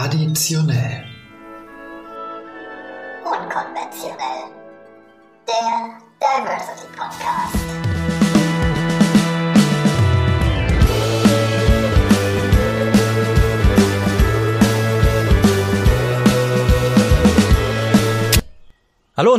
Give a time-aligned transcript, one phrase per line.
[0.00, 1.09] Traditionell.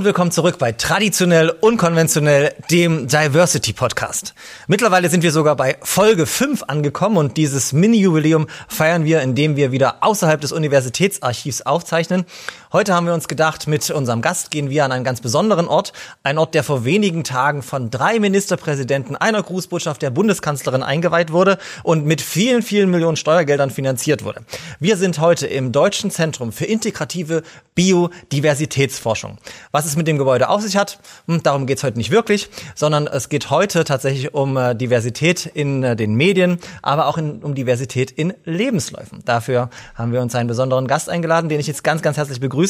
[0.01, 4.33] Und willkommen zurück bei Traditionell Unkonventionell, dem Diversity Podcast.
[4.65, 9.71] Mittlerweile sind wir sogar bei Folge 5 angekommen und dieses Mini-Jubiläum feiern wir, indem wir
[9.71, 12.25] wieder außerhalb des Universitätsarchivs aufzeichnen.
[12.73, 15.91] Heute haben wir uns gedacht, mit unserem Gast gehen wir an einen ganz besonderen Ort,
[16.23, 21.57] ein Ort, der vor wenigen Tagen von drei Ministerpräsidenten, einer Grußbotschaft der Bundeskanzlerin eingeweiht wurde
[21.83, 24.43] und mit vielen, vielen Millionen Steuergeldern finanziert wurde.
[24.79, 27.43] Wir sind heute im Deutschen Zentrum für integrative
[27.75, 29.37] Biodiversitätsforschung.
[29.73, 32.49] Was es mit dem Gebäude auf sich hat, hm, darum geht es heute nicht wirklich,
[32.73, 37.43] sondern es geht heute tatsächlich um äh, Diversität in äh, den Medien, aber auch in,
[37.43, 39.23] um Diversität in Lebensläufen.
[39.25, 42.60] Dafür haben wir uns einen besonderen Gast eingeladen, den ich jetzt ganz, ganz herzlich begrüße.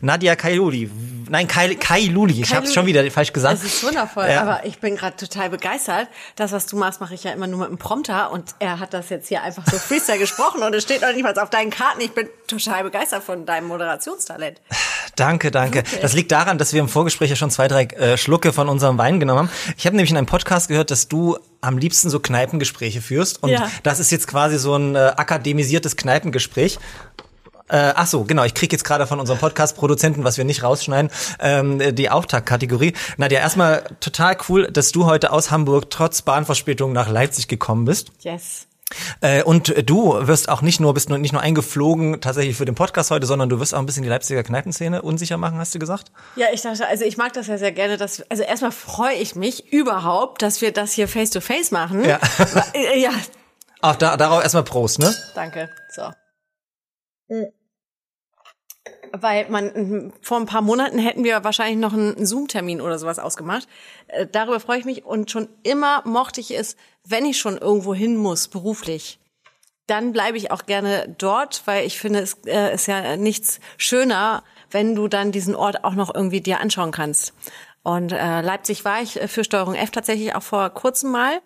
[0.00, 0.90] Nadia Kailuli.
[1.28, 2.40] Nein, Kai, Kailuli.
[2.42, 3.54] Ich habe es schon wieder falsch gesagt.
[3.54, 4.42] Das ist wundervoll, Ja.
[4.42, 6.08] aber ich bin gerade total begeistert.
[6.34, 8.92] Das, was du machst, mache ich ja immer nur mit einem Prompter und er hat
[8.94, 11.70] das jetzt hier einfach so freestyle gesprochen und es steht noch nicht mal auf deinen
[11.70, 12.00] Karten.
[12.00, 14.60] Ich bin total begeistert von deinem Moderationstalent.
[15.16, 15.84] Danke, danke.
[16.02, 18.98] Das liegt daran, dass wir im Vorgespräch ja schon zwei, drei äh, Schlucke von unserem
[18.98, 19.50] Wein genommen haben.
[19.76, 23.42] Ich habe nämlich in einem Podcast gehört, dass du am liebsten so Kneipengespräche führst.
[23.42, 23.70] Und Ja.
[23.82, 26.78] das ist jetzt quasi so ein äh, akademisiertes Kneipengespräch.
[27.70, 28.44] Äh, ach so, genau.
[28.44, 32.94] Ich krieg jetzt gerade von unserem Podcast-Produzenten, was wir nicht rausschneiden, ähm, die Auftaktkategorie.
[33.16, 38.10] Nadja, erstmal total cool, dass du heute aus Hamburg trotz Bahnverspätung nach Leipzig gekommen bist.
[38.20, 38.66] Yes.
[39.20, 42.74] Äh, und du wirst auch nicht nur, bist nur, nicht nur eingeflogen tatsächlich für den
[42.74, 45.78] Podcast heute, sondern du wirst auch ein bisschen die Leipziger Kneipenszene unsicher machen, hast du
[45.78, 46.10] gesagt?
[46.34, 49.36] Ja, ich dachte, also ich mag das ja sehr gerne, dass, also erstmal freue ich
[49.36, 52.04] mich überhaupt, dass wir das hier face to face machen.
[52.04, 52.18] Ja.
[52.74, 53.12] Äh, ja,
[53.80, 55.14] Auch da, darauf erstmal Prost, ne?
[55.34, 55.70] Danke.
[55.94, 56.10] So.
[59.12, 63.66] Weil man vor ein paar Monaten hätten wir wahrscheinlich noch einen Zoom-Termin oder sowas ausgemacht.
[64.08, 67.94] Äh, Darüber freue ich mich und schon immer mochte ich es, wenn ich schon irgendwo
[67.94, 69.18] hin muss beruflich,
[69.86, 74.44] dann bleibe ich auch gerne dort, weil ich finde, es äh, ist ja nichts schöner,
[74.70, 77.34] wenn du dann diesen Ort auch noch irgendwie dir anschauen kannst.
[77.82, 81.40] Und äh, Leipzig war ich äh, für Steuerung F tatsächlich auch vor kurzem mal.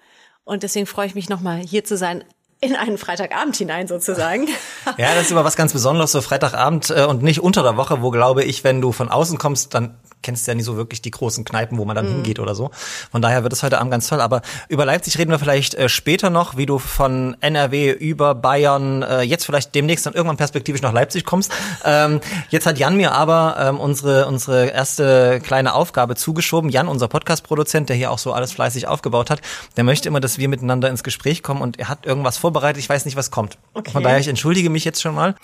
[0.44, 2.24] Und deswegen freue ich mich nochmal hier zu sein,
[2.64, 4.48] in einen Freitagabend hinein sozusagen.
[4.98, 8.02] Ja, das ist immer was ganz Besonderes, so Freitagabend äh, und nicht unter der Woche,
[8.02, 11.12] wo glaube ich, wenn du von außen kommst, dann kennst ja nicht so wirklich die
[11.12, 12.70] großen Kneipen, wo man dann hingeht oder so.
[13.12, 14.20] Von daher wird es heute Abend ganz toll.
[14.20, 19.02] Aber über Leipzig reden wir vielleicht äh, später noch, wie du von NRW über Bayern
[19.02, 21.52] äh, jetzt vielleicht demnächst dann irgendwann perspektivisch nach Leipzig kommst.
[21.84, 26.70] Ähm, jetzt hat Jan mir aber ähm, unsere unsere erste kleine Aufgabe zugeschoben.
[26.70, 29.40] Jan, unser Podcast-Produzent, der hier auch so alles fleißig aufgebaut hat,
[29.76, 32.78] der möchte immer, dass wir miteinander ins Gespräch kommen und er hat irgendwas vorbereitet.
[32.78, 33.58] Ich weiß nicht, was kommt.
[33.74, 33.90] Okay.
[33.90, 35.34] Von daher, ich entschuldige mich jetzt schon mal.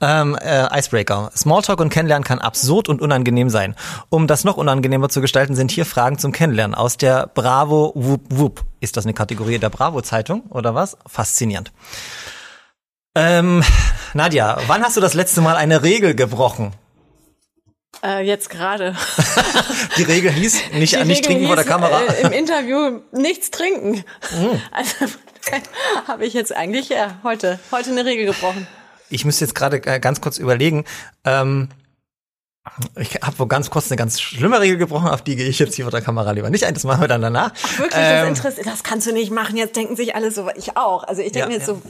[0.00, 1.32] Ähm, äh, Icebreaker.
[1.36, 3.74] Smalltalk und Kennenlernen kann absurd und unangenehm sein.
[4.12, 8.20] Um das noch unangenehmer zu gestalten, sind hier Fragen zum Kennenlernen aus der Bravo Whoop
[8.28, 8.64] Whoop.
[8.78, 10.98] Ist das eine Kategorie der Bravo-Zeitung oder was?
[11.06, 11.72] Faszinierend.
[13.14, 13.64] Ähm,
[14.12, 16.74] Nadja, wann hast du das letzte Mal eine Regel gebrochen?
[18.04, 18.94] äh, jetzt gerade.
[19.96, 22.02] Die Regel hieß nicht, Die nicht Regel trinken vor der hieß, Kamera.
[22.02, 24.04] Äh, Im Interview nichts trinken.
[24.38, 24.58] Oh.
[24.72, 25.06] Also
[26.06, 28.66] habe ich jetzt eigentlich ja heute heute eine Regel gebrochen.
[29.08, 30.84] Ich müsste jetzt gerade äh, ganz kurz überlegen.
[31.24, 31.70] Ähm,
[32.96, 35.74] ich habe wohl ganz kurz eine ganz schlimme Regel gebrochen, auf die gehe ich jetzt
[35.74, 36.74] hier vor der Kamera lieber nicht ein.
[36.74, 37.52] Das machen wir dann danach.
[37.76, 38.66] Wirklich, Ähm, das interessiert.
[38.66, 39.56] Das kannst du nicht machen.
[39.56, 41.02] Jetzt denken sich alle so, ich auch.
[41.04, 41.74] Also ich denke mir jetzt ja.
[41.74, 41.82] so,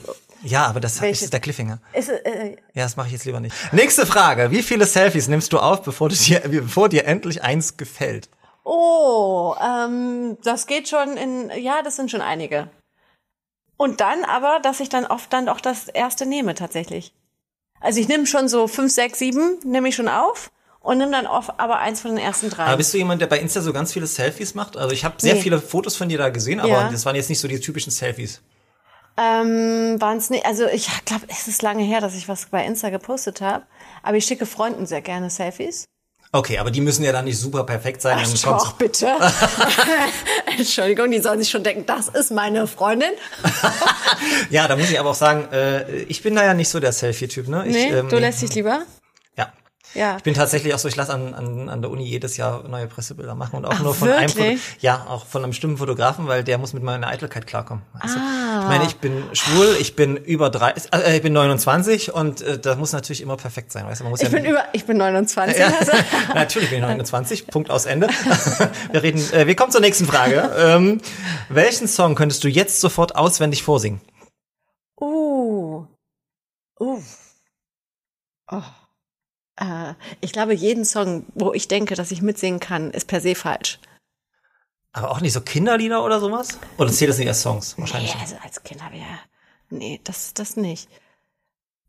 [0.42, 1.78] Ja, aber das Welche- ist der Cliffhanger.
[1.92, 3.54] ist, äh, Ja, das mache ich jetzt lieber nicht.
[3.72, 4.50] Nächste Frage.
[4.50, 8.28] Wie viele Selfies nimmst du auf, bevor, du dir, bevor dir endlich eins gefällt?
[8.64, 12.70] oh, ähm, das geht schon in, ja, das sind schon einige.
[13.76, 17.12] Und dann aber, dass ich dann oft dann auch das erste nehme tatsächlich.
[17.80, 20.52] Also ich nehme schon so fünf, sechs, sieben, nehme ich schon auf
[20.82, 22.65] und nehme dann oft aber eins von den ersten drei.
[22.65, 24.76] Aber bist du jemand, der bei Insta so ganz viele Selfies macht?
[24.76, 25.41] Also ich habe sehr Nee.
[25.41, 26.88] viele Fotos von dir da gesehen, aber Ja.
[26.91, 28.41] das waren jetzt nicht so die typischen Selfies.
[29.19, 32.64] Ähm, waren es nicht, also ich glaube, es ist lange her, dass ich was bei
[32.64, 33.64] Insta gepostet habe,
[34.02, 35.84] aber ich schicke Freunden sehr gerne Selfies.
[36.34, 38.17] Okay, aber die müssen ja dann nicht super perfekt sein.
[38.17, 39.06] dann Ach, kommt's- doch, bitte.
[40.58, 43.11] Entschuldigung, die sollen sich schon denken, das ist meine Freundin.
[44.50, 46.93] Ja, da muss ich aber auch sagen, äh, ich bin da ja nicht so der
[46.93, 47.64] Selfie-Typ, ne?
[47.67, 48.82] Ich, Nee, ähm, du lässt dich lieber?
[49.94, 50.16] Ja.
[50.16, 52.86] Ich bin tatsächlich auch so, ich lasse an, an, an der Uni jedes Jahr neue
[52.86, 54.60] Pressebilder machen und auch Ach, nur von einem wirklich?
[54.62, 57.84] Foto, ja, auch von einem bestimmten Fotografen, weil der muss mit meiner Eitelkeit klarkommen.
[57.98, 58.60] Also, Ah.
[58.62, 62.58] Ich meine, ich bin schwul, ich bin über drei, äh, ich bin 29 und äh,
[62.58, 64.84] das muss natürlich immer perfekt sein, weißt du, man muss Ich ja bin über, ich
[64.84, 65.58] bin 29.
[65.58, 65.92] ja, Also.
[66.34, 68.08] natürlich bin ich 29, Punkt aus Ende.
[68.92, 70.50] wir reden, äh, wir kommen zur nächsten Frage.
[70.56, 71.00] Ähm,
[71.48, 74.00] welchen Song könntest du jetzt sofort auswendig vorsingen?
[75.00, 75.86] Uh.
[76.78, 77.00] Uh.
[79.62, 83.35] Äh, ich glaube, jeden Song, wo ich denke, dass ich mitsingen kann, ist per se
[83.35, 83.79] falsch.
[84.93, 86.59] Aber auch nicht so Kinderlieder oder sowas?
[86.76, 87.79] Oder zählt das nicht als Songs?
[87.79, 88.14] Wahrscheinlich.
[88.14, 89.19] Nee, also als Kinder wäre.
[89.70, 90.88] Nee, das, das nicht.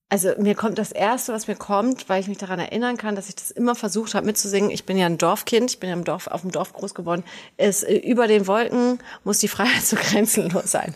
[0.07, 3.29] Also mir kommt das Erste, was mir kommt, weil ich mich daran erinnern kann, dass
[3.29, 4.69] ich das immer versucht habe mitzusingen.
[4.69, 7.23] Ich bin ja ein Dorfkind, ich bin ja im Dorf, auf dem Dorf groß geworden.
[7.57, 10.93] ist äh, über den Wolken muss die Freiheit so grenzenlos sein.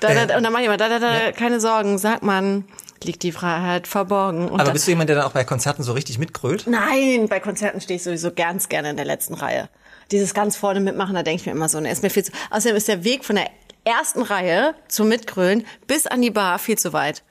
[0.00, 2.64] da, da, und dann mach ich immer, da, da, da, keine Sorgen, sagt man,
[3.04, 4.48] liegt die Freiheit verborgen.
[4.48, 6.66] Und Aber bist du jemand, der dann auch bei Konzerten so richtig mitgrölt?
[6.66, 9.68] Nein, bei Konzerten stehe ich sowieso ganz gerne in der letzten Reihe.
[10.10, 12.32] Dieses ganz vorne mitmachen, da denke ich mir immer so, ne, ist mir viel zu.
[12.50, 13.48] Außerdem ist der Weg von der
[13.84, 17.22] ersten Reihe zum Mitgrölen bis an die Bar viel zu weit.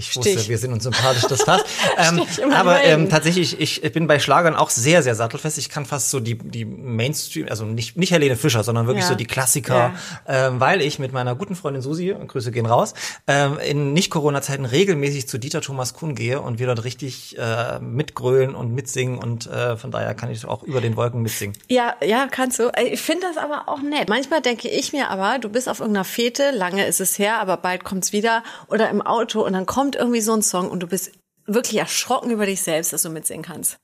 [0.00, 0.36] Ich Stich.
[0.36, 1.64] wusste, wir sind uns sympathisch, das passt.
[1.96, 5.58] ähm, Stich aber ähm, tatsächlich, ich, ich bin bei Schlagern auch sehr, sehr sattelfest.
[5.58, 9.10] Ich kann fast so die, die Mainstream, also nicht, nicht Helene Fischer, sondern wirklich Ja.
[9.10, 9.92] so die Klassiker,
[10.26, 12.94] ähm, weil ich mit meiner guten Freundin Susi, Grüße gehen raus,
[13.26, 18.54] ähm, in Nicht-Corona-Zeiten regelmäßig zu Dieter Thomas Kuhn gehe und wir dort richtig äh, mitgrölen
[18.54, 21.56] und mitsingen und äh, von daher kann ich auch über den Wolken mitsingen.
[21.68, 22.68] Ja, ja, kannst du.
[22.74, 24.08] Äh, Ich finde das aber auch nett.
[24.08, 27.56] Manchmal denke ich mir aber, du bist auf irgendeiner Fete, lange ist es her, aber
[27.56, 30.86] bald kommt's wieder oder im Auto und dann kommt irgendwie so ein Song und du
[30.86, 31.12] bist
[31.46, 33.78] wirklich erschrocken über dich selbst, dass du mitsingen kannst.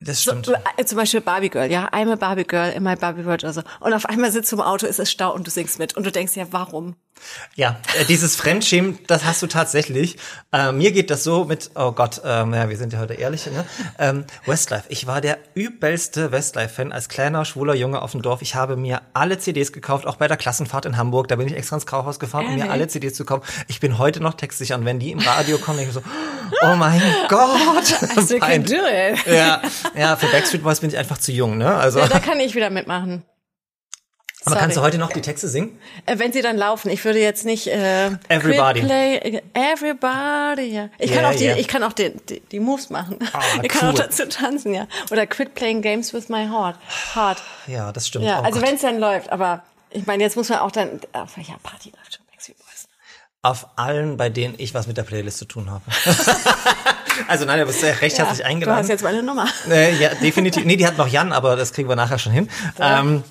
[0.00, 0.48] Das stimmt.
[0.76, 3.52] Äh, Zum Beispiel Barbie Girl, ja, I'm a Barbie Girl in my Barbie World oder
[3.52, 3.62] so.
[3.80, 5.96] Und auf einmal sitzt du im Auto, ist es Stau und du singst mit.
[5.96, 6.94] Und du denkst ja, warum?
[7.56, 10.16] Ja, äh, dieses Fremdschämen, das hast du tatsächlich.
[10.52, 13.46] Äh, mir geht das so mit, oh Gott, ähm, ja, wir sind ja heute ehrlich,
[13.46, 13.64] ne?
[13.98, 14.84] Ähm, Westlife.
[14.88, 18.42] Ich war der übelste Westlife-Fan als kleiner, schwuler Junge auf dem Dorf.
[18.42, 21.28] Ich habe mir alle CDs gekauft, auch bei der Klassenfahrt in Hamburg.
[21.28, 23.42] Da bin ich extra ins Kaufhaus gefahren, um mir alle CDs zu kaufen.
[23.68, 26.02] Ich bin heute noch textsicher und wenn die im Radio kommen, denke ich so,
[26.66, 27.94] oh mein Gott.
[28.16, 29.26] Also, you can do it.
[29.26, 29.60] ja,
[29.96, 31.74] ja, für Backstreet Boys bin ich einfach zu jung, ne?
[31.74, 33.24] Also, Ja, da kann ich wieder mitmachen.
[34.52, 34.92] Aber kannst du sorry.
[34.92, 35.78] heute noch die Texte singen?
[36.06, 38.80] Äh, Wenn sie dann laufen, ich würde jetzt nicht äh, Everybody.
[38.80, 40.88] Play, everybody, ja.
[40.98, 41.56] Ich kann Yeah, auch die, yeah.
[41.56, 43.18] ich kann auch die, die, die Moves machen.
[43.32, 43.98] Ah, ich kann auch cool.
[43.98, 44.86] dazu tanzen, ja.
[45.10, 46.76] Oder quit playing games with my heart.
[47.14, 47.42] Heart.
[47.66, 48.24] Ja, das stimmt.
[48.24, 51.00] Ja, oh also wenn es dann läuft, aber ich meine, jetzt muss man auch dann
[51.12, 52.88] auf welcher Party läuft schon Backstreet Boys.
[53.42, 55.84] Auf allen, bei denen ich was mit der Playlist zu tun habe.
[57.28, 58.88] also nein, du bist sehr recht herzlich Du hast eingeladen.
[58.88, 59.46] jetzt meine Nummer.
[59.70, 60.64] Äh, ja, definitiv.
[60.64, 62.48] Nee, die hat noch Jan, aber das kriegen wir nachher schon hin.
[62.80, 63.22] Ähm,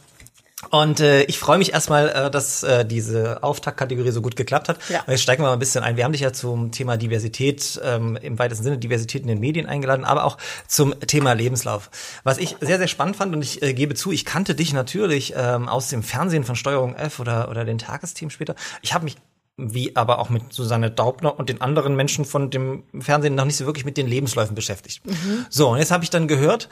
[0.71, 4.79] und äh, ich freue mich erstmal, äh, dass äh, diese Auftaktkategorie so gut geklappt hat.
[4.89, 5.01] Ja.
[5.01, 5.97] Und jetzt steigen wir mal ein bisschen ein.
[5.97, 9.67] Wir haben dich ja zum Thema Diversität, ähm, im weitesten Sinne Diversität in den Medien
[9.67, 11.91] eingeladen, aber auch zum Thema Lebenslauf.
[12.23, 15.35] Was ich sehr, sehr spannend fand und ich äh, gebe zu, ich kannte dich natürlich
[15.37, 18.55] ähm, aus dem Fernsehen von Steuerung F oder, oder den Tagesthemen später.
[18.81, 19.17] Ich habe mich
[19.57, 23.57] wie aber auch mit Susanne Daubner und den anderen Menschen von dem Fernsehen noch nicht
[23.57, 25.01] so wirklich mit den Lebensläufen beschäftigt.
[25.49, 26.69] So, und jetzt habe ich dann gehört,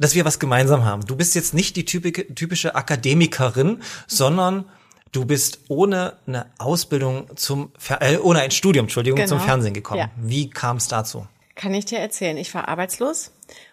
[0.00, 1.04] dass wir was gemeinsam haben.
[1.06, 4.64] Du bist jetzt nicht die typische Akademikerin, sondern
[5.12, 9.28] du bist ohne eine Ausbildung zum, Fer äh, ohne ein Studium, Entschuldigung, Genau.
[9.28, 10.00] zum Fernsehen gekommen.
[10.00, 10.10] Ja.
[10.16, 11.26] Wie kam es dazu?
[11.54, 12.36] Kann ich dir erzählen.
[12.38, 13.32] Ich war arbeitslos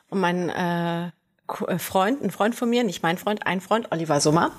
[0.09, 1.11] und mein äh,
[1.47, 4.51] Freund, ein Freund von mir, nicht mein Freund, ein Freund, Oliver Sommer,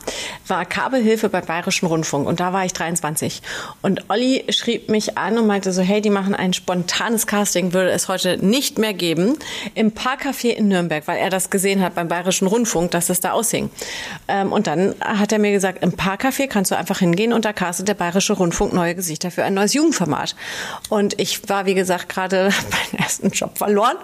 [0.47, 3.43] war Kabelhilfe beim Bayerischen Rundfunk und da war ich 23.
[3.83, 7.91] Und Olli schrieb mich an und meinte so, hey, die machen ein spontanes Casting, würde
[7.91, 9.37] es heute nicht mehr geben,
[9.75, 13.33] im Parkcafé in Nürnberg, weil er das gesehen hat beim Bayerischen Rundfunk, dass es da
[13.33, 13.69] aushing.
[14.27, 17.53] Ähm, und dann hat er mir gesagt, im Parkcafé kannst du einfach hingehen und da
[17.53, 20.35] castet der Bayerische Rundfunk neue Gesichter für ein neues Jugendformat.
[20.89, 23.97] Und ich war, wie gesagt, gerade meinen ersten Job verloren.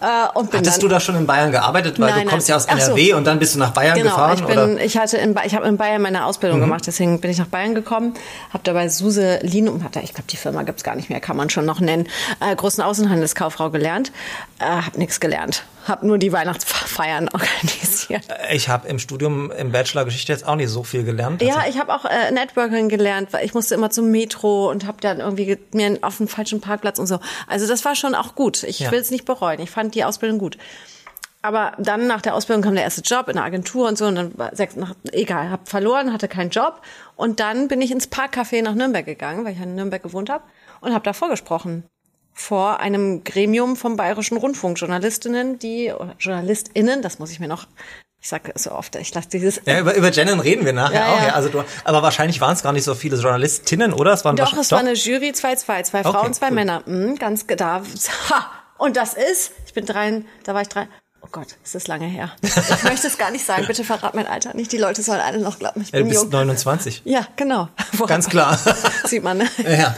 [0.00, 1.99] Äh, und bin Hattest du da schon in Bayern gearbeitet?
[2.00, 2.52] Weil Nein, du kommst nein.
[2.52, 2.92] ja aus Ach so.
[2.92, 4.34] NRW und dann bist du nach Bayern Genau, gefahren?
[4.38, 4.66] ich bin, oder?
[4.66, 4.78] Mhm.
[4.78, 7.74] ich hatte in, ich habe in Bayern meine Ausbildung gemacht, deswegen bin ich nach Bayern
[7.74, 8.14] gekommen,
[8.52, 11.36] habe dabei Suse Linum, hat da- ich glaube die Firma gibt's gar nicht mehr, kann
[11.36, 12.08] man schon noch nennen,
[12.40, 14.12] äh, großen Außenhandelskauffrau gelernt,
[14.58, 18.22] äh, habe nichts gelernt, habe nur die Weihnachtsfeiern organisiert.
[18.52, 21.42] Ich habe im Studium im Bachelor Geschichte jetzt auch nicht so viel gelernt.
[21.42, 24.98] Ja, ich habe auch äh, Networking gelernt, weil ich musste immer zum Metro und habe
[25.00, 27.18] dann irgendwie ge- mir auf dem falschen Parkplatz und so.
[27.46, 28.62] Also das war schon auch gut.
[28.62, 28.90] Ich Ja.
[28.90, 29.60] will es nicht bereuen.
[29.60, 30.58] Ich fand die Ausbildung gut.
[31.42, 34.14] Aber dann nach der Ausbildung kam der erste Job in der Agentur und so und
[34.16, 36.82] dann war sechs, nach, egal, habe verloren, hatte keinen Job
[37.16, 40.44] und dann bin ich ins Parkcafé nach Nürnberg gegangen, weil ich in Nürnberg gewohnt habe
[40.80, 41.84] und habe da vorgesprochen
[42.34, 47.66] vor einem Gremium vom Bayerischen Rundfunk, Journalistinnen, die JournalistInnen, das muss ich mir noch,
[48.20, 51.12] ich sage so oft, ich lasse dieses Ja, über, über Gendern reden wir nachher Ja,
[51.14, 51.18] auch.
[51.20, 51.26] ja.
[51.28, 51.34] Ja.
[51.34, 54.12] Also du, aber wahrscheinlich waren es gar nicht so viele Journalistinnen, oder?
[54.12, 56.54] Es waren Doch, es war eine Jury, zwei, zwei, zwei Okay, Frauen, zwei cool.
[56.54, 56.82] Männer.
[56.84, 57.82] Mhm, ganz da.
[58.78, 60.86] Und das ist, ich bin drei, da war ich drei.
[61.22, 62.30] Oh Gott, es ist lange her.
[62.42, 63.66] Ich möchte es gar nicht sagen.
[63.66, 64.72] Bitte verrat mein Alter nicht.
[64.72, 66.30] Die Leute sollen alle noch glauben, ich Äh, Du bin bist jung.
[66.30, 67.02] 29.
[67.04, 67.68] Ja, genau.
[67.92, 68.58] Woran- Ganz klar.
[69.04, 69.44] Sieht man, ne?
[69.64, 69.94] ja.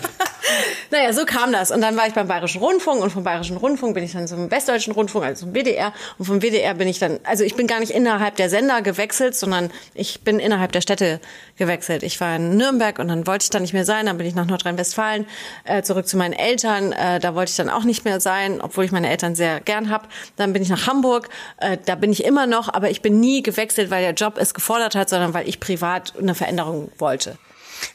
[0.92, 1.70] Naja, so kam das.
[1.70, 4.50] Und dann war ich beim Bayerischen Rundfunk und vom Bayerischen Rundfunk bin ich dann zum
[4.50, 5.94] Westdeutschen Rundfunk, also zum WDR.
[6.18, 9.34] Und vom WDR bin ich dann, also ich bin gar nicht innerhalb der Sender gewechselt,
[9.34, 11.18] sondern ich bin innerhalb der Städte
[11.56, 12.02] gewechselt.
[12.02, 14.04] Ich war in Nürnberg und dann wollte ich da nicht mehr sein.
[14.04, 15.25] Dann bin ich nach Nordrhein-Westfalen
[15.64, 16.92] äh, zurück zu meinen Eltern.
[16.92, 19.88] Äh, da wollte ich dann auch nicht mehr sein, obwohl ich meine Eltern sehr gern
[19.88, 20.08] hab.
[20.37, 21.30] Dann bin ich nach Hamburg.
[21.56, 24.52] Äh, da bin ich immer noch, aber ich bin nie gewechselt, weil der Job es
[24.52, 27.38] gefordert hat, sondern weil ich privat eine Veränderung wollte.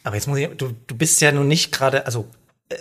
[0.04, 2.26] Aber jetzt muss ich, du, du bist ja nun nicht gerade, also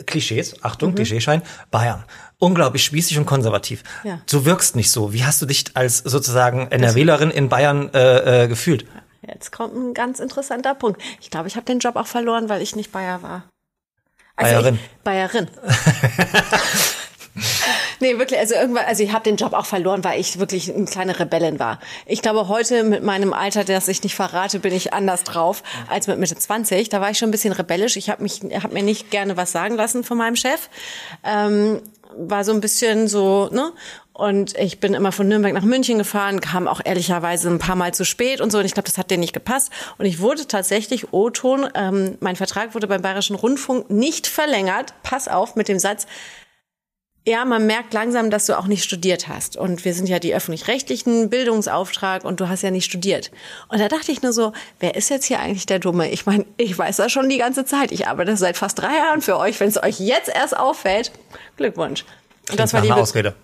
[0.06, 0.94] Klischees, Achtung, Mhm.
[0.96, 2.04] Klischeeschein, Bayern.
[2.38, 3.82] Unglaublich spießig und konservativ.
[4.04, 4.20] Ja.
[4.30, 5.12] Du wirkst nicht so.
[5.12, 8.86] Wie hast du dich als sozusagen NRWlerin in Bayern äh, äh, gefühlt?
[9.26, 11.00] Jetzt kommt ein ganz interessanter Punkt.
[11.20, 13.44] Ich glaube, ich habe den Job auch verloren, weil ich nicht Bayer war.
[14.36, 14.74] Also Bayerin.
[14.74, 15.48] Ich, Bayerin.
[18.00, 20.86] nee, wirklich, also irgendwann, also ich habe den Job auch verloren, weil ich wirklich eine
[20.86, 21.80] kleine Rebellin war.
[22.06, 26.06] Ich glaube, heute mit meinem Alter, das ich nicht verrate, bin ich anders drauf als
[26.06, 26.88] mit Mitte 20.
[26.88, 27.96] Da war ich schon ein bisschen rebellisch.
[27.96, 30.70] Ich habe mich, habe mir nicht gerne was sagen lassen von meinem Chef.
[31.24, 31.82] Ähm,
[32.18, 33.72] war so ein bisschen so, ne?
[34.12, 37.92] Und ich bin immer von Nürnberg nach München gefahren, kam auch ehrlicherweise ein paar Mal
[37.92, 38.58] zu spät und so.
[38.58, 39.70] Und ich glaube, das hat dir nicht gepasst.
[39.98, 44.94] Und ich wurde tatsächlich O-Ton, ähm, mein Vertrag wurde beim Bayerischen Rundfunk nicht verlängert.
[45.02, 46.06] Pass auf mit dem Satz,
[47.26, 49.56] ja, man merkt langsam, dass du auch nicht studiert hast.
[49.56, 53.32] Und wir sind ja die öffentlich-rechtlichen Bildungsauftrag und du hast ja nicht studiert.
[53.68, 56.08] Und da dachte ich nur so, wer ist jetzt hier eigentlich der Dumme?
[56.10, 57.90] Ich meine, ich weiß das schon die ganze Zeit.
[57.90, 59.58] Ich arbeite seit fast drei Jahren für euch.
[59.58, 61.10] Wenn es euch jetzt erst auffällt,
[61.56, 62.04] Glückwunsch.
[62.48, 63.34] Und das war die Ausrede.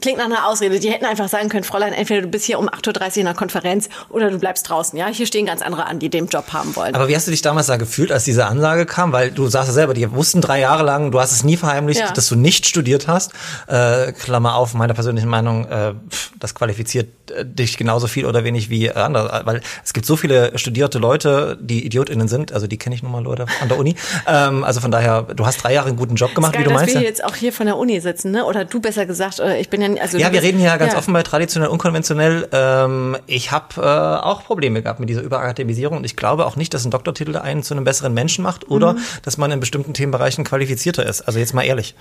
[0.00, 0.78] Klingt nach einer Ausrede.
[0.78, 3.36] Die hätten einfach sagen können, Fräulein, entweder du bist hier um 8.30 Uhr in einer
[3.36, 4.96] Konferenz oder du bleibst draußen.
[4.96, 6.94] Ja, hier stehen ganz andere an, die den Job haben wollen.
[6.94, 9.12] Aber wie hast du dich damals da gefühlt, als diese Ansage kam?
[9.12, 12.00] Weil du sagst ja selber, die wussten drei Jahre lang, du hast es nie verheimlicht,
[12.00, 12.12] Ja.
[12.12, 13.32] dass du nicht studiert hast.
[13.66, 15.94] Äh, Klammer auf, meiner persönlichen Meinung, äh,
[16.38, 19.42] das qualifiziert äh, dich genauso viel oder wenig wie äh, andere.
[19.44, 23.10] Weil es gibt so viele studierte Leute, die IdiotInnen sind, also die kenne ich nun
[23.10, 23.96] mal Leute an der Uni.
[24.28, 26.70] ähm, also von daher, du hast drei Jahre einen guten Job gemacht, Geil, wie du
[26.70, 26.94] dass meinst.
[26.94, 27.08] wir ja?
[27.08, 28.44] jetzt auch hier von der Uni sitzen, ne?
[28.44, 30.98] Oder du besser gesagt, äh, ich bin ja, also Ja, wir reden hier ganz ja.
[30.98, 32.48] offen bei traditionell, unkonventionell.
[32.52, 33.80] Ähm, ich habe äh,
[34.24, 37.62] auch Probleme gehabt mit dieser Überakademisierung und ich glaube auch nicht, dass ein Doktortitel einen
[37.62, 38.98] zu einem besseren Menschen macht oder Mhm.
[39.22, 41.22] dass man in bestimmten Themenbereichen qualifizierter ist.
[41.22, 41.94] Also jetzt mal ehrlich.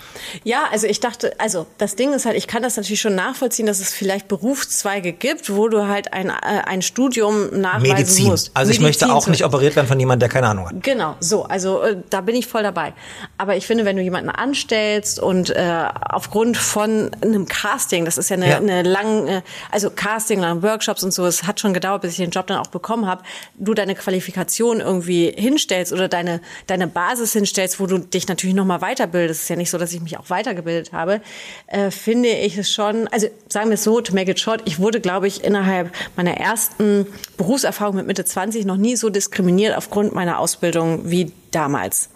[0.43, 3.65] Ja, also ich dachte, also das Ding ist halt, ich kann das natürlich schon nachvollziehen,
[3.65, 6.33] dass es vielleicht Berufszweige gibt, wo du halt ein, äh,
[6.65, 8.25] ein Studium nachweisen Medizin.
[8.27, 8.51] musst.
[8.53, 10.83] Also ich möchte auch nicht operiert werden von jemandem, der keine Ahnung hat.
[10.83, 12.93] Genau, so, also äh, da bin ich voll dabei.
[13.37, 18.29] Aber ich finde, wenn du jemanden anstellst und äh, aufgrund von einem Casting, das ist
[18.29, 18.57] ja eine, Ja.
[18.57, 22.31] eine lange, also Casting, dann Workshops und so, es hat schon gedauert, bis ich den
[22.31, 23.23] Job dann auch bekommen habe,
[23.57, 28.65] du deine Qualifikation irgendwie hinstellst oder deine deine Basis hinstellst, wo du dich natürlich noch
[28.65, 29.39] mal weiterbildest.
[29.39, 31.21] Es ist ja nicht so, dass ich mich auch weitergebildet habe,
[31.67, 34.79] äh, finde ich es schon, also sagen wir es so, to make it short, ich
[34.79, 37.05] wurde, glaube ich, innerhalb meiner ersten
[37.37, 42.09] Berufserfahrung mit Mitte 20 noch nie so diskriminiert aufgrund meiner Ausbildung wie damals.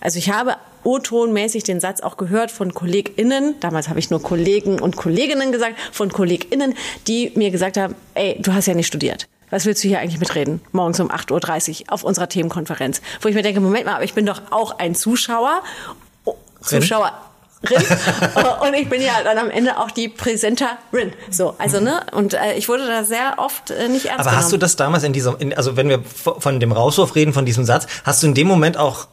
[0.00, 4.80] Also ich habe O-Tonmäßig den Satz auch gehört von KollegInnen, damals habe ich nur Kollegen
[4.80, 6.74] und Kolleginnen gesagt, von KollegInnen,
[7.06, 9.28] die mir gesagt haben, ey, du hast ja nicht studiert.
[9.50, 10.60] Was willst du hier eigentlich mitreden?
[10.72, 13.02] Morgens um 8.30 Uhr auf unserer Themenkonferenz.
[13.20, 15.62] Wo ich mir denke, Moment mal, aber ich bin doch auch ein Zuschauer.
[16.24, 17.12] Oh, Zuschauerin.
[18.62, 21.12] und ich bin ja dann am Ende auch die Präsenterin.
[21.30, 24.46] So, also ne, und äh, ich wurde da sehr oft äh, nicht ernst Aber hast
[24.46, 24.60] du genommen.
[24.60, 27.86] das damals in diesem, in, also wenn wir von dem Rauswurf reden, von diesem Satz,
[28.04, 29.08] hast du in dem Moment auch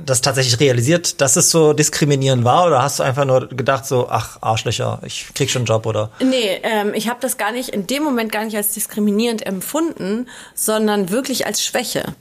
[0.00, 4.08] das tatsächlich realisiert, dass es so diskriminierend war oder hast du einfach nur gedacht so,
[4.08, 6.10] ach Arschlöcher, ich krieg schon einen Job oder?
[6.20, 10.28] Nee, ähm, ich habe das gar nicht in dem Moment gar nicht als diskriminierend empfunden,
[10.54, 12.14] sondern wirklich als Schwäche.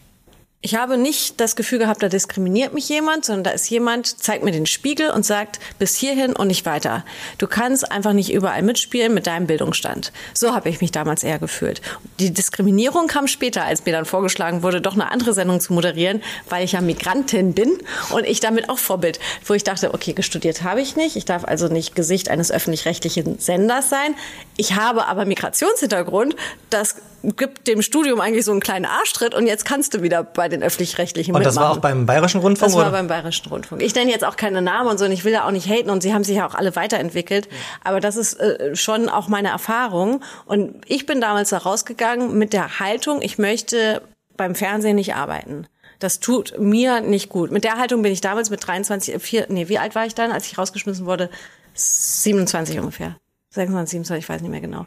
[0.63, 4.43] Ich habe nicht das Gefühl gehabt, da diskriminiert mich jemand, sondern da ist jemand, zeigt
[4.43, 7.03] mir den Spiegel und sagt, bis hierhin und nicht weiter.
[7.39, 10.11] Du kannst einfach nicht überall mitspielen mit deinem Bildungsstand.
[10.35, 11.81] So habe ich mich damals eher gefühlt.
[12.19, 16.21] Die Diskriminierung kam später, als mir dann vorgeschlagen wurde, doch eine andere Sendung zu moderieren,
[16.47, 17.79] weil ich ja Migrantin bin
[18.11, 21.15] und ich damit auch Vorbild, wo ich dachte, okay, gestudiert habe ich nicht.
[21.15, 24.13] Ich darf also nicht Gesicht eines öffentlich-rechtlichen Senders sein.
[24.57, 26.35] Ich habe aber Migrationshintergrund.
[26.69, 30.49] Das gibt dem Studium eigentlich so einen kleinen Arschtritt und jetzt kannst du wieder bei
[30.49, 31.97] den öffentlich-rechtlichen Und das war auch mitmachen.
[31.99, 32.91] beim Bayerischen Rundfunk Das war oder?
[32.91, 33.81] beim Bayerischen Rundfunk.
[33.81, 35.89] Ich nenne jetzt auch keine Namen und so und ich will da auch nicht haten
[35.89, 37.47] und sie haben sich ja auch alle weiterentwickelt.
[37.83, 40.23] Aber das ist äh, schon auch meine Erfahrung.
[40.45, 44.01] Und ich bin damals da rausgegangen mit der Haltung, ich möchte
[44.37, 45.67] beim Fernsehen nicht arbeiten.
[45.99, 47.51] Das tut mir nicht gut.
[47.51, 50.15] Mit der Haltung bin ich damals mit 23, äh, vier, nee, wie alt war ich
[50.15, 51.29] dann, als ich rausgeschmissen wurde?
[51.75, 53.15] 27 ungefähr.
[53.51, 54.85] 26, 27, ich weiß nicht mehr genau.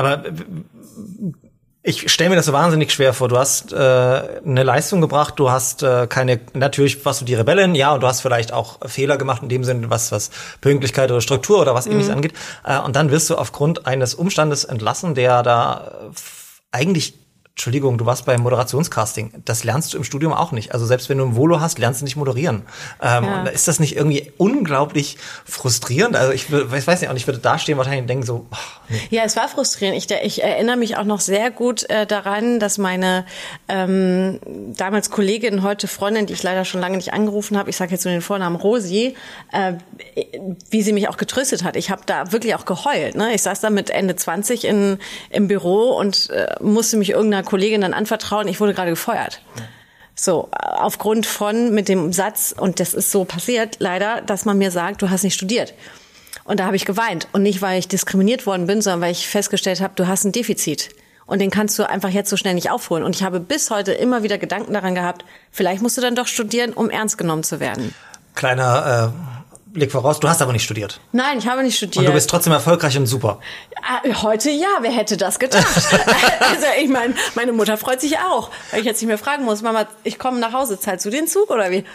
[0.00, 0.22] Aber
[1.82, 3.28] ich stelle mir das so wahnsinnig schwer vor.
[3.28, 7.74] Du hast äh, eine Leistung gebracht, du hast äh, keine, natürlich warst du die Rebellin,
[7.74, 10.30] ja, und du hast vielleicht auch Fehler gemacht in dem Sinne, was, was
[10.60, 12.32] Pünktlichkeit oder Struktur oder was ähnliches angeht.
[12.64, 16.16] Äh, und dann wirst du aufgrund eines Umstandes entlassen, der da äh,
[16.72, 17.19] eigentlich
[17.60, 19.42] Entschuldigung, du warst beim Moderationscasting.
[19.44, 20.72] Das lernst du im Studium auch nicht.
[20.72, 22.62] Also selbst wenn du ein Volo hast, lernst du nicht moderieren.
[23.02, 23.40] Ähm, Ja.
[23.42, 26.16] und ist das nicht irgendwie unglaublich frustrierend?
[26.16, 28.80] Also ich, ich weiß nicht, und ich würde da stehen wahrscheinlich und denken so, ach,
[28.88, 28.96] nee.
[29.10, 29.98] Ja, es war frustrierend.
[29.98, 33.26] Ich, ich erinnere mich auch noch sehr gut äh, daran, dass meine
[33.68, 34.40] ähm,
[34.74, 38.06] damals Kollegin, heute Freundin, die ich leider schon lange nicht angerufen habe, ich sage jetzt
[38.06, 39.14] nur den Vornamen Rosi,
[39.52, 39.74] äh,
[40.70, 41.76] wie sie mich auch getröstet hat.
[41.76, 43.16] Ich habe da wirklich auch geheult.
[43.16, 43.34] Ne?
[43.34, 44.98] Ich saß da mit Ende 20 in,
[45.28, 48.48] im Büro und äh, musste mich irgendeiner Kollegin dann anvertrauen.
[48.48, 49.42] Ich wurde gerade gefeuert.
[50.14, 54.70] So, aufgrund von mit dem Satz, und das ist so passiert, leider, dass man mir
[54.70, 55.74] sagt, du hast nicht studiert.
[56.44, 57.26] Und da habe ich geweint.
[57.32, 60.32] Und nicht, weil ich diskriminiert worden bin, sondern weil ich festgestellt habe, du hast ein
[60.32, 60.90] Defizit.
[61.26, 63.04] Und den kannst du einfach jetzt so schnell nicht aufholen.
[63.04, 66.26] Und ich habe bis heute immer wieder Gedanken daran gehabt, vielleicht musst du dann doch
[66.26, 67.94] studieren, um ernst genommen zu werden.
[68.34, 69.39] kleiner äh,
[69.72, 70.18] Blick voraus.
[70.20, 71.00] Du hast aber nicht studiert.
[71.12, 71.98] Nein, ich habe nicht studiert.
[71.98, 73.38] Und du bist trotzdem erfolgreich und super.
[73.82, 75.64] Ah, Heute ja, wer hätte das gedacht?
[76.40, 79.62] also ich meine, meine Mutter freut sich auch, weil ich jetzt nicht mehr fragen muss,
[79.62, 81.84] Mama, ich komme nach Hause, zahlst du den Zug oder wie?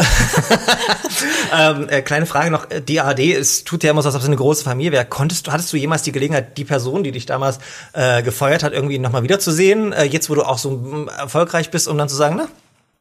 [1.53, 4.21] Ähm, äh, kleine Frage noch, äh, die ARD, es tut ja immer so, als ob
[4.21, 5.05] es eine große Familie wäre.
[5.05, 7.59] Konntest hattest du jemals die Gelegenheit, die Person, die dich damals
[7.93, 11.87] äh, gefeuert hat, irgendwie nochmal wiederzusehen, äh, jetzt wo du auch so mm, erfolgreich bist,
[11.87, 12.47] um dann zu sagen, na,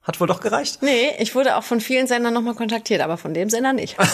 [0.04, 0.82] hat wohl doch gereicht?
[0.82, 3.96] Nee, ich wurde auch von vielen Sendern nochmal kontaktiert, aber von dem Sender nicht.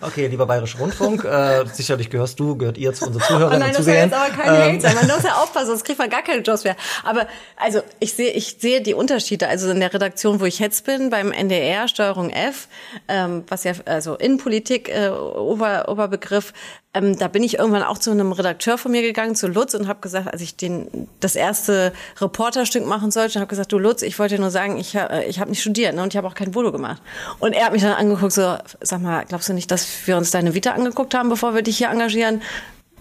[0.00, 3.70] Okay, lieber Bayerischer Rundfunk, äh, sicherlich gehörst du, gehört ihr zu unseren Oh Zuhörern nein,
[3.70, 4.94] und das soll jetzt aber kein Ähm, Hate sein.
[4.94, 6.76] Man muss ja aufpassen, sonst kriegt man gar keine Jobs mehr.
[7.04, 7.26] Aber
[7.56, 9.48] also ich sehe, ich sehe die Unterschiede.
[9.48, 12.68] Also in der Redaktion, wo ich jetzt bin, beim NDR, Steuerung F,
[13.08, 16.52] ähm, was ja also Innenpolitik äh, Ober, Oberbegriff,
[16.96, 19.86] ähm, da bin ich irgendwann auch zu einem Redakteur von mir gegangen, zu Lutz, und
[19.86, 24.18] habe gesagt, als ich den das erste Reporterstück machen sollte, habe gesagt, du Lutz, ich
[24.18, 26.54] wollte nur sagen, ich, äh, ich habe nicht studiert ne, und ich habe auch kein
[26.54, 27.02] Volo gemacht.
[27.38, 30.30] Und er hat mich dann angeguckt, so, sag mal, glaubst du nicht, dass wir uns
[30.30, 32.40] deine Vita angeguckt haben, bevor wir dich hier engagieren?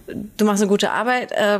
[0.07, 1.59] Du machst eine gute Arbeit, äh,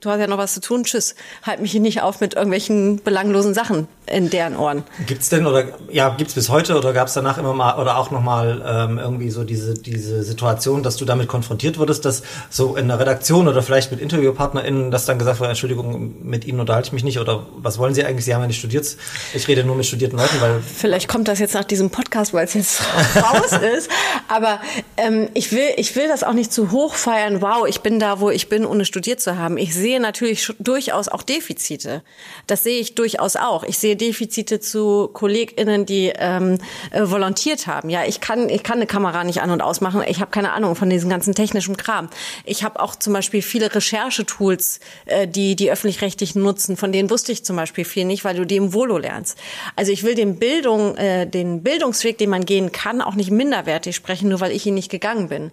[0.00, 1.14] du hast ja noch was zu tun, tschüss.
[1.42, 4.84] Halt mich hier nicht auf mit irgendwelchen belanglosen Sachen in deren Ohren.
[5.06, 8.22] Gibt's denn oder ja gibt's bis heute oder gab's danach immer mal oder auch noch
[8.22, 12.88] mal ähm, irgendwie so diese diese Situation, dass du damit konfrontiert wurdest, dass so in
[12.88, 16.92] der Redaktion oder vielleicht mit InterviewpartnerInnen, dass dann gesagt wurde, Entschuldigung, mit Ihnen unterhalte ich
[16.92, 18.24] mich nicht oder was wollen Sie eigentlich?
[18.24, 18.86] Sie haben ja nicht studiert.
[19.34, 22.44] Ich rede nur mit studierten Leuten, weil Vielleicht kommt das jetzt nach diesem Podcast, weil
[22.44, 22.82] es jetzt
[23.16, 23.90] raus ist.
[24.28, 24.60] Aber
[24.96, 27.42] ähm, ich will, ich will das auch nicht zu hoch feiern.
[27.42, 29.56] Wow, ich bin da, wo ich bin, ohne studiert zu haben.
[29.58, 32.02] Ich sehe natürlich durchaus auch Defizite.
[32.48, 33.62] Das sehe ich durchaus auch.
[33.62, 36.58] Ich sehe Defizite zu KollegInnen, die ähm,
[36.90, 37.88] äh, volontiert haben.
[37.88, 40.02] Ja, ich kann, ich kann eine Kamera nicht an und ausmachen.
[40.08, 42.08] Ich habe keine Ahnung von diesem ganzen technischen Kram.
[42.44, 46.76] Ich habe auch zum Beispiel viele Recherchetools, äh, die die öffentlich-rechtlichen nutzen.
[46.76, 49.38] Von denen wusste ich zum Beispiel viel nicht, weil du die im Volo lernst.
[49.76, 53.94] Also ich will den Bildung, äh, den Bildungsweg, den man gehen kann, auch nicht minderwertig
[53.94, 55.52] sprechen, nur weil ich ihn nicht gegangen bin.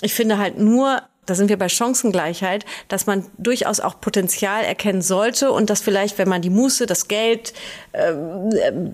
[0.00, 5.02] Ich finde halt nur da sind wir bei Chancengleichheit, dass man durchaus auch Potenzial erkennen
[5.02, 7.52] sollte und dass vielleicht, wenn man die Muße, das Geld,
[7.92, 8.12] äh,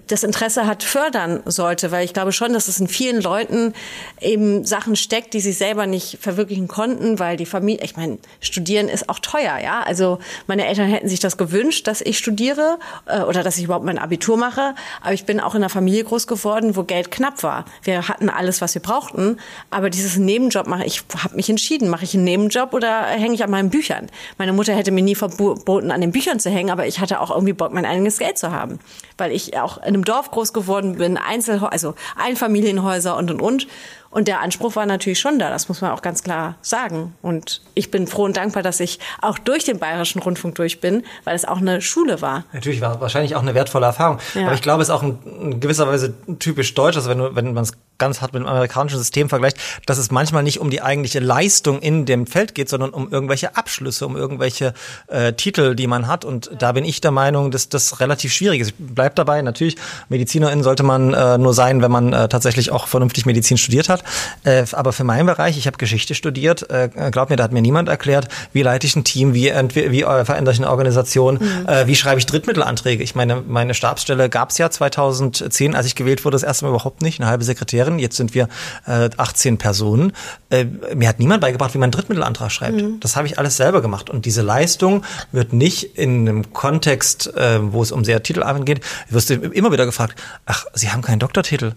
[0.07, 1.91] das Interesse hat, fördern sollte.
[1.91, 3.73] Weil ich glaube schon, dass es in vielen Leuten
[4.21, 8.91] eben Sachen steckt, die sie selber nicht verwirklichen konnten, weil die Familie, ich meine, studieren
[8.91, 9.81] ist auch teuer, ja.
[9.81, 13.87] Also meine Eltern hätten sich das gewünscht, dass ich studiere äh, oder dass ich überhaupt
[13.87, 14.75] mein Abitur mache.
[15.01, 17.65] Aber ich bin auch in einer Familie groß geworden, wo Geld knapp war.
[17.85, 19.39] Wir hatten alles, was wir brauchten,
[19.71, 23.43] aber dieses Nebenjob mache ich, habe mich entschieden, mache ich einen Nebenjob oder hänge ich
[23.43, 24.09] an meinen Büchern?
[24.37, 27.31] Meine Mutter hätte mir nie verboten, an den Büchern zu hängen, aber ich hatte auch
[27.31, 28.79] irgendwie Bock, mein eigenes Geld zu haben.
[29.17, 33.67] Weil ich auch in einem Dorf groß geworden bin, Einzel also Einfamilienhäuser und und und.
[34.11, 37.15] Und der Anspruch war natürlich schon da, das muss man auch ganz klar sagen.
[37.21, 41.05] Und ich bin froh und dankbar, dass ich auch durch den Bayerischen Rundfunk durch bin,
[41.25, 42.45] weil es auch eine Schule war.
[42.53, 44.19] Natürlich war wahrscheinlich auch eine wertvolle Erfahrung.
[44.35, 44.47] Ja.
[44.47, 47.65] Aber ich glaube, es ist auch in, gewisser Weise typisch deutsch, also wenn, wenn man
[47.65, 51.19] es ganz hart mit dem amerikanischen System vergleicht, dass es manchmal nicht um die eigentliche
[51.19, 54.73] Leistung in dem Feld geht, sondern um irgendwelche Abschlüsse, um irgendwelche
[55.09, 56.25] äh, Titel, die man hat.
[56.25, 58.69] Und da bin ich der Meinung, dass das relativ schwierig ist.
[58.69, 59.77] Ich bleib dabei, natürlich,
[60.09, 64.05] Medizinerin sollte man äh, nur sein, wenn man äh, tatsächlich auch vernünftig Medizin studiert hat.
[64.45, 67.63] Äh, aber für meinen Bereich, ich habe Geschichte studiert, äh, glaub mir, da hat mir
[67.63, 71.87] niemand erklärt, wie leite ich ein Team, wie, wie äh, verändere ich eine Organisation, äh,
[71.87, 73.03] wie schreibe ich Drittmittelanträge.
[73.03, 76.71] Ich meine, meine Stabsstelle gab es ja 2010, als ich gewählt wurde, das erste Mal
[76.71, 77.88] überhaupt nicht, eine halbe Sekretärin.
[77.97, 78.49] Jetzt sind wir
[78.87, 80.13] äh, 18 Personen.
[80.51, 82.83] Äh, mir hat niemand beigebracht, wie man einen Drittmittelantrag schreibt.
[83.01, 84.11] Das habe ich alles selber gemacht.
[84.11, 88.81] Und diese Leistung wird nicht in einem Kontext, äh, wo es um sehr Titelarbeit geht,
[89.11, 91.75] wirst du immer wieder gefragt, ach, Sie haben keinen Doktortitel.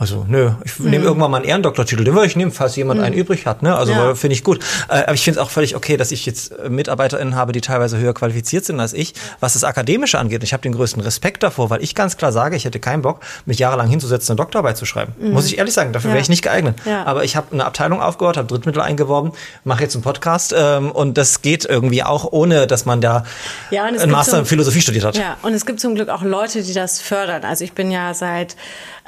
[0.00, 3.16] Also, nö, ich nehme irgendwann mal einen Ehrendoktortitel, den würde ich nehmen, falls jemand einen
[3.16, 3.74] übrig hat, ne?
[3.76, 4.14] Also Ja.
[4.14, 4.60] finde ich gut.
[4.88, 7.60] Äh, aber ich finde es auch völlig okay, dass ich jetzt äh, MitarbeiterInnen habe, die
[7.60, 10.44] teilweise höher qualifiziert sind als ich, was das Akademische angeht.
[10.44, 13.18] Ich habe den größten Respekt davor, weil ich ganz klar sage, ich hätte keinen Bock,
[13.44, 15.14] mich jahrelang hinzusetzen, eine Doktorarbeit zu schreiben.
[15.32, 16.14] Muss ich ehrlich sagen, dafür Ja.
[16.14, 16.78] wäre ich nicht geeignet.
[16.84, 17.04] Ja.
[17.04, 19.32] Aber ich habe eine Abteilung aufgehört, habe Drittmittel eingeworben,
[19.64, 23.24] mache jetzt einen Podcast ähm, und das geht irgendwie auch, ohne dass man da
[23.72, 25.16] Ja, und einen Master so- in Philosophie studiert hat.
[25.16, 27.42] Ja, und es gibt zum Glück auch Leute, die das fördern.
[27.44, 28.54] Also ich bin ja seit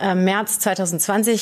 [0.03, 0.80] äh, März 2020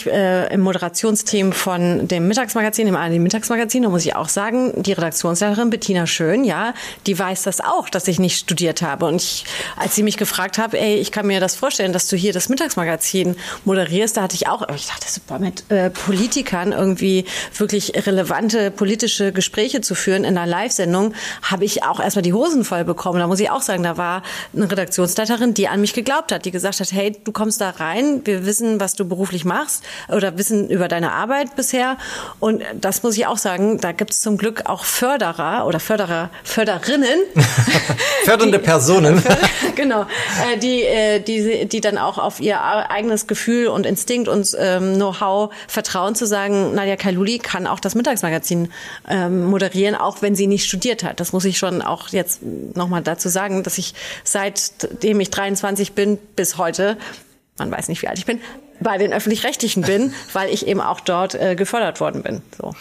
[0.06, 3.82] äh, im Moderationsteam von dem Mittagsmagazin, dem ARD Mittagsmagazin.
[3.82, 6.74] Da muss ich auch sagen, die Redaktionsleiterin Bettina Schön, ja,
[7.06, 9.06] die weiß das auch, dass ich nicht studiert habe.
[9.06, 9.44] Und ich,
[9.76, 12.48] als sie mich gefragt hat, ey, ich kann mir das vorstellen, dass du hier das
[12.48, 17.24] Mittagsmagazin moderierst, da hatte ich auch, ich dachte, super, mit äh, Politikern irgendwie
[17.56, 22.64] wirklich relevante politische Gespräche zu führen in einer Live-Sendung, habe ich auch erstmal die Hosen
[22.64, 23.18] voll bekommen.
[23.18, 24.22] Da muss ich auch sagen, da war
[24.54, 28.22] eine Redaktionsleiterin, die an mich geglaubt hat, die gesagt hat, hey, du kommst da rein,
[28.24, 31.96] wir wissen, was du beruflich machst oder wissen über deine Arbeit bisher.
[32.40, 36.30] Und das muss ich auch sagen, da gibt es zum Glück auch Förderer oder Förderer,
[36.44, 37.18] Förderinnen.
[38.24, 39.22] Fördernde Personen.
[39.76, 44.56] genau, äh, die, äh, die, die dann auch auf ihr eigenes Gefühl und Instinkt und
[44.58, 48.70] ähm, Know-how vertrauen, zu sagen, Nadja Kailuli kann auch das Mittagsmagazin
[49.08, 51.20] ähm, moderieren, auch wenn sie nicht studiert hat.
[51.20, 56.18] Das muss ich schon auch jetzt nochmal dazu sagen, dass ich seitdem ich 23 bin
[56.36, 56.96] bis heute,
[57.58, 58.40] man weiß nicht, wie alt ich bin,
[58.80, 62.42] bei den Öffentlich-Rechtlichen bin, weil ich eben auch dort äh, gefördert worden bin.
[62.56, 62.74] So.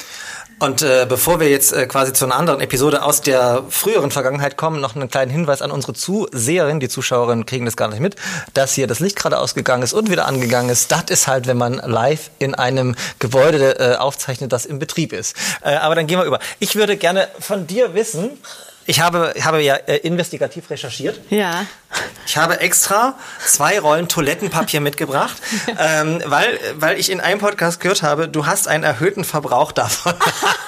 [0.60, 4.58] Und äh, bevor wir jetzt äh, quasi zu einer anderen Episode aus der früheren Vergangenheit
[4.58, 6.80] kommen, noch einen kleinen Hinweis an unsere Zuseherin.
[6.80, 8.16] Die Zuschauerinnen kriegen das gar nicht mit,
[8.56, 10.92] dass hier das Licht gerade ausgegangen ist und wieder angegangen ist.
[10.92, 15.36] Das ist halt, wenn man live in einem Gebäude äh, aufzeichnet, das im Betrieb ist.
[15.62, 16.40] Äh, aber dann gehen wir über.
[16.58, 18.32] Ich würde gerne von dir wissen,
[18.90, 21.20] ich habe, habe ja äh, investigativ recherchiert.
[21.30, 21.66] Ja.
[22.28, 25.38] Ich habe extra zwei Rollen Toilettenpapier mitgebracht,
[25.80, 30.14] ähm, weil, weil ich in einem Podcast gehört habe, du hast einen erhöhten Verbrauch davon.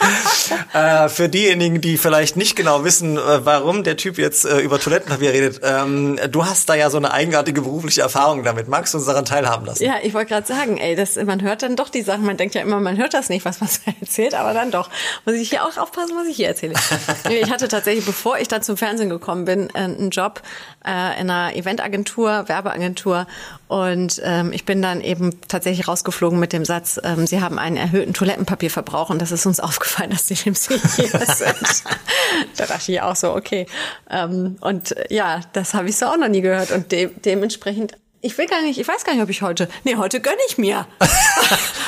[0.73, 4.79] äh, für diejenigen, die vielleicht nicht genau wissen, äh, warum der Typ jetzt äh, über
[4.79, 8.69] Toilettenpapier redet, ähm, du hast da ja so eine eigenartige berufliche Erfahrung damit.
[8.69, 9.83] Magst du uns daran teilhaben lassen?
[9.83, 12.25] Ja, ich wollte gerade sagen, ey, das, man hört dann doch die Sachen.
[12.25, 14.89] Man denkt ja immer, man hört das nicht, was man erzählt, aber dann doch.
[15.25, 16.75] Muss ich hier auch aufpassen, was ich hier erzähle.
[17.29, 20.41] ich hatte tatsächlich, bevor ich dann zum Fernsehen gekommen bin, äh, einen Job
[20.85, 23.27] äh, in einer Eventagentur, Werbeagentur.
[23.67, 27.77] Und ähm, ich bin dann eben tatsächlich rausgeflogen mit dem Satz, ähm, Sie haben einen
[27.77, 31.83] erhöhten Toilettenpapierverbrauch und das ist uns aufgefallen, dass Sie im hier sind.
[32.57, 33.65] da dachte ich auch so, okay.
[34.09, 36.71] Ähm, und äh, ja, das habe ich so auch noch nie gehört.
[36.71, 39.69] Und de dementsprechend ich will gar nicht, ich weiß gar nicht, ob ich heute.
[39.83, 40.85] Nee, heute gönn ich mir.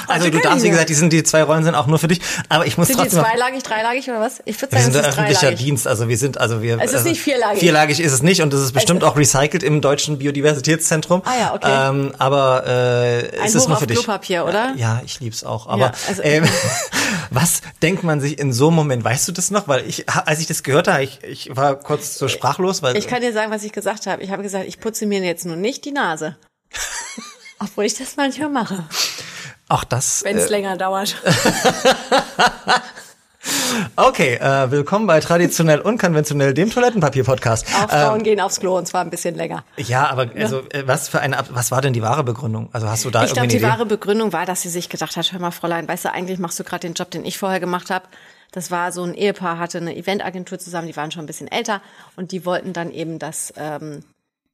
[0.08, 2.20] Also du darfst, wie gesagt, die, sind, die zwei Rollen sind auch nur für dich.
[2.50, 4.42] Aber ich muss Sind die trotzdem noch- zweilagig, dreilagig oder was?
[4.44, 5.66] Ich würde Wir sagen, sind es ein ist öffentlicher dreilagig.
[5.66, 6.80] Dienst, also wir sind, also wir.
[6.80, 7.60] Es ist also nicht vierlagig.
[7.62, 11.22] Vierlagig ist es nicht und es ist bestimmt auch recycelt im deutschen Biodiversitätszentrum.
[11.24, 11.88] Ah ja, okay.
[11.90, 14.00] Ähm, aber äh, Ein es ist nur für dich.
[14.00, 14.74] Klopapier, oder?
[14.76, 15.68] Ja, ich lieb's auch.
[15.68, 16.44] Aber Ja, also- ähm,
[17.30, 19.04] was denkt man sich in so einem Moment?
[19.06, 19.70] Weißt du das noch?
[19.70, 23.08] Weil ich, als ich das gehört habe, ich, ich war kurz so sprachlos, weil Ich
[23.08, 24.22] kann dir sagen, was ich gesagt habe.
[24.24, 26.21] Ich habe gesagt, ich putze mir jetzt nur nicht die Nase.
[27.60, 28.84] Obwohl ich das manchmal mache,
[29.70, 30.24] auch das.
[30.24, 31.16] wenn es Äh, länger dauert.
[33.96, 37.66] okay, äh, willkommen bei traditionell unkonventionell dem Toilettenpapier-Podcast.
[37.76, 39.64] Auch Frauen gehen aufs Klo und zwar ein bisschen länger.
[39.78, 42.70] Ja, aber also äh, was für eine, Ab- was war denn die wahre Begründung?
[42.74, 43.66] Also hast du da Ich glaube, die Idee?
[43.68, 46.60] wahre Begründung war, dass sie sich gedacht hat, hör mal, Fräulein, weißt du, eigentlich machst
[46.60, 48.06] du gerade den Job, den ich vorher gemacht habe.
[48.52, 51.82] Das war so ein Ehepaar, hatte eine Eventagentur zusammen, die waren schon ein bisschen älter
[52.18, 54.04] und die wollten dann eben das, ähm,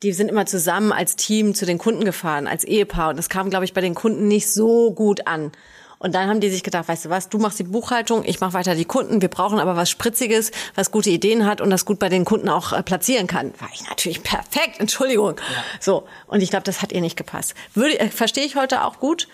[0.03, 3.10] die sind immer zusammen als Team zu den Kunden gefahren, als Ehepaar.
[3.10, 5.51] Und das kam, glaube ich, bei den Kunden nicht so gut an.
[5.99, 8.53] Und dann haben die sich gedacht, weißt du was, du machst die Buchhaltung, ich mache
[8.53, 11.97] weiter die Kunden, wir brauchen aber was Spritziges, was gute Ideen hat und das gut
[11.97, 13.51] bei den Kunden auch äh, platzieren kann.
[13.60, 15.36] War ich natürlich perfekt, Entschuldigung.
[15.79, 17.55] So, und ich glaube, das hat ihr nicht gepasst.
[17.73, 19.27] Würde, äh, verstehe ich heute auch gut.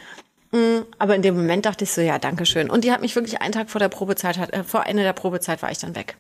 [0.52, 2.69] Mm, Aber in dem Moment dachte ich so, ja, danke schön.
[2.69, 5.13] Und die hat mich wirklich einen Tag vor der Probezeit, hat, äh, vor Ende der
[5.13, 6.15] Probezeit war ich dann weg.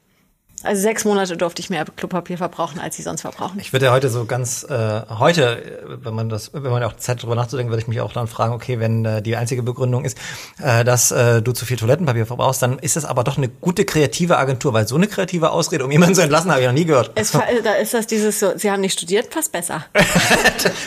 [0.63, 3.59] Also sechs Monate durfte ich mehr Klopapier verbrauchen, als sie sonst verbrauchen.
[3.59, 6.95] Ich würde ja heute so ganz äh, heute, äh, wenn man das, wenn man auch
[6.97, 10.05] Zeit darüber nachzudenken, würde ich mich auch dann fragen, okay, wenn äh, die einzige Begründung
[10.05, 10.17] ist,
[10.61, 13.85] äh, dass äh, du zu viel Toilettenpapier verbrauchst, dann ist das aber doch eine gute
[13.85, 16.85] kreative Agentur, weil so eine kreative Ausrede, um jemanden zu entlassen, habe ich noch nie
[16.85, 17.11] gehört.
[17.15, 19.85] Es, fa- da ist das dieses so, sie haben nicht studiert, passt besser.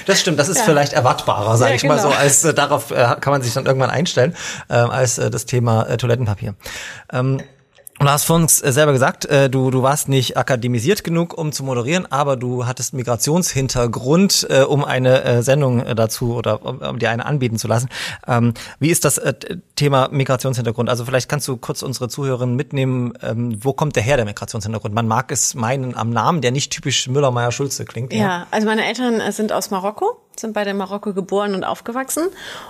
[0.06, 2.20] Das stimmt, das ist vielleicht erwartbarer, sage Ja, ich mal so, genau.
[2.20, 4.34] als äh, darauf äh, kann man sich dann irgendwann einstellen,
[4.68, 6.54] äh, als äh, das Thema äh, Toilettenpapier.
[7.12, 7.40] Ähm,
[7.98, 11.52] du hast vor uns äh, selber gesagt, äh, du, du warst nicht akademisiert genug, um
[11.52, 17.24] zu moderieren, aber du hattest Migrationshintergrund, äh, um eine Sendung dazu oder um, dir eine
[17.24, 17.88] anbieten zu lassen.
[18.26, 19.20] Ähm, wie ist das
[19.76, 20.88] Thema Migrationshintergrund?
[20.88, 24.94] Also vielleicht kannst du kurz unsere Zuhörerinnen mitnehmen, ähm, wo kommt der her, der Migrationshintergrund?
[24.94, 28.12] Man mag es meinen am Namen, der nicht typisch Müller-Meyer-Schulze klingt.
[28.12, 32.28] Ja, also meine Eltern sind aus Marokko sind beide in Marokko geboren und aufgewachsen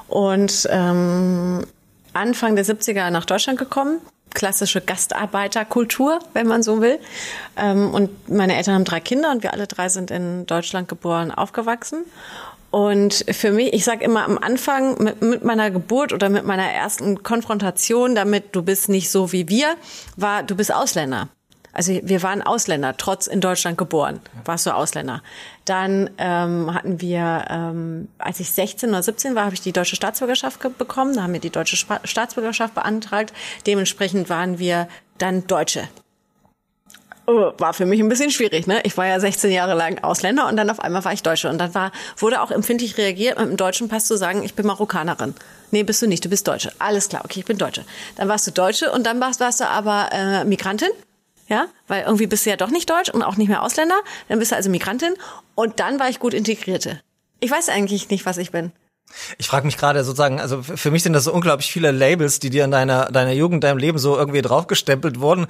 [0.08, 1.64] und ähm,
[2.12, 4.00] Anfang der 70er nach Deutschland gekommen.
[4.36, 6.98] Klassische Gastarbeiterkultur, wenn man so will.
[7.56, 11.30] Ähm, und meine Eltern haben drei Kinder und wir alle drei sind in Deutschland geboren,
[11.30, 12.04] aufgewachsen.
[12.70, 16.70] Und für mich, ich sage immer am Anfang mit, mit, meiner Geburt oder mit meiner
[16.70, 19.74] ersten Konfrontation damit, du bist nicht so wie wir,
[20.16, 21.30] war, du bist Ausländer.
[21.76, 25.22] Also wir waren Ausländer, trotz in Deutschland geboren, warst du Ausländer.
[25.66, 29.94] Dann ähm, hatten wir, ähm, als ich 16 oder 17 war, habe ich die deutsche
[29.94, 31.14] Staatsbürgerschaft bekommen.
[31.14, 33.34] Da haben wir die deutsche Staatsbürgerschaft beantragt.
[33.66, 35.86] Dementsprechend waren wir dann Deutsche.
[37.26, 38.80] Oh, war für mich ein bisschen schwierig, ne?
[38.84, 41.50] Ich war ja 16 Jahre lang Ausländer und dann auf einmal war ich Deutsche.
[41.50, 44.64] Und dann war, wurde auch empfindlich reagiert, mit dem deutschen Pass zu sagen, ich bin
[44.64, 45.34] Marokkanerin.
[45.72, 46.72] Nee, bist du nicht, du bist Deutsche.
[46.78, 47.84] Alles klar, okay, ich bin Deutsche.
[48.16, 50.88] Dann warst du Deutsche und dann warst, warst du aber äh, Migrantin
[51.48, 54.38] ja, weil irgendwie bist du ja doch nicht deutsch und auch nicht mehr Ausländer, dann
[54.38, 55.14] bist du also Migrantin
[55.54, 57.00] und dann war ich gut integrierte.
[57.40, 58.72] Ich weiß eigentlich nicht, was ich bin.
[59.38, 62.50] Ich frage mich gerade sozusagen, also für mich sind das so unglaublich viele Labels, die
[62.50, 65.46] dir in deiner, deiner Jugend, deinem Leben so irgendwie draufgestempelt wurden.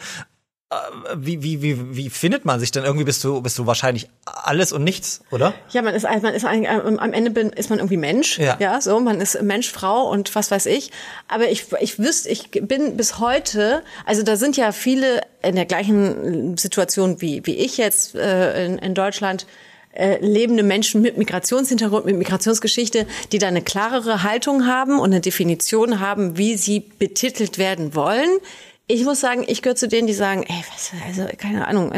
[0.69, 0.75] Äh,
[1.17, 2.83] wie, wie, wie, wie findet man sich denn?
[2.83, 5.55] Irgendwie bist du, bist du wahrscheinlich alles und nichts, oder?
[5.71, 8.39] Ja, man ist, man ist eigentlich, ähm, am Ende bin, ist man irgendwie Mensch.
[8.39, 8.57] Ja.
[8.59, 10.91] ja, so, man ist Mensch, Frau und was weiß ich.
[11.29, 15.67] Aber ich, ich wüsste, ich bin bis heute, also da sind ja viele in der
[15.67, 19.47] gleichen Situation wie, wie ich jetzt äh, in, in Deutschland,
[19.93, 25.21] äh, lebende Menschen mit Migrationshintergrund, mit Migrationsgeschichte, die da eine klarere Haltung haben und eine
[25.21, 28.41] Definition haben, wie sie betitelt werden wollen
[28.89, 31.93] ich muss sagen, ich gehöre zu denen, die sagen, ey, was, also keine Ahnung,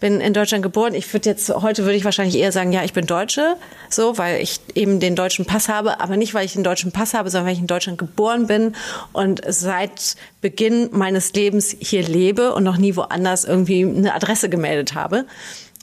[0.00, 0.94] bin in Deutschland geboren.
[0.94, 3.56] Ich würde jetzt heute würde ich wahrscheinlich eher sagen, ja, ich bin Deutsche,
[3.90, 7.12] so, weil ich eben den deutschen Pass habe, aber nicht weil ich den deutschen Pass
[7.12, 8.74] habe, sondern weil ich in Deutschland geboren bin
[9.12, 14.94] und seit Beginn meines Lebens hier lebe und noch nie woanders irgendwie eine Adresse gemeldet
[14.94, 15.26] habe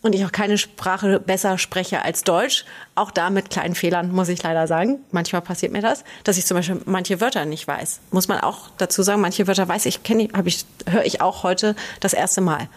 [0.01, 2.65] und ich auch keine Sprache besser spreche als Deutsch.
[2.95, 4.99] Auch da mit kleinen Fehlern, muss ich leider sagen.
[5.11, 7.99] Manchmal passiert mir das, dass ich zum Beispiel manche Wörter nicht weiß.
[8.11, 11.43] Muss man auch dazu sagen, manche Wörter weiß ich, kenne ich, ich, höre ich auch
[11.43, 12.69] heute das erste Mal.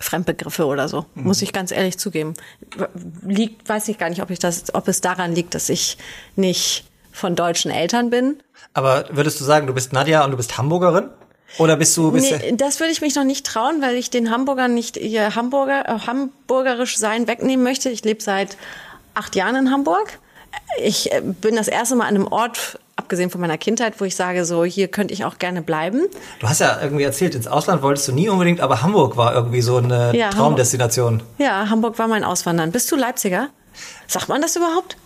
[0.00, 1.24] Fremdbegriffe oder so, mhm.
[1.24, 2.34] muss ich ganz ehrlich zugeben.
[3.22, 5.98] Liegt, weiß ich gar nicht, ob ich das, ob es daran liegt, dass ich
[6.36, 8.40] nicht von deutschen Eltern bin.
[8.74, 11.10] Aber würdest du sagen, du bist Nadja und du bist Hamburgerin?
[11.56, 14.30] Oder bist du bist nee, das würde ich mich noch nicht trauen, weil ich den
[14.30, 17.88] Hamburgern nicht ihr Hamburger äh, hamburgerisch sein wegnehmen möchte.
[17.88, 18.56] Ich lebe seit
[19.14, 20.18] acht Jahren in Hamburg.
[20.82, 24.14] Ich äh, bin das erste Mal an einem Ort, abgesehen von meiner Kindheit, wo ich
[24.14, 26.02] sage, so hier könnte ich auch gerne bleiben.
[26.40, 29.62] Du hast ja irgendwie erzählt, ins Ausland wolltest du nie unbedingt, aber Hamburg war irgendwie
[29.62, 31.20] so eine ja, Traumdestination.
[31.20, 32.72] Hamburg, ja, Hamburg war mein Auswandern.
[32.72, 33.48] Bist du Leipziger?
[34.10, 34.96] Sagt man das überhaupt?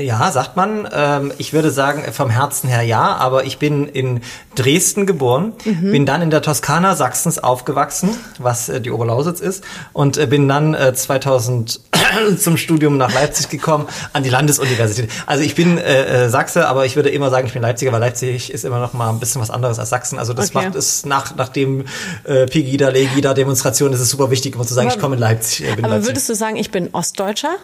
[0.00, 0.88] Ja, sagt man.
[0.92, 4.22] Ähm, ich würde sagen, vom Herzen her ja, aber ich bin in
[4.56, 5.92] Dresden geboren, mhm.
[5.92, 9.62] bin dann in der Toskana Sachsens aufgewachsen, was äh, die Oberlausitz ist,
[9.92, 15.10] und äh, bin dann 2000 äh, zum Studium nach Leipzig gekommen, an die Landesuniversität.
[15.26, 15.78] Also ich bin
[16.26, 19.10] Sachse, aber ich würde immer sagen, ich bin Leipziger, weil Leipzig ist immer noch mal
[19.10, 20.18] ein bisschen was anderes als Sachsen.
[20.18, 20.66] Also das okay.
[20.66, 21.84] macht es nach, nach dem
[22.24, 25.70] Pegida, Legida Demonstration ist es super wichtig, immer zu sagen, aber, ich komme in Leipzig.
[25.70, 26.08] aber Leipzig.
[26.08, 27.56] würdest du sagen, ich bin Ostdeutscher?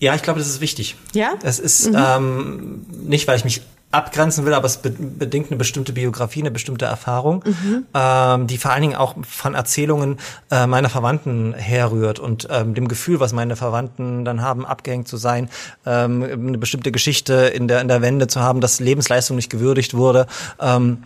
[0.00, 0.96] Ja, ich glaube, das ist wichtig.
[1.12, 1.34] Ja?
[1.42, 1.96] Es ist mhm.
[1.96, 6.84] ähm, nicht, weil ich mich abgrenzen will, aber es bedingt eine bestimmte Biografie, eine bestimmte
[6.84, 7.86] Erfahrung, mhm.
[7.92, 10.18] ähm, die vor allen Dingen auch von Erzählungen
[10.50, 15.16] äh, meiner Verwandten herrührt und ähm, dem Gefühl, was meine Verwandten dann haben, abgehängt zu
[15.16, 15.50] sein,
[15.84, 19.94] ähm, eine bestimmte Geschichte in der in der Wende zu haben, dass Lebensleistung nicht gewürdigt
[19.94, 20.26] wurde.
[20.60, 21.02] Ähm,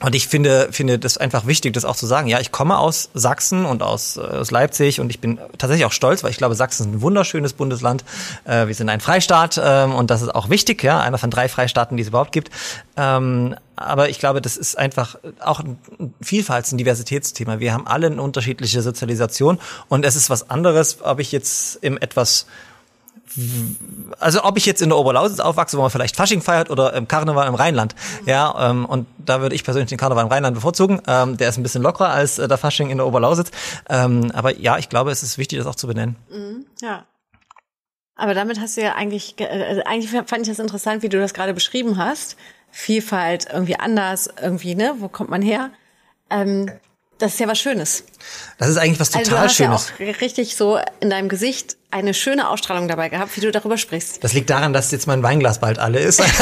[0.00, 2.28] und ich finde, finde das einfach wichtig, das auch zu sagen.
[2.28, 5.92] Ja, ich komme aus Sachsen und aus, äh, aus Leipzig und ich bin tatsächlich auch
[5.92, 8.04] stolz, weil ich glaube, Sachsen ist ein wunderschönes Bundesland.
[8.44, 11.48] Äh, wir sind ein Freistaat ähm, und das ist auch wichtig, ja, einer von drei
[11.48, 12.50] Freistaaten, die es überhaupt gibt.
[12.98, 15.78] Ähm, aber ich glaube, das ist einfach auch ein
[16.20, 17.58] Vielfalt, ein Diversitätsthema.
[17.58, 21.96] Wir haben alle eine unterschiedliche Sozialisation und es ist was anderes, ob ich jetzt im
[21.96, 22.46] etwas
[24.18, 27.08] also ob ich jetzt in der Oberlausitz aufwachse, wo man vielleicht Fasching feiert oder im
[27.08, 27.94] Karneval im Rheinland.
[28.24, 31.00] Ja, ähm, und da würde ich persönlich den Karneval im Rheinland bevorzugen.
[31.06, 33.50] Ähm, der ist ein bisschen lockerer als äh, der Fasching in der Oberlausitz.
[33.88, 36.16] Ähm, aber ja, ich glaube, es ist wichtig, das auch zu benennen.
[36.30, 37.06] Mhm, ja.
[38.16, 41.34] Aber damit hast du ja eigentlich, äh, eigentlich fand ich das interessant, wie du das
[41.34, 42.36] gerade beschrieben hast.
[42.70, 44.94] Vielfalt irgendwie anders, irgendwie, ne?
[44.98, 45.70] Wo kommt man her?
[46.30, 46.70] Ähm,
[47.18, 48.04] das ist ja was Schönes.
[48.58, 49.92] Das ist eigentlich was total also du hast Schönes.
[49.98, 53.78] Ja auch richtig so in deinem Gesicht eine schöne Ausstrahlung dabei gehabt, wie du darüber
[53.78, 54.22] sprichst.
[54.22, 56.22] Das liegt daran, dass jetzt mein Weinglas bald alle ist.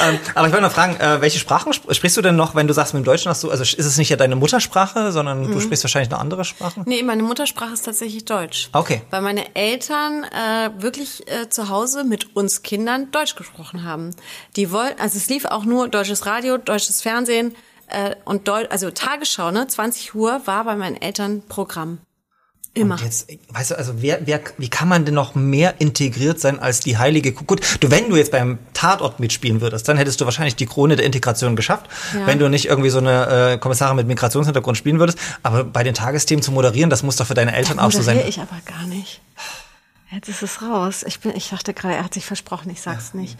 [0.00, 2.72] Ähm, aber ich wollte noch fragen, äh, welche Sprachen sprichst du denn noch, wenn du
[2.72, 5.52] sagst, mit dem Deutschen hast du, also ist es nicht ja deine Muttersprache, sondern mhm.
[5.52, 6.84] du sprichst wahrscheinlich noch andere Sprachen?
[6.86, 8.68] Nee, meine Muttersprache ist tatsächlich Deutsch.
[8.72, 9.02] Okay.
[9.10, 14.10] Weil meine Eltern äh, wirklich äh, zu Hause mit uns Kindern Deutsch gesprochen haben.
[14.56, 17.54] Die wollten, also es lief auch nur deutsches Radio, deutsches Fernsehen,
[17.88, 21.98] äh, und Deu also Tagesschau, ne, 20 Uhr war bei meinen Eltern Programm.
[22.74, 22.94] Immer.
[22.94, 26.58] Und jetzt, weißt du, also wer, wer, wie kann man denn noch mehr integriert sein
[26.58, 27.44] als die heilige Kuh?
[27.44, 30.96] Gut, du, wenn du jetzt beim Tatort mitspielen würdest, dann hättest du wahrscheinlich die Krone
[30.96, 31.84] der Integration geschafft,
[32.18, 32.26] Ja.
[32.26, 35.18] wenn du nicht irgendwie so eine äh, Kommissarin mit Migrationshintergrund spielen würdest.
[35.42, 38.16] Aber bei den Tagesthemen zu moderieren, das muss doch für deine Eltern auch so sein.
[38.16, 39.20] Moderiere ich aber gar nicht.
[40.10, 41.04] Jetzt ist es raus.
[41.06, 43.36] Ich bin, ich dachte gerade, er hat sich versprochen, ich sag's nicht.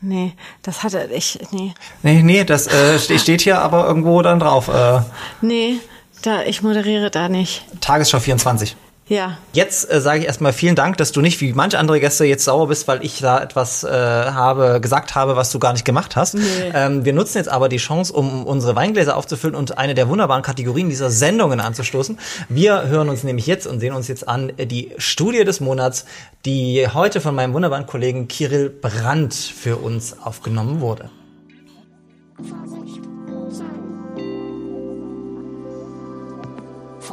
[0.00, 1.72] Nee, das hatte ich, nee.
[2.02, 4.68] Nee, nee, das äh, ste- steht hier aber irgendwo dann drauf.
[4.68, 5.00] Äh,
[5.40, 5.76] Nee,
[6.22, 7.64] da, ich moderiere da nicht.
[7.80, 8.76] Tagesschau 24.
[9.08, 9.38] Ja.
[9.52, 12.44] Jetzt äh, sage ich erstmal vielen Dank, dass du nicht wie manche andere Gäste jetzt
[12.44, 16.16] sauer bist, weil ich da etwas äh, habe gesagt habe, was du gar nicht gemacht
[16.16, 16.36] hast.
[16.74, 20.42] Ähm, wir nutzen jetzt aber die Chance, um unsere Weingläser aufzufüllen und eine der wunderbaren
[20.42, 22.18] Kategorien dieser Sendungen anzustoßen.
[22.48, 26.04] Wir hören uns nämlich jetzt und sehen uns jetzt an äh, die Studie des Monats,
[26.44, 31.10] die heute von meinem wunderbaren Kollegen Kirill Brandt für uns aufgenommen wurde.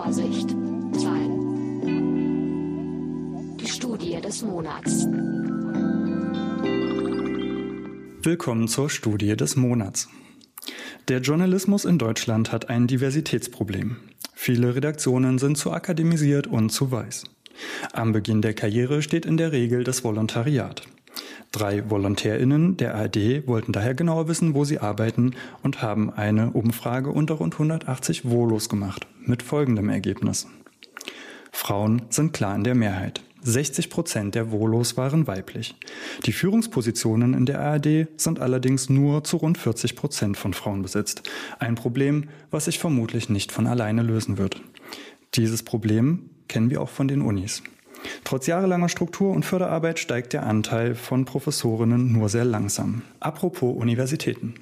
[0.03, 0.49] Vorsicht,
[0.99, 1.31] Zahlen.
[3.57, 5.05] Die Studie des Monats.
[8.21, 10.09] Willkommen zur Studie des Monats.
[11.07, 13.95] Der Journalismus in Deutschland hat ein Diversitätsproblem.
[14.33, 17.23] Viele Redaktionen sind zu akademisiert und zu weiß.
[17.93, 20.81] Am Beginn der Karriere steht in der Regel das Volontariat.
[21.51, 27.11] Drei VolontärInnen der ARD wollten daher genauer wissen, wo sie arbeiten und haben eine Umfrage
[27.11, 30.47] unter rund 180 Volos gemacht, mit folgendem Ergebnis.
[31.51, 33.21] Frauen sind klar in der Mehrheit.
[33.43, 35.75] 60 Prozent der Volos waren weiblich.
[36.25, 41.23] Die Führungspositionen in der ARD sind allerdings nur zu rund 40 Prozent von Frauen besetzt.
[41.59, 44.61] Ein Problem, was sich vermutlich nicht von alleine lösen wird.
[45.35, 47.63] Dieses Problem kennen wir auch von den Unis.
[48.23, 53.03] Trotz jahrelanger Struktur- und Förderarbeit steigt der Anteil von Professorinnen nur sehr langsam.
[53.19, 54.55] Apropos Universitäten.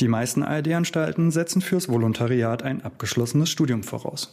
[0.00, 4.30] Die meisten ARD-Anstalten setzen fürs Volontariat ein abgeschlossenes Studium voraus.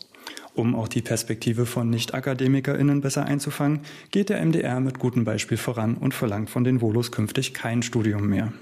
[0.55, 3.79] Um auch die Perspektive von Nicht-AkademikerInnen besser einzufangen,
[4.11, 8.27] geht der MDR mit gutem Beispiel voran und verlangt von den Volos künftig kein Studium
[8.27, 8.53] mehr.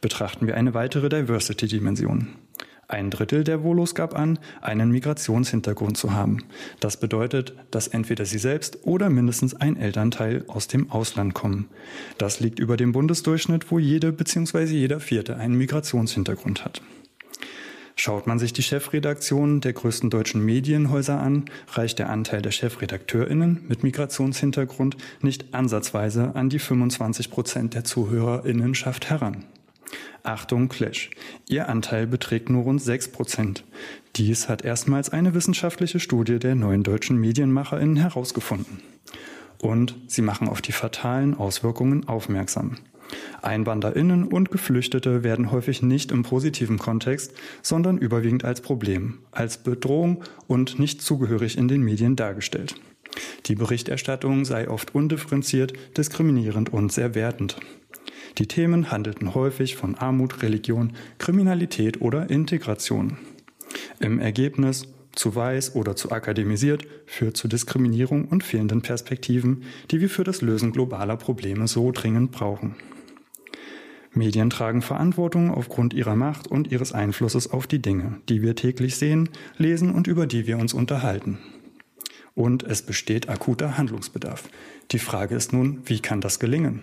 [0.00, 2.28] Betrachten wir eine weitere Diversity-Dimension.
[2.90, 6.38] Ein Drittel der Volos gab an, einen Migrationshintergrund zu haben.
[6.80, 11.68] Das bedeutet, dass entweder sie selbst oder mindestens ein Elternteil aus dem Ausland kommen.
[12.16, 14.64] Das liegt über dem Bundesdurchschnitt, wo jede bzw.
[14.64, 16.80] jeder Vierte einen Migrationshintergrund hat.
[17.94, 23.66] Schaut man sich die Chefredaktionen der größten deutschen Medienhäuser an, reicht der Anteil der ChefredakteurInnen
[23.68, 29.44] mit Migrationshintergrund nicht ansatzweise an die 25 Prozent der ZuhörerInnenschaft heran.
[30.28, 31.08] Achtung, Clash.
[31.48, 33.64] Ihr Anteil beträgt nur rund 6 Prozent.
[34.16, 38.82] Dies hat erstmals eine wissenschaftliche Studie der neuen deutschen MedienmacherInnen herausgefunden.
[39.60, 42.76] Und sie machen auf die fatalen Auswirkungen aufmerksam.
[43.40, 50.22] EinwanderInnen und Geflüchtete werden häufig nicht im positiven Kontext, sondern überwiegend als Problem, als Bedrohung
[50.46, 52.74] und nicht zugehörig in den Medien dargestellt.
[53.46, 57.56] Die Berichterstattung sei oft undifferenziert, diskriminierend und sehr wertend.
[58.38, 63.18] Die Themen handelten häufig von Armut, Religion, Kriminalität oder Integration.
[63.98, 70.08] Im Ergebnis zu weiß oder zu akademisiert führt zu Diskriminierung und fehlenden Perspektiven, die wir
[70.08, 72.76] für das Lösen globaler Probleme so dringend brauchen.
[74.12, 78.96] Medien tragen Verantwortung aufgrund ihrer Macht und ihres Einflusses auf die Dinge, die wir täglich
[78.96, 81.38] sehen, lesen und über die wir uns unterhalten.
[82.36, 84.48] Und es besteht akuter Handlungsbedarf.
[84.92, 86.82] Die Frage ist nun, wie kann das gelingen?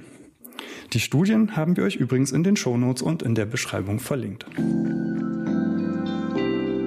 [0.94, 4.46] Die Studien haben wir euch übrigens in den Shownotes und in der Beschreibung verlinkt.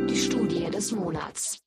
[0.09, 1.59] Die Studie des Monats.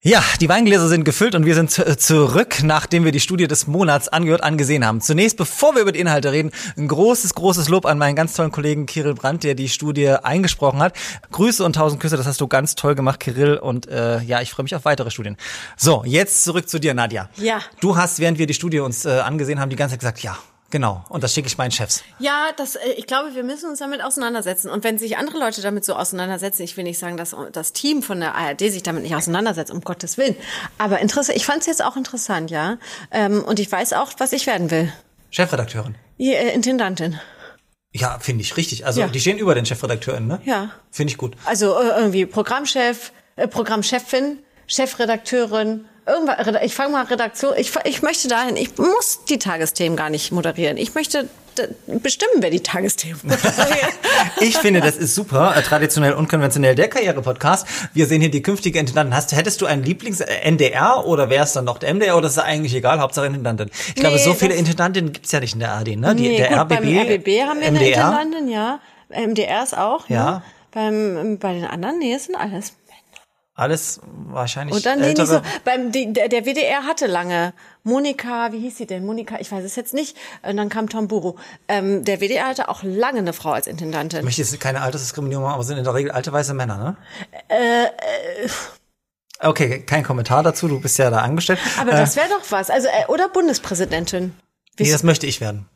[0.00, 3.66] Ja, die Weingläser sind gefüllt und wir sind zu- zurück, nachdem wir die Studie des
[3.66, 5.00] Monats angehört, angesehen haben.
[5.00, 8.52] Zunächst, bevor wir über die Inhalte reden, ein großes, großes Lob an meinen ganz tollen
[8.52, 10.94] Kollegen Kirill Brandt, der die Studie eingesprochen hat.
[11.32, 13.56] Grüße und tausend Küsse, das hast du ganz toll gemacht, Kirill.
[13.56, 15.36] Und äh, ja, ich freue mich auf weitere Studien.
[15.76, 17.28] So, jetzt zurück zu dir, Nadja.
[17.36, 17.58] Ja.
[17.80, 20.38] Du hast, während wir die Studie uns äh, angesehen haben, die ganze Zeit gesagt, ja,
[20.70, 21.04] genau.
[21.08, 22.02] Und das schicke ich meinen Chefs.
[22.18, 24.70] Ja, das, äh, ich glaube, wir müssen uns damit auseinandersetzen.
[24.70, 28.02] Und wenn sich andere Leute damit so auseinandersetzen, ich will nicht sagen, dass das Team
[28.02, 30.36] von der ARD sich damit nicht auseinandersetzt, um Gottes Willen.
[30.78, 32.78] Aber interessant, ich fand es jetzt auch interessant, ja.
[33.10, 34.92] Ähm, und ich weiß auch, was ich werden will.
[35.30, 35.94] Chefredakteurin.
[36.18, 37.20] Die äh, Intendantin.
[37.92, 38.84] Ja, finde ich richtig.
[38.86, 39.08] Also Ja.
[39.08, 40.40] die stehen über den Chefredakteuren, ne?
[40.44, 40.70] Ja.
[40.90, 41.36] Finde ich gut.
[41.46, 46.38] Also äh, irgendwie Programmchef, äh, Programmchefin, Chefredakteurin, irgendwas.
[46.46, 47.54] Reda- Ich fange mal Redaktion.
[47.56, 48.56] Ich, ich möchte dahin.
[48.56, 50.76] Ich muss die Tagesthemen gar nicht moderieren.
[50.76, 51.28] Ich möchte
[51.86, 53.92] bestimmen, wer die Tagesthemen moderiert.
[54.40, 57.66] Ich finde, das ist super, äh, traditionell unkonventionell der Karriere-Podcast.
[57.94, 59.14] Wir sehen hier die künftige Intendantin.
[59.14, 62.38] Hast, hättest du einen Lieblings-NDR oder wäre es dann noch der MDR oder ist es
[62.38, 63.70] eigentlich egal, Hauptsache Intendantin?
[63.88, 66.14] Ich glaube, Nee, so viele Intendantinnen gibt's ja nicht in der ARD, ne?
[66.14, 67.86] Die, nee, der gut, RBB, beim RBB haben wir eine MDR.
[67.88, 68.80] Intendantin, ja.
[69.08, 70.30] MDR ist auch, Ja.
[70.30, 70.42] ne?
[70.72, 72.74] Beim, bei den anderen, nee, es sind alles.
[73.58, 75.26] Alles wahrscheinlich Und dann ältere.
[75.26, 75.40] so.
[75.64, 77.52] Beim die, der, der WDR hatte lange
[77.82, 79.04] Monika, wie hieß sie denn?
[79.04, 80.16] Monika, ich weiß es jetzt nicht.
[80.42, 81.34] Und dann kam Tom Buru.
[81.66, 84.20] Ähm, der WDR hatte auch lange eine Frau als Intendantin.
[84.20, 86.96] Ich möchte jetzt keine Altersdiskriminierung machen, aber sind in der Regel alte weiße Männer, ne?
[87.48, 88.48] Äh,
[89.40, 91.60] Okay, kein Kommentar dazu, du bist ja da angestellt.
[91.80, 92.70] Aber äh, das wäre doch was.
[92.70, 94.34] Also äh, oder Bundespräsidentin.
[94.78, 95.68] nee, das möchte ich werden.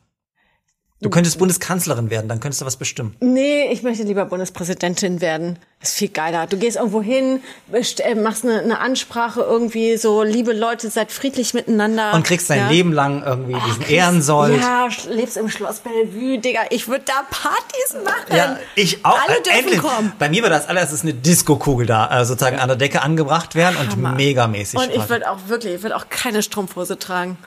[1.02, 3.16] Du könntest Bundeskanzlerin werden, dann könntest du was bestimmen.
[3.20, 5.58] Nee, ich möchte lieber Bundespräsidentin werden.
[5.80, 6.46] Das ist viel geiler.
[6.46, 7.40] Du gehst irgendwo hin,
[7.72, 12.14] äh, machst eine, eine Ansprache irgendwie so, liebe Leute, seid friedlich miteinander.
[12.14, 12.68] Und kriegst dein ja?
[12.70, 14.60] Leben lang irgendwie diesen Kriegst- Ehrensold.
[14.60, 16.60] Ja, lebst im Schloss Bellevue, Digga.
[16.70, 18.36] Ich würde da Partys machen.
[18.36, 19.18] Ja, ich auch.
[19.26, 19.80] Alle Äh, dürfen endlich.
[19.80, 20.12] kommen.
[20.20, 23.76] Bei mir war das allererstes eine Disco-Kugel da, äh, sozusagen an der Decke angebracht werden
[23.80, 24.12] und Hammer.
[24.12, 24.78] megamäßig.
[24.78, 27.38] Und ich würde auch wirklich, ich würde auch keine Strumpfhose tragen.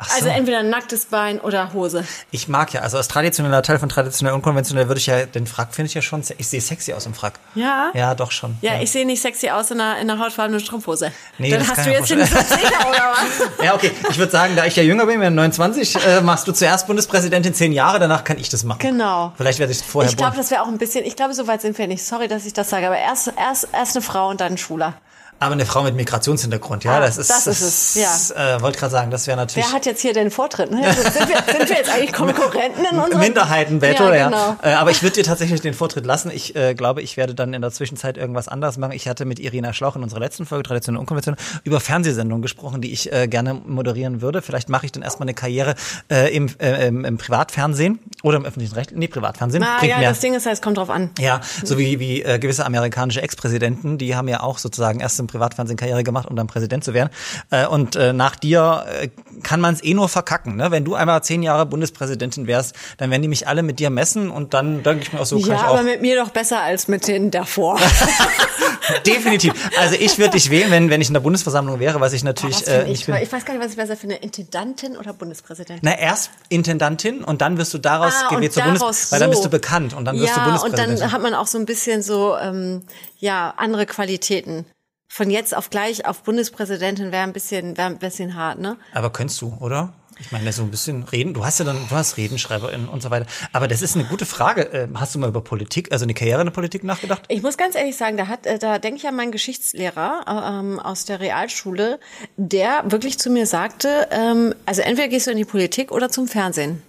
[0.00, 0.14] Ach so.
[0.14, 2.04] Also entweder nacktes Bein oder Hose.
[2.30, 5.46] ich mag ja, also als traditioneller Teil von traditionell und konventionell würde ich ja, den
[5.46, 7.40] Frack finde ich ja schon, ich sehe sexy aus im Frack.
[7.56, 7.90] Ja?
[7.94, 8.56] Ja, doch schon.
[8.60, 11.10] Ja, ich sehe nicht sexy aus in einer, in einer hautfarbenen Strumpfhose.
[11.38, 13.28] Nee, Dann hast du jetzt den Verzehrer oder was?
[13.64, 13.90] Ja, okay.
[14.08, 17.52] Ich würde sagen, da ich ja jünger bin, wir 29, äh, machst du zuerst Bundespräsidentin
[17.52, 18.78] zehn Jahre, danach kann ich das machen.
[18.78, 19.32] Genau.
[19.36, 21.60] Vielleicht werde ich vorher Ich glaube, das wäre auch ein bisschen, ich glaube, so weit
[21.60, 22.04] sind wir nicht.
[22.04, 24.94] Sorry, dass ich das sage, aber erst, erst, erst eine Frau und dann ein Schwuler.
[25.40, 27.30] Aber eine Frau mit Migrationshintergrund, ja, Ah, das ist.
[27.30, 28.56] das ist es, ja.
[28.56, 29.66] Äh, Wollte gerade sagen, das wäre natürlich.
[29.66, 30.70] Wer hat jetzt hier den Vortritt?
[30.70, 30.84] Ne?
[30.84, 34.14] Also sind, wir, sind wir jetzt eigentlich Konkurrenten in unserem Minderheitenbattle, ja.
[34.16, 34.56] Ja, genau.
[34.62, 36.30] Äh, aber ich würde dir tatsächlich den Vortritt lassen.
[36.32, 38.92] Ich äh, glaube, ich werde dann in der Zwischenzeit irgendwas anderes machen.
[38.92, 42.80] Ich hatte mit Irina Schlauch in unserer letzten Folge Tradition und Unkonvention über Fernsehsendungen gesprochen,
[42.80, 44.42] die ich äh, gerne moderieren würde.
[44.42, 45.76] Vielleicht mache ich dann erstmal eine Karriere
[46.10, 48.90] äh, im, äh, im, im Privatfernsehen oder im öffentlichen Recht.
[48.92, 49.62] Nee, Privatfernsehen.
[49.62, 50.08] Ah, Bringt ja, mehr.
[50.10, 51.10] das Ding ist, es kommt drauf an.
[51.20, 55.27] Ja, so wie, wie äh, gewisse amerikanische Ex-Präsidenten, die haben ja auch sozusagen erst im
[55.28, 57.10] Privatfernsehen Karriere gemacht, um dann Präsident zu werden.
[57.50, 59.08] Äh, und äh, nach dir äh,
[59.44, 60.56] kann man es eh nur verkacken.
[60.56, 60.70] Ne?
[60.72, 64.30] Wenn du einmal zehn Jahre Bundespräsidentin wärst, dann werden die mich alle mit dir messen
[64.30, 65.82] und dann denke ich mir auch so, kann ja, ich aber auch.
[65.84, 67.78] mit mir doch besser als mit denen davor.
[69.06, 69.52] Definitiv.
[69.78, 72.56] Also ich würde dich wählen, wenn, wenn ich in der Bundesversammlung wäre, was ich natürlich
[72.56, 73.14] Was find äh, ich, bin.
[73.16, 74.16] ich weiß gar nicht, was ich besser finde.
[74.16, 75.80] Intendantin oder Bundespräsidentin?
[75.82, 79.20] Na, erst Intendantin und dann wirst du daraus Ah, gewählt und zur Bundes, daraus weil
[79.20, 79.32] dann so.
[79.32, 81.00] bist du bekannt und dann wirst du ja, und Bundespräsidentin.
[81.00, 82.82] dann hat man auch so ein bisschen so, ähm,
[83.18, 84.64] ja, andere Qualitäten.
[85.08, 88.76] Von jetzt auf gleich auf Bundespräsidentin wäre ein bisschen, wäre ein bisschen hart, ne?
[88.92, 89.94] Aber könntest du, oder?
[90.20, 91.32] Ich meine, so ein bisschen reden.
[91.32, 93.26] Du hast ja dann, du hast Redenschreiberin und so weiter.
[93.52, 94.62] Aber das ist eine gute Frage.
[94.72, 97.22] Ähm, Hast du mal über Politik, also eine Karriere in der Politik nachgedacht?
[97.28, 100.24] Ich muss ganz ehrlich sagen, da hat, äh, da denke ich an meinen Geschichtslehrer
[100.60, 102.00] ähm, aus der Realschule,
[102.36, 106.26] der wirklich zu mir sagte, ähm, also entweder gehst du in die Politik oder zum
[106.26, 106.82] Fernsehen.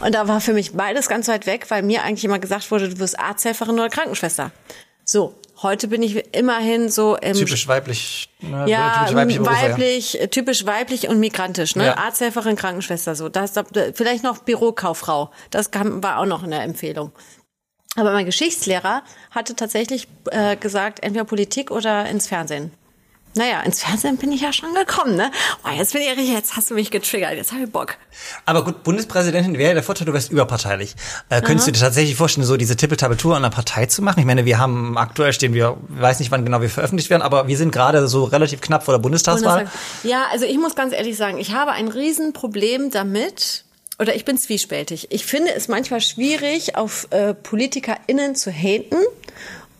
[0.00, 2.88] Und da war für mich beides ganz weit weg, weil mir eigentlich immer gesagt wurde,
[2.88, 4.52] du wirst Arzthelferin oder Krankenschwester.
[5.04, 9.70] So, heute bin ich immerhin so im Typisch weiblich, ne, ja, typisch weibliche Berufe, ja.
[9.70, 11.86] weiblich, äh, typisch weiblich und migrantisch, ne?
[11.86, 11.96] Ja.
[11.96, 13.28] Arzthelferin, Krankenschwester, so.
[13.28, 15.30] Das, das, vielleicht noch Bürokauffrau.
[15.50, 17.12] Das kam, war auch noch in der Empfehlung.
[17.96, 22.72] Aber mein Geschichtslehrer hatte tatsächlich äh, gesagt, entweder Politik oder ins Fernsehen.
[23.36, 25.30] Naja, ins Fernsehen bin ich ja schon gekommen, ne?
[25.64, 27.96] Oh, jetzt bin ich richtig, jetzt hast du mich getriggert, jetzt habe ich Bock.
[28.46, 30.94] Aber gut, Bundespräsidentin wäre ja der Vorteil, du wärst überparteilich.
[31.28, 34.20] Äh, könntest du dir tatsächlich vorstellen, so diese Tippeltabeltour an einer Partei zu machen?
[34.20, 37.48] Ich meine, wir haben aktuell stehen wir, weiß nicht, wann genau wir veröffentlicht werden, aber
[37.48, 39.68] wir sind gerade so relativ knapp vor der Bundestagswahl.
[40.04, 43.64] Ja, also ich muss ganz ehrlich sagen, ich habe ein Riesenproblem damit,
[43.98, 45.08] oder ich bin zwiespältig.
[45.10, 48.96] Ich finde es manchmal schwierig, auf äh, PolitikerInnen zu haten,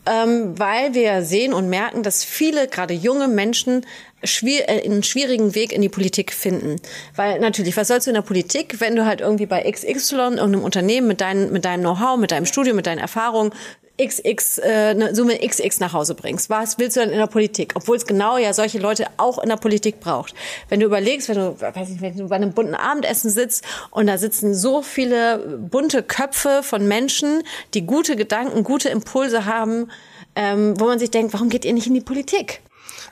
[0.07, 3.87] ähm, weil wir sehen und merken, dass viele, gerade junge Menschen,
[4.23, 6.77] schwier äh, einen schwierigen Weg in die Politik finden.
[7.17, 10.63] Weil natürlich, was sollst du in der Politik, wenn du halt irgendwie bei XY, irgendeinem
[10.63, 13.53] Unternehmen mit, dein, mit deinem Know-how, mit deinem Studium, mit deinen Erfahrungen
[14.01, 16.51] XX, äh, eine Summe XX nach Hause bringst.
[16.51, 17.73] Was willst du denn in der Politik?
[17.75, 20.35] Obwohl es genau ja solche Leute auch in der Politik braucht.
[20.69, 24.07] Wenn du überlegst, wenn du, weiß nicht, wenn du bei einem bunten Abendessen sitzt und
[24.07, 27.43] da sitzen so viele bunte Köpfe von Menschen,
[27.75, 29.91] die gute Gedanken, gute Impulse haben,
[30.35, 32.63] ähm, wo man sich denkt, warum geht ihr nicht in die Politik?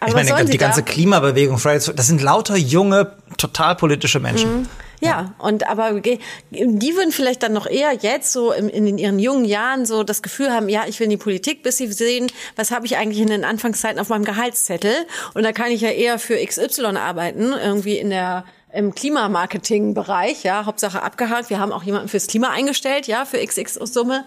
[0.00, 0.90] Aber Ich meine, die sie ganze da?
[0.90, 4.68] Klimabewegung, das sind lauter junge, total politische Menschen.
[5.04, 9.44] Ja, und aber die würden vielleicht dann noch eher jetzt so in, in ihren jungen
[9.44, 12.70] Jahren so das Gefühl haben, ja, ich will in die Politik, bis sie sehen, was
[12.70, 14.94] habe ich eigentlich in den Anfangszeiten auf meinem Gehaltszettel
[15.34, 20.64] und da kann ich ja eher für XY arbeiten, irgendwie in der im Klimamarketing-Bereich, ja,
[20.64, 21.50] Hauptsache abgehakt.
[21.50, 24.24] Wir haben auch jemanden fürs Klima eingestellt, ja, für XX Summe.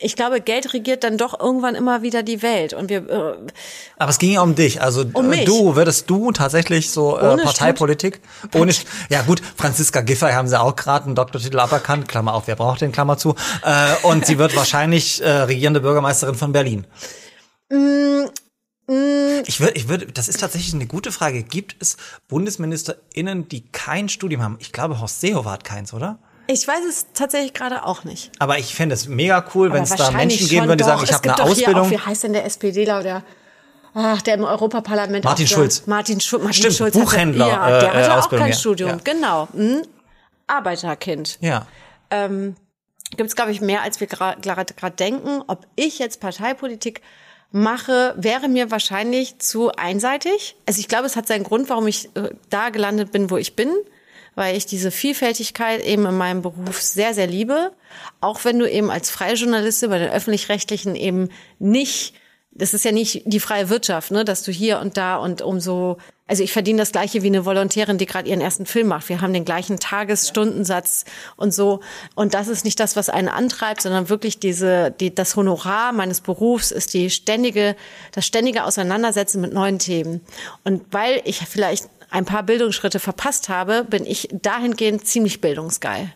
[0.00, 3.36] Ich glaube, Geld regiert dann doch irgendwann immer wieder die Welt und wir äh,
[3.96, 4.80] Aber es ging ja um dich.
[4.80, 5.44] Also Um mich.
[5.44, 8.20] du, würdest du tatsächlich so äh, Ohne Parteipolitik?
[8.54, 8.72] Ohne
[9.08, 12.80] Ja gut, Franziska Giffey haben sie auch gerade einen Doktortitel aberkannt, Klammer auf, wer braucht
[12.80, 13.34] den, Klammer zu.
[13.64, 16.86] Äh, und sie wird wahrscheinlich äh, regierende Bürgermeisterin von Berlin.
[19.46, 21.42] Ich würde, ich würde, das ist tatsächlich eine gute Frage.
[21.42, 21.96] Gibt es
[22.28, 24.56] BundesministerInnen, die kein Studium haben?
[24.60, 26.20] Ich glaube, Horst Seehofer hat keins, oder?
[26.48, 28.32] Ich weiß es tatsächlich gerade auch nicht.
[28.40, 31.10] Aber ich fände es mega cool, wenn es da Menschen geben würden, die sagen, ich
[31.10, 31.86] Es habe gibt eine doch hier Ausbildung.
[31.86, 33.22] Auch, wie heißt denn der SPDler oder
[33.94, 35.86] ach, der im Europaparlament Martin auch, der- Schulz.
[35.86, 38.58] Martin, Schu Martin Stimmt, Schulz Buchhändler, hatte, ja, der äh, hatte auch Ausbildung, kein ja.
[38.58, 38.96] Studium, Ja.
[39.04, 39.48] genau.
[39.52, 39.82] Hm?
[40.46, 41.38] Arbeiterkind.
[41.40, 41.66] Ja.
[42.10, 42.56] ähm,
[43.16, 44.40] gibt es, glaube ich, mehr, als wir gerade
[44.74, 45.42] gerade denken.
[45.46, 47.00] Ob ich jetzt Parteipolitik
[47.50, 50.56] mache, wäre mir wahrscheinlich zu einseitig.
[50.66, 53.56] Also ich glaube, es hat seinen Grund, warum ich äh, da gelandet bin, wo ich
[53.56, 53.70] bin,
[54.38, 57.72] weil ich diese Vielfältigkeit eben in meinem Beruf sehr, sehr liebe.
[58.20, 61.28] Auch wenn du eben als freie Journalistin bei den öffentlich-rechtlichen eben
[61.58, 62.14] nicht
[62.58, 65.98] das ist ja nicht die freie Wirtschaft, ne, dass du hier und da und umso,
[66.26, 69.08] also ich verdiene das gleiche wie eine Volontärin, die gerade ihren ersten Film macht.
[69.08, 71.04] Wir haben den gleichen Tagesstundensatz
[71.36, 71.80] und so.
[72.16, 76.20] Und das ist nicht das, was einen antreibt, sondern wirklich diese, die, das Honorar meines
[76.20, 77.76] Berufs ist die ständige,
[78.12, 80.20] das ständige Auseinandersetzen mit neuen Themen.
[80.64, 86.12] Und weil ich vielleicht ein paar Bildungsschritte verpasst habe, bin ich dahingehend ziemlich bildungsgeil.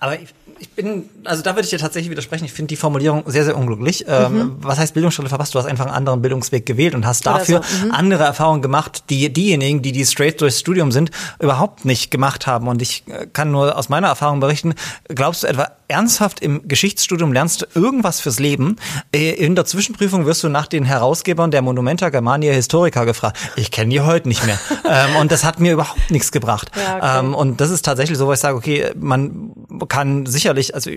[0.00, 0.28] Aber ich,
[0.58, 2.44] ich bin, also da würde ich dir tatsächlich widersprechen.
[2.44, 4.04] Ich finde die Formulierung sehr, sehr unglücklich.
[4.08, 5.54] Ähm, was heißt Bildungsschritte verpasst?
[5.54, 7.30] Du hast einfach einen anderen Bildungsweg gewählt und hast Mhm.
[7.30, 7.92] Dafür so, mhm.
[7.92, 11.10] andere Erfahrungen gemacht, die diejenigen, die die straight durchs Studium sind,
[11.40, 12.68] überhaupt nicht gemacht haben.
[12.68, 14.74] Und ich äh, kann nur aus meiner Erfahrung berichten,
[15.08, 18.76] glaubst du etwa ernsthaft im Geschichtsstudium lernst du irgendwas fürs Leben?
[19.14, 23.38] Äh, In der Zwischenprüfung wirst du nach den Herausgebern der Monumenta Germania Historica gefragt.
[23.56, 24.58] Ich kenne die heute nicht mehr.
[24.88, 26.70] ähm, und das hat mir überhaupt nichts gebracht.
[26.76, 27.18] Ja, okay.
[27.18, 29.52] ähm, und das ist tatsächlich so, wo ich sage, okay, man
[29.88, 30.90] kann sicherlich also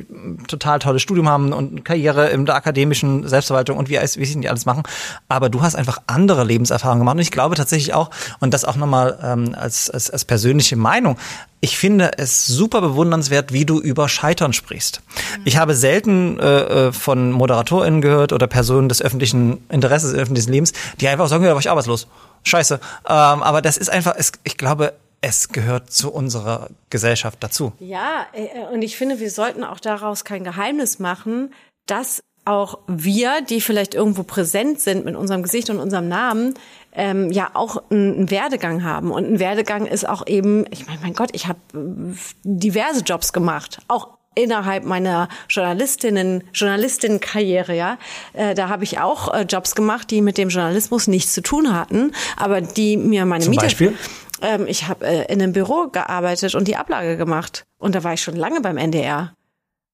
[0.47, 4.49] total tolles Studium haben und Karriere in der akademischen Selbstverwaltung und wie, wie sie die
[4.49, 4.83] alles machen,
[5.27, 8.09] aber du hast einfach andere Lebenserfahrungen gemacht und ich glaube tatsächlich auch
[8.39, 11.17] und das auch nochmal ähm, als, als, als persönliche Meinung,
[11.61, 15.01] ich finde es super bewundernswert, wie du über Scheitern sprichst.
[15.43, 20.51] Ich habe selten äh, äh, von ModeratorInnen gehört oder Personen des öffentlichen Interesses, des öffentlichen
[20.51, 22.07] Lebens, die einfach sagen, ja, da war ich arbeitslos.
[22.43, 22.75] Scheiße.
[22.75, 27.73] Ähm, aber das ist einfach, es, ich glaube, es gehört zu unserer Gesellschaft dazu.
[27.79, 31.53] Ja, äh, und ich finde, wir sollten auch daraus kein Geheimnis machen,
[31.87, 36.55] dass auch wir, die vielleicht irgendwo präsent sind mit unserem Gesicht und unserem Namen,
[36.99, 39.11] ähm, ja auch einen Werdegang haben.
[39.11, 43.31] Und ein Werdegang ist auch eben, ich meine, mein Gott, ich habe äh, diverse Jobs
[43.33, 47.97] gemacht, auch innerhalb meiner Journalistinnen Journalistinnenkarriere, ja,
[48.33, 51.73] äh, da habe ich auch äh, Jobs gemacht, die mit dem Journalismus nichts zu tun
[51.73, 53.97] hatten, aber die mir meine Zum Miete Beispiel?
[54.41, 57.65] ähm, ich habe äh, in einem Büro gearbeitet und die Ablage gemacht.
[57.77, 59.33] Und da war ich schon lange beim NDR.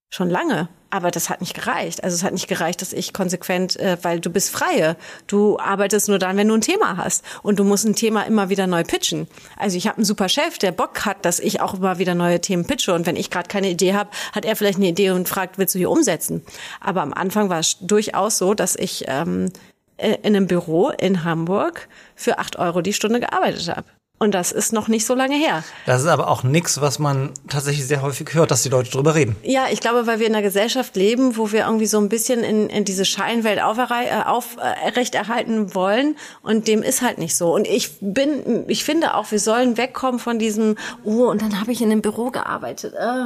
[0.10, 0.70] Schon lange.
[0.96, 2.06] Aber das hat nicht gereicht.
[2.06, 4.96] Also es hat nicht gereicht, dass ich konsequent, äh, weil du bist freie.
[5.28, 7.22] Du arbeitest nur dann, wenn du ein Thema hast.
[7.44, 9.28] Und du musst ein Thema immer wieder neu pitchen.
[9.58, 12.40] Also ich habe einen super Chef, der Bock hat, dass ich auch immer wieder neue
[12.40, 12.94] Themen pitche.
[12.94, 15.76] Und wenn ich gerade keine Idee habe, hat er vielleicht eine Idee und fragt, willst
[15.76, 16.46] du hier umsetzen?
[16.80, 19.52] Aber am Anfang war es durchaus so, dass ich ähm,
[19.98, 23.86] äh, in einem Büro in Hamburg für acht Euro die Stunde gearbeitet habe.
[24.18, 25.64] Und das ist noch nicht so lange her.
[25.86, 29.14] Das ist aber auch nichts, was man tatsächlich sehr häufig hört, dass die Leute drüber
[29.14, 29.36] reden.
[29.44, 32.42] Ja, ich glaube, weil wir in einer Gesellschaft leben, wo wir irgendwie so ein bisschen
[32.42, 37.54] in, in diese Scheinwelt auferrei- äh, aufrechterhalten wollen und dem ist halt nicht so.
[37.54, 41.72] Und ich bin, ich finde auch, wir sollen wegkommen von diesem, oh, und dann habe
[41.74, 42.94] ich in einem Büro gearbeitet.
[42.94, 43.26] Äh.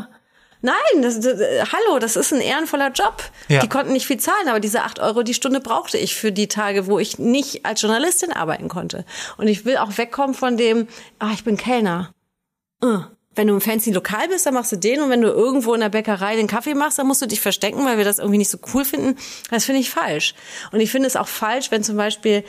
[0.61, 3.23] Nein, das, das, äh, hallo, das ist ein ehrenvoller Job.
[3.47, 3.61] Ja.
[3.61, 6.47] Die konnten nicht viel zahlen, aber diese acht Euro die Stunde brauchte ich für die
[6.47, 9.05] Tage, wo ich nicht als Journalistin arbeiten konnte.
[9.37, 10.87] Und ich will auch wegkommen von dem,
[11.19, 12.13] ah, ich bin Kellner.
[12.83, 12.99] Äh.
[13.35, 15.79] Wenn du im fancy Lokal bist, dann machst du den und wenn du irgendwo in
[15.79, 18.49] der Bäckerei den Kaffee machst, dann musst du dich verstecken, weil wir das irgendwie nicht
[18.49, 19.17] so cool finden.
[19.49, 20.33] Das finde ich falsch.
[20.73, 22.43] Und ich finde es auch falsch, wenn zum Beispiel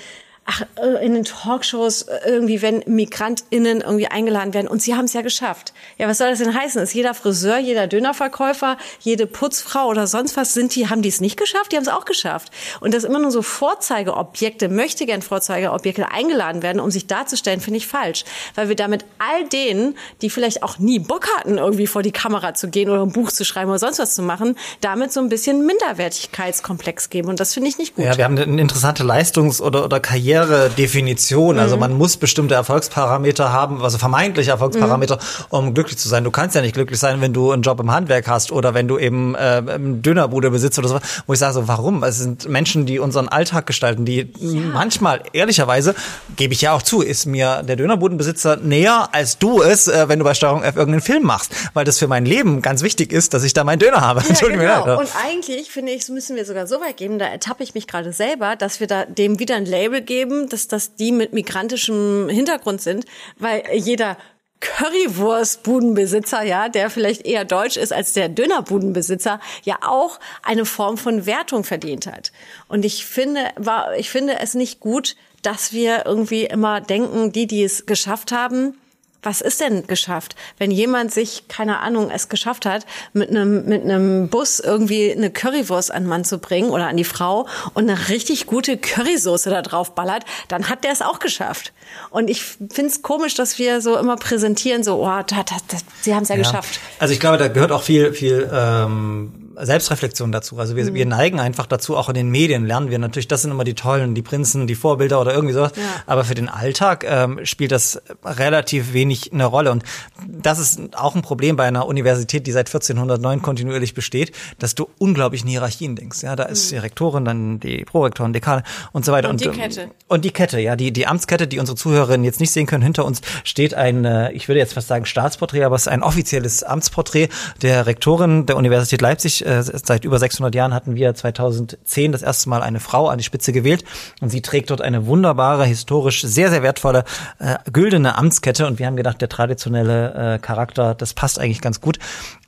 [0.45, 5.05] ach, äh, in den Talkshows äh, irgendwie, wenn MigrantInnen irgendwie eingeladen werden und sie haben
[5.05, 5.73] es ja geschafft.
[5.99, 6.83] Ja, was soll das denn heißen?
[6.83, 11.21] Ist jeder Friseur, jeder Dönerverkäufer, jede Putzfrau oder sonst was, sind die, haben die es
[11.21, 11.73] nicht geschafft?
[11.73, 12.53] Die haben es auch geschafft.
[12.81, 17.79] Und dass immer nur so Vorzeigeobjekte, möchte gern Vorzeigeobjekte eingeladen werden, um sich darzustellen, finde
[17.79, 18.25] ich falsch.
[18.55, 22.55] Weil wir damit all denen, die vielleicht auch nie Bock hatten, irgendwie vor die Kamera
[22.55, 25.29] zu gehen oder ein Buch zu schreiben oder sonst was zu machen, damit so ein
[25.29, 27.29] bisschen Minderwertigkeitskomplex geben.
[27.29, 28.05] Und das finde ich nicht gut.
[28.05, 31.59] Ja, wir haben eine interessante Leistungs- oder, oder Karrieredefinition.
[31.59, 35.19] Also man muss bestimmte Erfolgsparameter haben, also vermeintliche Erfolgsparameter,
[35.49, 36.25] um glücklich zu sein.
[36.25, 38.89] Du kannst ja nicht glücklich sein, wenn du einen Job im Handwerk hast oder wenn
[38.89, 40.99] du eben äh, eine Dönerbude besitzt oder so.
[41.27, 42.03] Wo ich sage so, warum?
[42.03, 44.33] Es sind Menschen, die unseren Alltag gestalten, die
[44.73, 45.95] manchmal, ehrlicherweise,
[46.37, 50.19] gebe ich ja auch zu, ist mir der Dönerbudenbesitzer näher, als du es, äh, wenn
[50.19, 51.53] du bei Steuerung F irgendeinen Film machst.
[51.75, 54.21] Weil das für mein Leben ganz wichtig ist, dass ich da meinen Döner habe.
[54.31, 54.67] Ja, Entschuldigung.
[54.67, 54.87] genau.
[54.87, 54.95] ja.
[54.97, 58.13] Und eigentlich, finde ich, müssen wir sogar so weit geben, da ertappe ich mich gerade
[58.13, 62.81] selber, dass wir da dem wieder ein Label geben, dass das die mit migrantischem Hintergrund
[62.81, 63.05] sind,
[63.39, 64.17] weil jeder
[64.61, 71.27] Currywurstbudenbesitzer, ja, der vielleicht eher deutsch ist als der Dönerbudenbesitzer, ja auch eine Form von
[71.27, 72.31] Wertung verdient hat.
[72.69, 77.47] Und ich finde, war, ich finde es nicht gut, dass wir irgendwie immer denken, die,
[77.47, 78.79] die es geschafft haben,
[79.23, 80.35] was ist denn geschafft?
[80.59, 85.31] Wenn jemand sich, keine Ahnung, es geschafft hat, mit einem, mit einem Bus irgendwie eine
[85.31, 89.51] Currywurst an den Mann zu bringen oder an die Frau und eine richtig gute Currysoße
[89.51, 91.73] da drauf ballert, dann hat der es auch geschafft.
[92.11, 96.15] Und ich find's komisch, dass wir so immer präsentieren, so, oh, da, da, da, sie
[96.15, 96.81] haben es ja, ja, geschafft.
[96.99, 100.59] Also ich glaube, da gehört auch viel, viel ähm, Selbstreflexion dazu.
[100.59, 100.95] Also wir, mhm.
[100.95, 103.75] wir neigen einfach dazu, auch in den Medien lernen wir natürlich, das sind immer die
[103.75, 105.73] Tollen, die Prinzen, die Vorbilder oder irgendwie sowas.
[105.77, 105.83] Ja.
[106.07, 109.73] Aber für den Alltag ähm, spielt das relativ wenig eine Rolle.
[109.73, 109.85] Und
[110.27, 114.89] das ist auch ein Problem bei einer Universität, die seit 1409 kontinuierlich besteht, dass du
[114.99, 116.23] unglaublich in Hierarchien denkst.
[116.23, 116.77] Ja, da ist mhm.
[116.77, 119.29] die Rektorin, dann die Prorektorin, Dekane und so weiter.
[119.29, 119.91] Und, und die Kette.
[120.09, 122.83] Und die Kette, ja, die, die Amtskette, die unsere Zuhörerinnen jetzt nicht sehen können.
[122.83, 126.03] Hinter uns steht ein, äh, ich würde jetzt fast sagen Staatsporträt, aber es ist ein
[126.03, 127.29] offizielles Amtsporträt
[127.63, 132.49] der Rektorin der Universität Leipzig, äh, seit über 600 Jahren hatten wir 2010 das erste
[132.49, 133.85] Mal eine Frau an die Spitze gewählt
[134.21, 137.05] und sie trägt dort eine wunderbare, historisch sehr, sehr wertvolle,
[137.39, 141.81] äh, güldene Amtskette und wir haben gedacht, der traditionelle äh, Charakter, das passt eigentlich ganz
[141.81, 141.99] gut.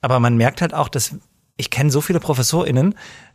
[0.01, 1.15] Aber man merkt halt auch, dass
[1.57, 2.95] ich kenne so viele ProfessorInnen,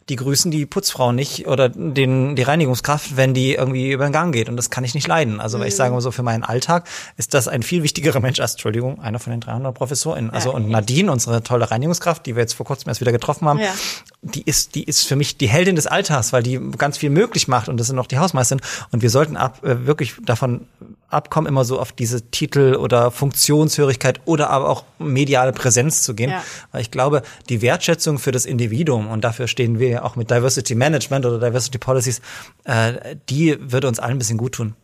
[0.10, 4.34] die grüßen die Putzfrau nicht oder den, die Reinigungskraft, wenn die irgendwie über den Gang
[4.34, 4.47] geht.
[4.47, 5.41] Und das kann ich nicht leiden.
[5.41, 6.88] Also, weil ich sage mal so, für meinen Alltag
[7.18, 10.32] ist das ein viel wichtigerer Mensch als, Entschuldigung, einer von den 300 ProfessorInnen.
[10.32, 13.60] Also, und Nadine, unsere tolle Reinigungskraft, die wir jetzt vor kurzem erst wieder getroffen haben,
[13.60, 13.74] ja.
[14.22, 17.47] die ist, die ist für mich die Heldin des Alltags, weil die ganz viel möglich
[17.47, 18.62] macht und das sind auch die Hausmeisterin.
[18.91, 20.68] Und wir sollten ab, äh, wirklich davon
[21.10, 26.32] abkommen, immer so auf diese Titel oder Funktionshörigkeit oder aber auch mediale Präsenz zu gehen.
[26.32, 26.43] Ja.
[26.72, 30.30] Weil ich glaube, die Wertschätzung für das Individuum, und dafür stehen wir ja auch mit
[30.30, 32.22] Diversity Management oder Diversity Policies,
[32.66, 34.76] äh, die würde uns allen ein bisschen gut tun.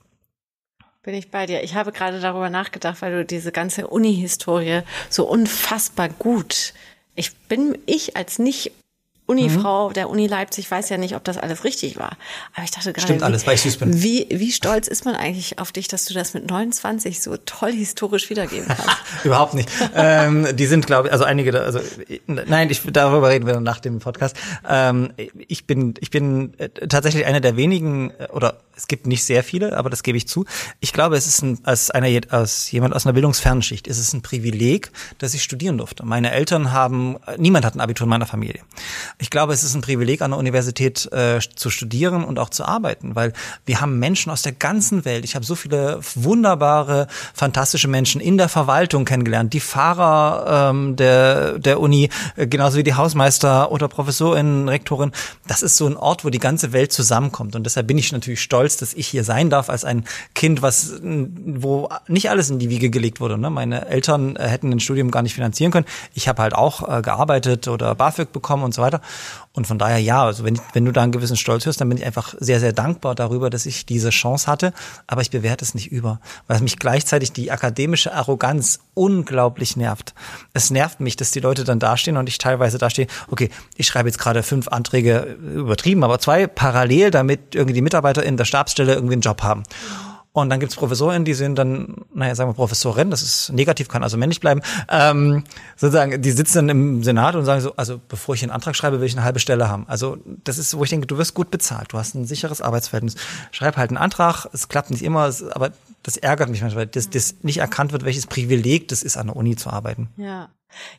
[1.04, 1.64] Bin ich bei dir.
[1.64, 6.74] Ich habe gerade darüber nachgedacht, weil du diese ganze Uni-Historie so unfassbar gut
[7.16, 8.72] ich bin ich als nicht
[9.26, 9.94] Unifrau mhm.
[9.94, 12.18] der Uni Leipzig weiß ja nicht, ob das alles richtig war.
[12.54, 14.04] Aber ich dachte gerade, Stimmt alles, weil ich süß bin.
[14.04, 17.72] Wie, wie stolz ist man eigentlich auf dich, dass du das mit 29 so toll
[17.72, 18.98] historisch wiedergeben kannst?
[19.24, 19.70] Überhaupt nicht.
[19.96, 21.80] ähm, die sind, glaube ich, also einige, also
[22.28, 24.36] nein, ich, darüber reden wir nach dem Podcast.
[24.68, 29.24] Ähm, ich bin, ich bin äh, tatsächlich einer der wenigen, äh, oder es gibt nicht
[29.24, 30.46] sehr viele, aber das gebe ich zu.
[30.82, 34.12] Ich glaube, es ist ein, als einer, als jemand aus einer bildungsfernen Schicht, ist es
[34.14, 36.06] ein Privileg, dass ich studieren durfte.
[36.06, 38.62] Meine Eltern haben, niemand hat ein Abitur in meiner Familie
[39.24, 42.66] ich glaube, es ist ein Privileg, an der Universität äh, zu studieren und auch zu
[42.66, 43.32] arbeiten, weil
[43.66, 45.24] wir haben Menschen aus der ganzen Welt.
[45.24, 51.58] Ich habe so viele wunderbare, fantastische Menschen in der Verwaltung kennengelernt, die Fahrer ähm, der,
[51.58, 55.14] der Uni, äh, genauso wie die Hausmeister oder Professorinnen, Rektorin.
[55.48, 57.56] Das ist so ein Ort, wo die ganze Welt zusammenkommt.
[57.56, 60.04] Und deshalb bin ich natürlich stolz, dass ich hier sein darf als ein
[60.36, 63.38] Kind, was wo nicht alles in die Wiege gelegt wurde.
[63.38, 63.50] Ne?
[63.50, 65.86] Meine Eltern äh, hätten ein Studium gar nicht finanzieren können.
[66.14, 69.00] Ich habe halt auch äh, gearbeitet oder BAföG bekommen und so weiter.
[69.52, 72.00] Und von daher ja, also wenn, wenn du da einen gewissen Stolz hörst, dann bin
[72.00, 74.74] ich einfach sehr, sehr dankbar darüber, dass ich diese Chance hatte.
[75.06, 80.14] Aber ich bewerte es nicht über, weil mich gleichzeitig die akademische Arroganz unglaublich nervt.
[80.54, 84.10] Es nervt mich, dass die Leute dann dastehen und ich teilweise dastehe, okay, ich schreibe
[84.10, 88.94] jetzt gerade fünf Anträge, übertrieben, aber zwei parallel, damit irgendwie die Mitarbeiter in der Stabsstelle
[88.96, 89.64] irgendwie einen Job haben.
[90.36, 94.02] Und dann gibt's Professorinnen, die sind dann, naja, sagen wir Professorin, das ist negativ, kann
[94.02, 95.44] also männlich bleiben, ähm,
[95.78, 99.00] sozusagen, die sitzen dann im Senat und sagen so, also bevor ich einen Antrag schreibe,
[99.00, 99.86] will ich eine halbe Stelle haben.
[99.88, 103.16] Also das ist, wo ich denke, du wirst gut bezahlt, du hast ein sicheres Arbeitsverhältnis.
[103.52, 105.70] Schreib halt einen Antrag, es klappt nicht immer, aber
[106.04, 109.36] das ärgert mich manchmal, dass das nicht erkannt wird, welches Privileg das ist, an der
[109.36, 110.10] Uni zu arbeiten.
[110.18, 110.50] Ja.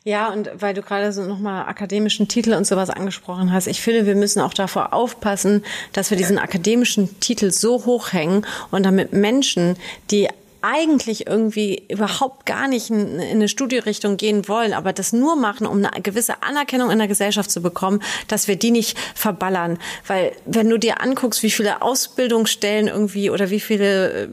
[0.03, 4.05] Ja, und weil du gerade so nochmal akademischen Titel und sowas angesprochen hast, ich finde,
[4.05, 9.75] wir müssen auch davor aufpassen, dass wir diesen akademischen Titel so hochhängen und damit Menschen,
[10.11, 10.29] die
[10.65, 15.85] eigentlich irgendwie überhaupt gar nicht in eine Studierichtung gehen wollen, aber das nur machen, um
[15.85, 19.77] eine gewisse Anerkennung in der Gesellschaft zu bekommen, dass wir die nicht verballern.
[20.07, 24.27] Weil wenn du dir anguckst, wie viele Ausbildungsstellen irgendwie oder wie viele äh,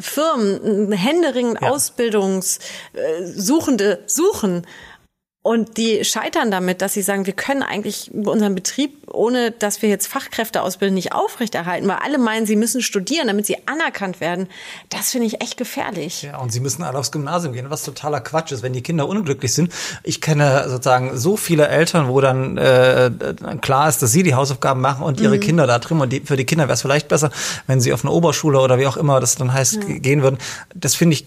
[0.00, 1.70] Firmen händeringend ja.
[1.70, 4.66] Ausbildungssuchende suchen,
[5.46, 9.88] und die scheitern damit, dass sie sagen, wir können eigentlich unseren Betrieb, ohne dass wir
[9.88, 14.48] jetzt Fachkräfte ausbilden, nicht aufrechterhalten, weil alle meinen, sie müssen studieren, damit sie anerkannt werden.
[14.88, 16.22] Das finde ich echt gefährlich.
[16.22, 19.06] Ja, und sie müssen alle aufs Gymnasium gehen, was totaler Quatsch ist, wenn die Kinder
[19.06, 19.72] unglücklich sind.
[20.02, 23.12] Ich kenne sozusagen so viele Eltern, wo dann äh,
[23.60, 25.40] klar ist, dass sie die Hausaufgaben machen und ihre mhm.
[25.40, 26.00] Kinder da drin.
[26.00, 27.30] Und die, für die Kinder wäre es vielleicht besser,
[27.68, 30.02] wenn sie auf eine Oberschule oder wie auch immer das dann heißt, mhm.
[30.02, 30.38] gehen würden.
[30.74, 31.24] Das finde ich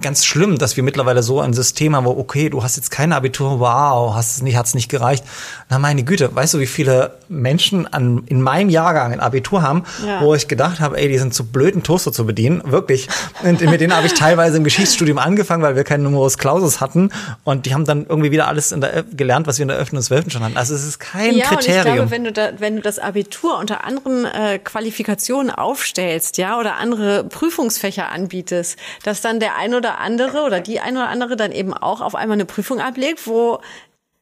[0.00, 3.16] ganz schlimm, dass wir mittlerweile so ein System haben, wo, okay, du hast jetzt keine
[3.16, 5.24] Abitur so, wow, hast es nicht, hat's nicht gereicht.
[5.68, 9.84] Na meine Güte, weißt du, wie viele Menschen an, in meinem Jahrgang ein Abitur haben,
[10.06, 10.20] Ja.
[10.22, 13.08] wo ich gedacht habe, ey, die sind zu blöd, einen Toaster zu bedienen, wirklich.
[13.42, 17.10] Und mit denen habe ich teilweise im Geschichtsstudium angefangen, weil wir keinen Numerus Clausus hatten
[17.44, 19.78] und die haben dann irgendwie wieder alles in der, Ö- gelernt, was wir in der
[19.78, 19.92] 11.
[19.94, 20.30] und 12.
[20.32, 20.56] schon hatten.
[20.56, 21.94] Also es ist kein ja, und ich Kriterium.
[21.96, 26.76] glaube, wenn du da, wenn du das Abitur unter anderen äh, Qualifikationen aufstellst, ja, oder
[26.76, 31.52] andere Prüfungsfächer anbietest, dass dann der ein oder andere oder die ein oder andere dann
[31.52, 33.39] eben auch auf einmal eine Prüfung ablegt, wo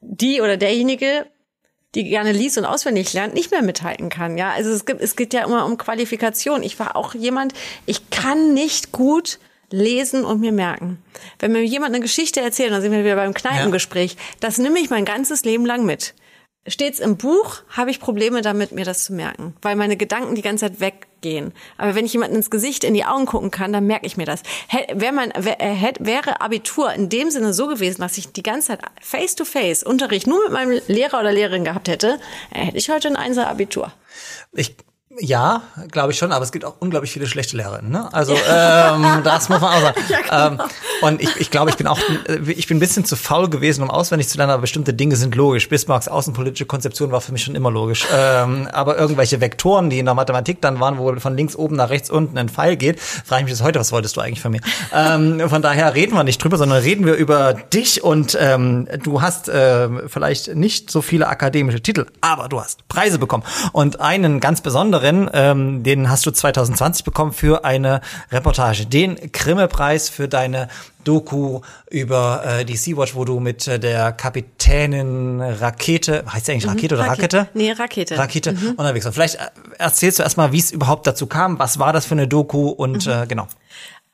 [0.01, 1.27] die oder derjenige
[1.95, 4.37] die gerne liest und auswendig lernt, nicht mehr mithalten kann.
[4.37, 6.63] Ja, also es gibt, es geht ja immer um Qualifikation.
[6.63, 7.55] Ich war auch jemand,
[7.87, 9.39] ich kann nicht gut
[9.71, 11.03] lesen und mir merken.
[11.39, 14.91] Wenn mir jemand eine Geschichte erzählt, dann sind wir wieder beim Kneipengespräch, das nehme ich
[14.91, 16.15] mein ganzes Leben lang mit.
[16.69, 20.43] Steht's im Buch, habe ich Probleme damit, mir das zu merken, weil meine Gedanken die
[20.43, 21.53] ganze Zeit weggehen.
[21.77, 24.27] Aber wenn ich jemanden ins Gesicht, in die Augen gucken kann, dann merke ich mir
[24.27, 24.43] das.
[24.93, 28.81] Wäre mein, äh, wäre Abitur in dem Sinne so gewesen, dass ich die ganze Zeit
[29.01, 32.19] face-to-face Unterricht nur mit meinem Lehrer oder Lehrerin gehabt hätte,
[32.53, 33.93] äh, hätte ich heute ein Einser Abitur.
[34.53, 34.77] Ich,
[35.21, 37.91] ja, glaube ich schon, aber es gibt auch unglaublich viele schlechte Lehrerinnen.
[37.91, 38.13] Ne?
[38.13, 40.01] Also ähm, das muss man auch sagen.
[40.61, 40.61] ähm,
[41.03, 41.99] und ich, ich glaube, ich bin auch,
[42.29, 45.17] äh, ich bin ein bisschen zu faul gewesen, um auswendig zu lernen, aber bestimmte Dinge
[45.17, 45.69] sind logisch.
[45.69, 48.07] Bismarcks außenpolitische Konzeption war für mich schon immer logisch.
[48.15, 51.91] Ähm, aber irgendwelche Vektoren, die in der Mathematik dann waren, wo von links oben nach
[51.91, 54.53] rechts unten ein Pfeil geht, frage ich mich bis heute, was wolltest du eigentlich von
[54.53, 54.61] mir?
[54.95, 59.23] ähm, von daher reden wir nicht drüber, sondern reden wir über dich und ähm, du
[59.23, 63.45] hast ähm, vielleicht nicht so viele akademische Titel, aber du hast Preise bekommen.
[63.73, 68.01] Und einen ganz besonderen, ähm, den hast du 2020 bekommen für eine
[68.31, 70.69] Reportage, den Grimme-Preis für deine
[71.05, 76.69] Doku über äh, die Sea-Watch, wo du mit äh, der Kapitänin Rakete, heißt sie eigentlich
[76.69, 77.49] Rakete oder Rakete?
[77.55, 78.19] Nee, Rakete.
[78.19, 79.13] Rakete unterwegs war.
[79.13, 79.49] Vielleicht äh,
[79.79, 83.07] erzählst du erstmal, wie es überhaupt dazu kam, was war das für eine Doku und
[83.07, 83.49] äh, genau.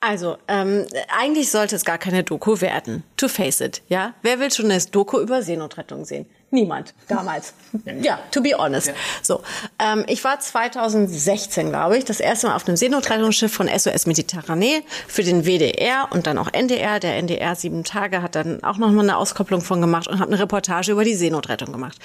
[0.06, 0.84] Also, ähm,
[1.18, 3.04] eigentlich sollte es gar keine Doku werden.
[3.16, 4.12] To face it, ja.
[4.20, 6.26] Wer will schon eine Doku über Seenotrettung sehen?
[6.54, 7.52] Niemand, damals.
[8.00, 8.92] Ja, to be honest.
[9.22, 9.42] So,
[9.80, 14.84] ähm, ich war 2016, glaube ich, das erste Mal auf einem Seenotrettungsschiff von SOS Mediterranee
[15.08, 17.00] für den WDR und dann auch NDR.
[17.00, 20.30] Der NDR sieben Tage hat dann auch noch mal eine Auskopplung von gemacht und habe
[20.30, 21.98] eine Reportage über die Seenotrettung gemacht.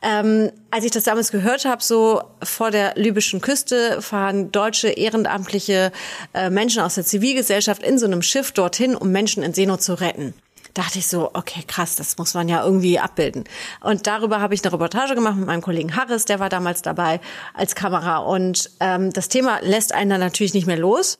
[0.00, 5.92] Ähm, als ich das damals gehört habe, so vor der libyschen Küste fahren deutsche ehrenamtliche
[6.32, 10.00] äh, Menschen aus der Zivilgesellschaft in so einem Schiff dorthin, um Menschen in Seenot zu
[10.00, 10.32] retten.
[10.74, 13.44] Dachte ich so, okay, krass, das muss man ja irgendwie abbilden.
[13.80, 17.20] Und darüber habe ich eine Reportage gemacht mit meinem Kollegen Harris, der war damals dabei
[17.52, 18.18] als Kamera.
[18.18, 21.18] Und ähm, das Thema lässt einen dann natürlich nicht mehr los.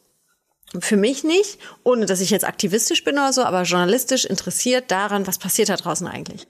[0.80, 5.26] Für mich nicht, ohne dass ich jetzt aktivistisch bin oder so, aber journalistisch interessiert daran,
[5.26, 6.46] was passiert da draußen eigentlich.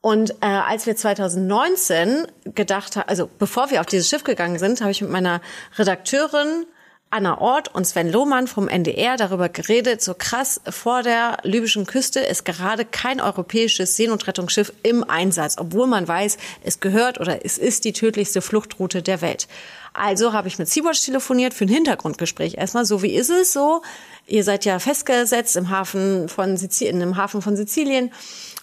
[0.00, 4.80] Und äh, als wir 2019 gedacht haben, also bevor wir auf dieses Schiff gegangen sind,
[4.80, 5.40] habe ich mit meiner
[5.76, 6.64] Redakteurin
[7.12, 12.20] Anna Ort und Sven Lohmann vom NDR darüber geredet, so krass, vor der libyschen Küste
[12.20, 17.84] ist gerade kein europäisches Seenotrettungsschiff im Einsatz, obwohl man weiß, es gehört oder es ist
[17.84, 19.48] die tödlichste Fluchtroute der Welt.
[19.92, 22.54] Also habe ich mit Sea-Watch telefoniert für ein Hintergrundgespräch.
[22.54, 23.82] Erstmal so, wie ist es so?
[24.28, 28.12] Ihr seid ja festgesetzt im Hafen von Sizilien, im Hafen von Sizilien.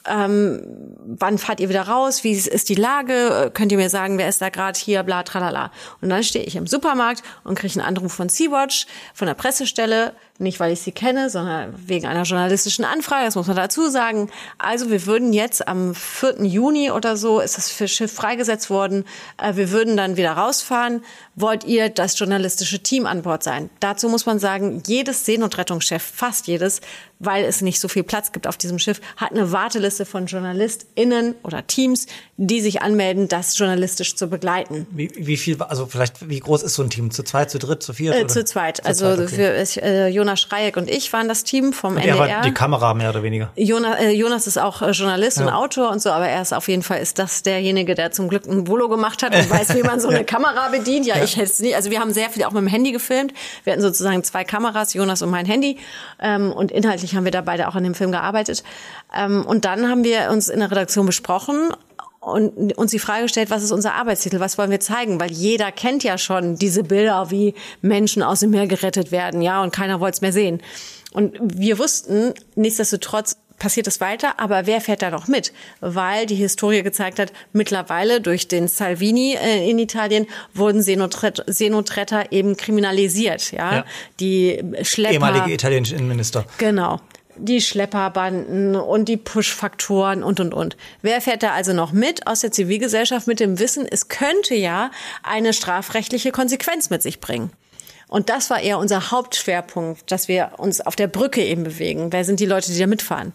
[0.07, 0.61] Ähm,
[1.05, 2.23] wann fahrt ihr wieder raus?
[2.23, 3.51] Wie ist die Lage?
[3.53, 5.03] Könnt ihr mir sagen, wer ist da gerade hier?
[5.03, 5.71] Bla, tralala.
[6.01, 10.13] Und dann stehe ich im Supermarkt und kriege einen Anruf von Sea-Watch, von der Pressestelle.
[10.39, 13.25] Nicht, weil ich sie kenne, sondern wegen einer journalistischen Anfrage.
[13.25, 14.29] Das muss man dazu sagen.
[14.59, 16.43] Also wir würden jetzt am 4.
[16.43, 19.05] Juni oder so ist das für Schiff freigesetzt worden.
[19.41, 21.03] Äh, Wir würden dann wieder rausfahren.
[21.35, 23.69] Wollt ihr das journalistische Team an Bord sein?
[23.79, 26.81] Dazu muss man sagen, jedes Seenotrettungsschiff, fast jedes,
[27.19, 31.35] weil es nicht so viel Platz gibt auf diesem Schiff, hat eine Warteliste von JournalistInnen
[31.43, 32.07] oder Teams,
[32.39, 34.85] die sich anmelden, das journalistisch zu begleiten.
[34.91, 37.09] Wie, wie viel, also vielleicht, wie groß ist so ein Team?
[37.09, 38.15] Zu zweit, zu dritt, zu viert?
[38.15, 38.77] Äh, zu zweit.
[38.77, 39.35] Zu also zweit, okay.
[39.35, 42.19] für, ich, äh, Jonas Schreieck und ich waren das Team vom Er NDR.
[42.19, 43.49] war die Kamera mehr oder weniger.
[43.55, 45.55] Jonas, äh, Jonas ist auch äh, Journalist und Ja.
[45.55, 48.45] Autor und so, aber er ist auf jeden Fall ist das derjenige, der zum Glück
[48.45, 51.07] ein Volo gemacht hat und weiß, wie man so eine Kamera bedient.
[51.07, 51.75] Ja, ich hätte es nicht.
[51.75, 53.33] Also wir haben sehr viel auch mit dem Handy gefilmt.
[53.63, 55.77] Wir hatten sozusagen zwei Kameras, Jonas und mein Handy.
[56.21, 58.63] Ähm, und inhaltlich haben wir da beide auch an dem Film gearbeitet.
[59.17, 61.71] Ähm, und dann haben wir uns in der Redaktion besprochen
[62.27, 65.19] und uns die Frage gestellt, was ist unser Arbeitstitel, was wollen wir zeigen?
[65.19, 69.63] Weil jeder kennt ja schon diese Bilder, wie Menschen aus dem Meer gerettet werden, ja,
[69.63, 70.61] und keiner wollte es mehr sehen.
[71.13, 75.51] Und wir wussten, nichtsdestotrotz passiert es weiter, aber wer fährt da noch mit?
[75.79, 82.31] Weil die Historie gezeigt hat, mittlerweile durch den Salvini äh, in Italien wurden Seenotret Seenotretter
[82.31, 83.77] eben kriminalisiert, ja.
[83.77, 83.85] Ja.
[84.19, 85.13] Die Schlepper.
[85.13, 86.45] Ehemalige italienische Innenminister.
[86.57, 86.99] Genau.
[87.39, 90.77] Die Schlepperbanden und die Push-Faktoren und, und, und.
[91.01, 94.91] Wer fährt da also noch mit aus der Zivilgesellschaft mit dem Wissen, es könnte ja
[95.23, 97.51] eine strafrechtliche Konsequenz mit sich bringen?
[98.07, 102.13] Und das war eher unser Hauptschwerpunkt, dass wir uns auf der Brücke eben bewegen.
[102.13, 103.33] Wer sind die Leute, die da mitfahren?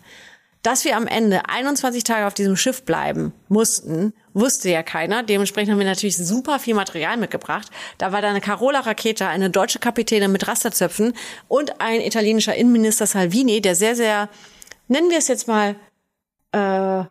[0.63, 5.25] Dass wir am Ende 21 Tage auf diesem Schiff bleiben mussten, wusste ja keiner.
[5.25, 7.69] Dementsprechend haben wir natürlich super viel Material mitgebracht.
[7.99, 11.15] Da war da eine Carola-Rakete, eine deutsche Kapitänin mit Rasterzöpfen
[11.49, 14.29] und ein italienischer Innenminister Salvini, der sehr, sehr,
[14.87, 15.75] nennen wir es jetzt mal,
[16.53, 17.05] äh,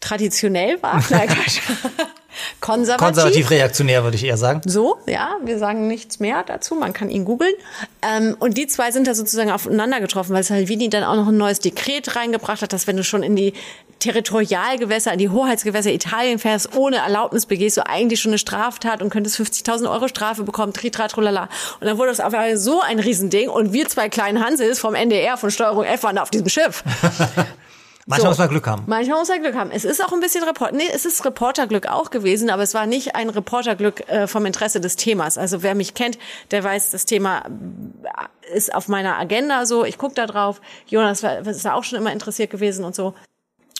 [0.00, 1.02] traditionell war.
[2.60, 3.06] Konservativ.
[3.06, 4.60] Konservativ reaktionär, würde ich eher sagen.
[4.64, 7.54] So, ja, wir sagen nichts mehr dazu, man kann ihn googeln.
[8.02, 11.36] Ähm, und die zwei sind da sozusagen aufeinander getroffen, weil Salvini dann auch noch ein
[11.36, 13.52] neues Dekret reingebracht hat, dass wenn du schon in die
[13.98, 19.10] Territorialgewässer, in die Hoheitsgewässer Italien fährst, ohne Erlaubnis begehst du eigentlich schon eine Straftat und
[19.10, 21.48] könntest 50.000 Euro Strafe bekommen, tritra, trulala.
[21.80, 24.94] Und dann wurde das auf einmal so ein Riesending und wir zwei kleinen Hansels vom
[24.94, 26.84] NDR, von Steuerung F waren da auf diesem Schiff.
[28.08, 28.28] Manchmal So.
[28.28, 28.84] muss man Glück haben.
[28.86, 29.72] Manchmal muss er Glück haben.
[29.72, 32.86] Es ist auch ein bisschen Report, nee, es ist Reporterglück auch gewesen, aber es war
[32.86, 35.38] nicht ein Reporterglück äh, vom Interesse des Themas.
[35.38, 36.16] Also wer mich kennt,
[36.52, 39.84] der weiß, das Thema äh, ist auf meiner Agenda so.
[39.84, 40.60] Ich gucke da drauf.
[40.86, 43.14] Jonas war, ist da auch schon immer interessiert gewesen und so.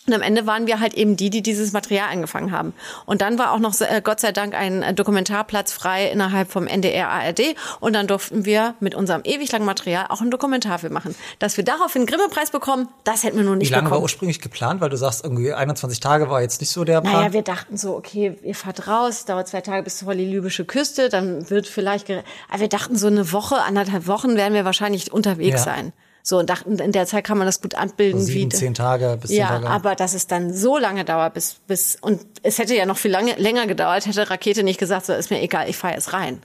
[0.06, 2.74] Und am Ende waren wir halt eben die, die dieses Material angefangen haben.
[3.06, 6.66] Und dann war auch noch äh, Gott sei Dank ein äh, Dokumentarplatz frei innerhalb vom
[6.66, 7.56] NDR ARD.
[7.80, 11.14] Und dann durften wir mit unserem ewig langen Material auch einen Dokumentarfilm machen.
[11.38, 14.02] Dass wir daraufhin einen Grimme-Preis bekommen, das hätten wir noch Wie nicht lange war bekommen.
[14.04, 14.80] ursprünglich geplant?
[14.80, 17.12] Weil du sagst, irgendwie 21 Tage war jetzt nicht so der Plan.
[17.12, 21.08] Naja, wir dachten so, okay, ihr fahrt raus, dauert zwei Tage bis zur libysche Küste,
[21.08, 25.64] dann wird vielleicht, aber wir dachten so eine Woche, anderthalb Wochen werden wir wahrscheinlich unterwegs
[25.66, 25.72] Ja.
[25.74, 25.92] sein.
[26.28, 28.18] So, und dachten, in der Zeit kann man das gut abbilden.
[28.20, 29.68] so sieben, wie, zehn Tage bis ja, Tage.
[29.70, 33.12] aber dass es dann so lange dauert, bis, bis, und es hätte ja noch viel
[33.12, 36.40] lange, länger gedauert, hätte Rakete nicht gesagt, so ist mir egal, ich fahre jetzt rein.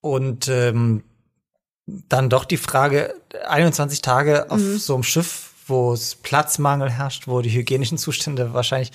[0.00, 1.04] Und ähm,
[1.86, 3.14] dann doch die Frage,
[3.46, 4.78] 21 Tage auf Mhm.
[4.78, 8.90] so einem Schiff, wo es Platzmangel herrscht, wo die hygienischen Zustände wahrscheinlich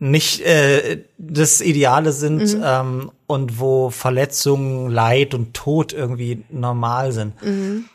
[0.00, 2.62] nicht äh, das Ideale sind Mhm.
[2.64, 7.40] ähm, und wo Verletzungen, Leid und Tod irgendwie normal sind.
[7.40, 7.88] Mhm.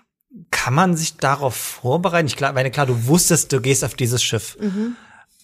[0.49, 2.27] Kann man sich darauf vorbereiten?
[2.27, 4.57] Ich meine klar, du wusstest, du gehst auf dieses Schiff.
[4.59, 4.95] Mhm.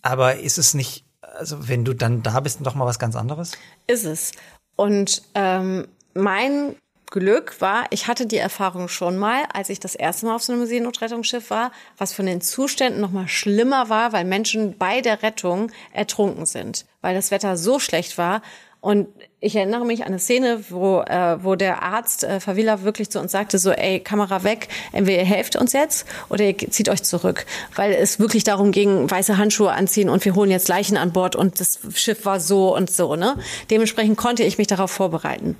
[0.01, 3.51] Aber ist es nicht, also wenn du dann da bist, doch mal was ganz anderes?
[3.87, 4.31] Ist es.
[4.75, 6.75] Und ähm, mein
[7.09, 10.53] Glück war, ich hatte die Erfahrung schon mal, als ich das erste Mal auf so
[10.53, 15.23] einem Seenotrettungsschiff war, was von den Zuständen noch mal schlimmer war, weil Menschen bei der
[15.23, 18.41] Rettung ertrunken sind, weil das Wetter so schlecht war.
[18.81, 19.07] Und
[19.39, 23.19] ich erinnere mich an eine Szene, wo, äh, wo der Arzt äh, Favila wirklich zu
[23.19, 27.03] uns sagte, so, ey, Kamera weg, entweder ihr helft uns jetzt oder ihr zieht euch
[27.03, 27.45] zurück.
[27.75, 31.35] Weil es wirklich darum ging, weiße Handschuhe anziehen und wir holen jetzt Leichen an Bord
[31.35, 33.15] und das Schiff war so und so.
[33.15, 33.37] Ne?
[33.69, 35.55] Dementsprechend konnte ich mich darauf vorbereiten.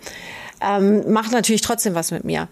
[0.59, 2.47] Ähm, macht natürlich trotzdem was mit mir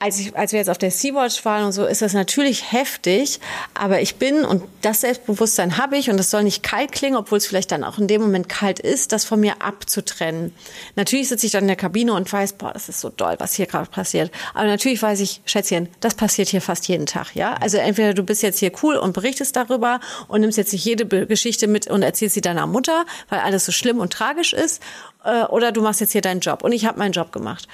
[0.00, 3.40] als, ich, als wir jetzt auf der Sea-Watch waren und so, ist das natürlich heftig,
[3.74, 7.38] aber ich bin, und das Selbstbewusstsein habe ich, und das soll nicht kalt klingen, obwohl
[7.38, 10.54] es vielleicht dann auch in dem Moment kalt ist, das von mir abzutrennen.
[10.94, 13.54] Natürlich sitze ich dann in der Kabine und weiß, boah, das ist so doll, was
[13.54, 14.30] hier gerade passiert.
[14.54, 17.54] Aber natürlich weiß ich, Schätzchen, das passiert hier fast jeden Tag, ja?
[17.54, 21.06] Also entweder du bist jetzt hier cool und berichtest darüber und nimmst jetzt nicht jede
[21.26, 24.80] Geschichte mit und erzählst sie deiner Mutter, weil alles so schlimm und tragisch ist,
[25.24, 26.62] äh, oder du machst jetzt hier deinen Job.
[26.62, 27.66] Und ich habe meinen Job gemacht.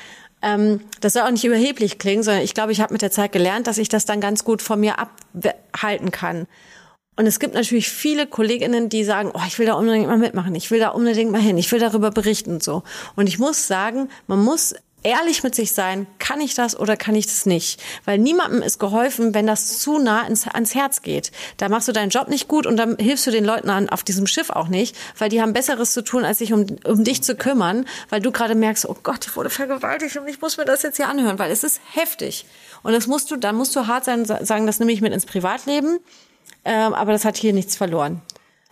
[0.44, 3.32] Ähm, das soll auch nicht überheblich klingen, sondern ich glaube, ich habe mit der Zeit
[3.32, 6.46] gelernt, dass ich das dann ganz gut von mir abhalten kann.
[7.16, 10.54] Und es gibt natürlich viele Kolleginnen, die sagen, oh, ich will da unbedingt mal mitmachen,
[10.54, 12.82] ich will da unbedingt mal hin, ich will darüber berichten und so.
[13.16, 14.74] Und ich muss sagen, man muss
[15.04, 17.80] ehrlich mit sich sein, kann ich das oder kann ich das nicht?
[18.04, 21.30] Weil niemandem ist geholfen, wenn das zu nah ins, ans Herz geht.
[21.58, 24.02] Da machst du deinen Job nicht gut und dann hilfst du den Leuten an, auf
[24.02, 27.22] diesem Schiff auch nicht, weil die haben Besseres zu tun, als sich um, um dich
[27.22, 30.64] zu kümmern, weil du gerade merkst, oh Gott, ich wurde vergewaltigt und ich muss mir
[30.64, 32.46] das jetzt hier anhören, weil es ist heftig.
[32.82, 35.26] Und das musst du, dann musst du hart sein, sagen, das nehme ich mit ins
[35.26, 36.00] Privatleben,
[36.64, 38.22] ähm, aber das hat hier nichts verloren.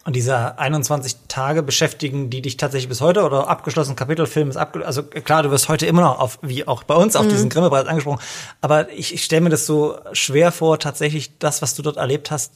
[0.04, 3.22] Und diese 21 Tage beschäftigen die dich tatsächlich bis heute?
[3.22, 6.82] Oder abgeschlossen Kapitelfilm ist abge also klar, du wirst heute immer noch auf wie auch
[6.82, 8.20] bei uns auf diesen Grimme-Preis angesprochen,
[8.60, 12.32] aber ich, ich stelle mir das so schwer vor, tatsächlich das, was du dort erlebt
[12.32, 12.54] hast,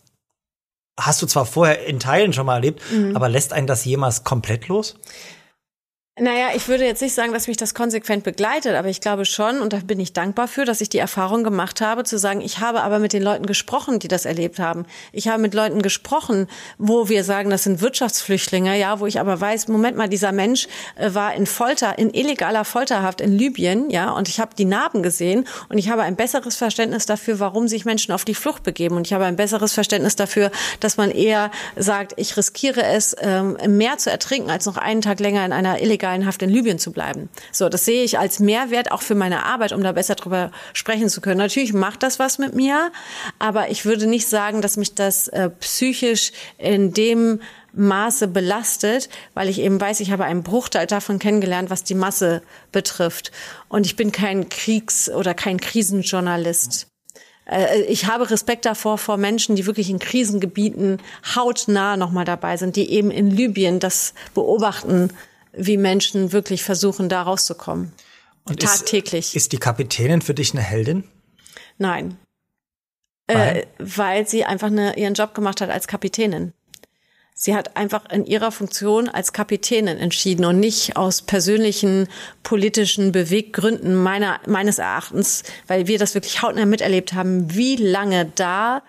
[0.98, 2.82] hast du zwar vorher in Teilen schon mal erlebt,
[3.14, 4.96] aber lässt einen das jemals komplett los?
[6.18, 9.60] Naja, ich würde jetzt nicht sagen, dass mich das konsequent begleitet, aber ich glaube schon,
[9.60, 12.58] und da bin ich dankbar für, dass ich die Erfahrung gemacht habe, zu sagen, ich
[12.58, 14.86] habe aber mit den Leuten gesprochen, die das erlebt haben.
[15.12, 16.46] Ich habe mit Leuten gesprochen,
[16.78, 20.68] wo wir sagen, das sind Wirtschaftsflüchtlinge, ja, wo ich aber weiß, Moment mal, dieser Mensch
[20.94, 25.02] äh, war in Folter, in illegaler Folterhaft in Libyen, ja, und ich habe die Narben
[25.02, 28.96] gesehen und ich habe ein besseres Verständnis dafür, warum sich Menschen auf die Flucht begeben
[28.96, 30.50] und ich habe ein besseres Verständnis dafür,
[30.80, 35.20] dass man eher sagt, ich riskiere es, ähm, mehr zu ertrinken, als noch einen Tag
[35.20, 37.28] länger in einer illegalen Haft in Libyen zu bleiben.
[37.52, 41.08] So, das sehe ich als Mehrwert auch für meine Arbeit, um da besser drüber sprechen
[41.08, 41.38] zu können.
[41.38, 42.90] Natürlich macht das was mit mir,
[43.38, 47.40] aber ich würde nicht sagen, dass mich das äh, psychisch in dem
[47.72, 52.42] Maße belastet, weil ich eben weiß, ich habe einen Bruchteil davon kennengelernt, was die Masse
[52.72, 53.32] betrifft.
[53.68, 56.88] Und ich bin kein Kriegs- oder kein Krisenjournalist.
[57.46, 60.98] Äh, ich habe Respekt davor vor Menschen, die wirklich in Krisengebieten
[61.34, 65.10] hautnah nochmal dabei sind, die eben in Libyen das beobachten,
[65.56, 67.92] wie Menschen wirklich versuchen, da rauszukommen.
[68.44, 69.28] Und Tagtäglich.
[69.28, 71.04] Ist, ist die Kapitänin für dich eine Heldin?
[71.78, 72.18] Nein.
[73.26, 73.56] Weil?
[73.56, 76.52] Äh, weil sie einfach eine, ihren Job gemacht hat als Kapitänin.
[77.38, 82.08] Sie hat einfach in ihrer Funktion als Kapitänin entschieden und nicht aus persönlichen
[82.42, 88.82] politischen Beweggründen meiner, meines Erachtens, weil wir das wirklich hautnah miterlebt haben, wie lange da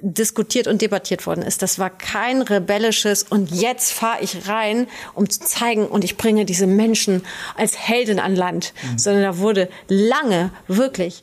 [0.00, 1.62] diskutiert und debattiert worden ist.
[1.62, 6.44] Das war kein rebellisches und jetzt fahre ich rein, um zu zeigen und ich bringe
[6.44, 7.24] diese Menschen
[7.56, 11.22] als Helden an Land, sondern da wurde lange wirklich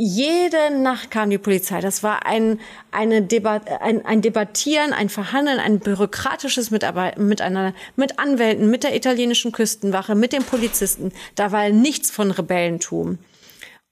[0.00, 1.80] jede Nacht kam die Polizei.
[1.80, 2.60] Das war ein,
[2.92, 8.94] eine Debat, ein, ein Debattieren, ein Verhandeln, ein bürokratisches Mitarbeiten miteinander, mit Anwälten, mit der
[8.94, 11.10] italienischen Küstenwache, mit den Polizisten.
[11.34, 13.18] Da war nichts von Rebellentum.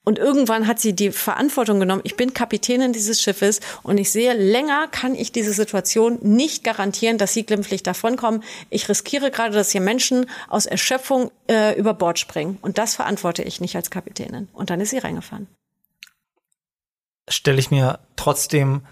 [0.09, 2.01] Und irgendwann hat sie die Verantwortung genommen.
[2.05, 7.19] Ich bin Kapitänin dieses Schiffes und ich sehe, länger kann ich diese Situation nicht garantieren,
[7.19, 8.45] dass sie glimpflich davonkommen.
[8.71, 12.57] Ich riskiere gerade, dass hier Menschen aus Erschöpfung äh, über Bord springen.
[12.63, 14.47] Und das verantworte ich nicht als Kapitänin.
[14.53, 15.49] Und dann ist sie reingefahren.
[17.29, 18.83] Stelle ich mir trotzdem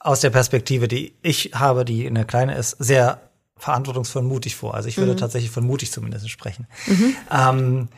[0.00, 4.74] aus der Perspektive, die ich habe, die eine kleine ist, sehr verantwortungsvoll mutig vor.
[4.74, 6.66] Also ich würde tatsächlich von mutig zumindest sprechen.
[7.30, 7.88] Ähm,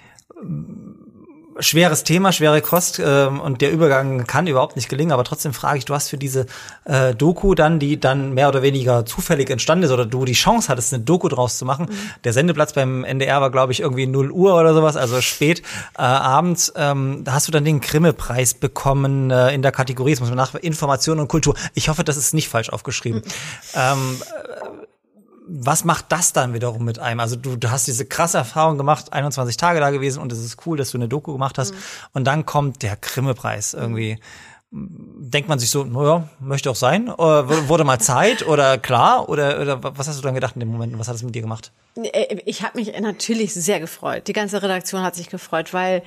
[1.59, 5.79] schweres Thema, schwere Kost ähm, und der Übergang kann überhaupt nicht gelingen, aber trotzdem frage
[5.79, 6.47] ich, du hast für diese
[6.85, 10.69] äh, Doku dann, die dann mehr oder weniger zufällig entstanden ist oder du die Chance
[10.69, 11.89] hattest, eine Doku draus zu machen.
[12.25, 15.63] Der Sendeplatz beim NDR war, glaube ich, irgendwie 0 Uhr oder sowas, also spät
[15.97, 16.73] äh, abends.
[16.77, 20.39] Ähm, da hast du dann den Grimme-Preis bekommen äh, in der Kategorie, jetzt muss man
[20.39, 21.55] nach Information und Kultur.
[21.75, 23.23] Ich hoffe, das ist nicht falsch aufgeschrieben.
[23.75, 24.21] Ähm,
[25.47, 27.21] was macht das dann wiederum mit einem?
[27.21, 30.67] Also du, du hast diese krasse Erfahrung gemacht, 21 Tage da gewesen und es ist
[30.67, 31.75] cool, dass du eine Doku gemacht hast.
[32.13, 34.19] Und dann kommt der Grimme-Preis irgendwie.
[34.75, 39.61] Denkt man sich so, naja, möchte auch sein, oder wurde mal Zeit oder klar oder,
[39.61, 41.43] oder was hast du dann gedacht in dem Moment und was hat es mit dir
[41.43, 41.73] gemacht?
[41.97, 44.29] Äh, Ich habe mich natürlich sehr gefreut.
[44.29, 46.03] Die ganze Redaktion hat sich gefreut, weil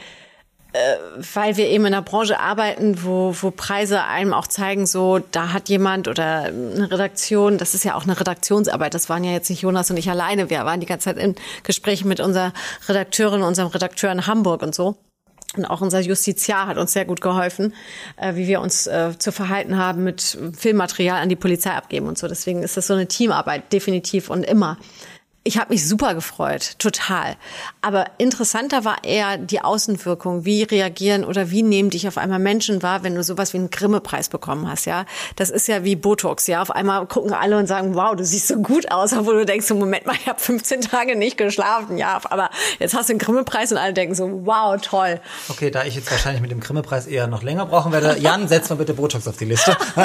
[1.34, 5.53] weil wir eben in einer Branche arbeiten, wo, wo Preise einem auch zeigen, so da
[5.53, 9.49] hat jemand oder eine Redaktion, das ist ja auch eine Redaktionsarbeit, das waren ja jetzt
[9.49, 12.53] nicht Jonas und ich alleine, wir waren die ganze Zeit in Gesprächen mit unserer
[12.88, 14.97] Redakteurin, unserem Redakteur in Hamburg und so.
[15.55, 17.73] Und auch unser Justiziar hat uns sehr gut geholfen,
[18.17, 22.17] äh, wie wir uns äh, zu verhalten haben mit Filmmaterial an die Polizei abgeben und
[22.17, 22.28] so.
[22.28, 24.78] Deswegen ist das so eine Teamarbeit, definitiv und immer.
[25.48, 27.36] Ich habe mich super gefreut, total.
[27.82, 30.43] Aber interessanter war eher die Außenwirkung.
[30.43, 33.70] Wie reagieren oder wie nehmen dich auf einmal Menschen wahr, wenn du sowas wie einen
[33.70, 35.06] Grimme-Preis bekommen hast, ja?
[35.36, 36.64] Das ist ja wie Botox, ja?
[36.64, 39.68] Auf einmal gucken alle und sagen, wow, du siehst so gut aus, obwohl du denkst,
[39.68, 42.20] so, Moment mal, ich habe 15 Tage nicht geschlafen, ja?
[42.24, 45.22] Aber jetzt hast du einen Grimme-Preis und alle denken so, wow, toll.
[45.50, 48.70] Okay, da ich jetzt wahrscheinlich mit dem Grimme-Preis eher noch länger brauchen werde, Jan, setz
[48.70, 49.78] mal bitte Botox auf die Liste.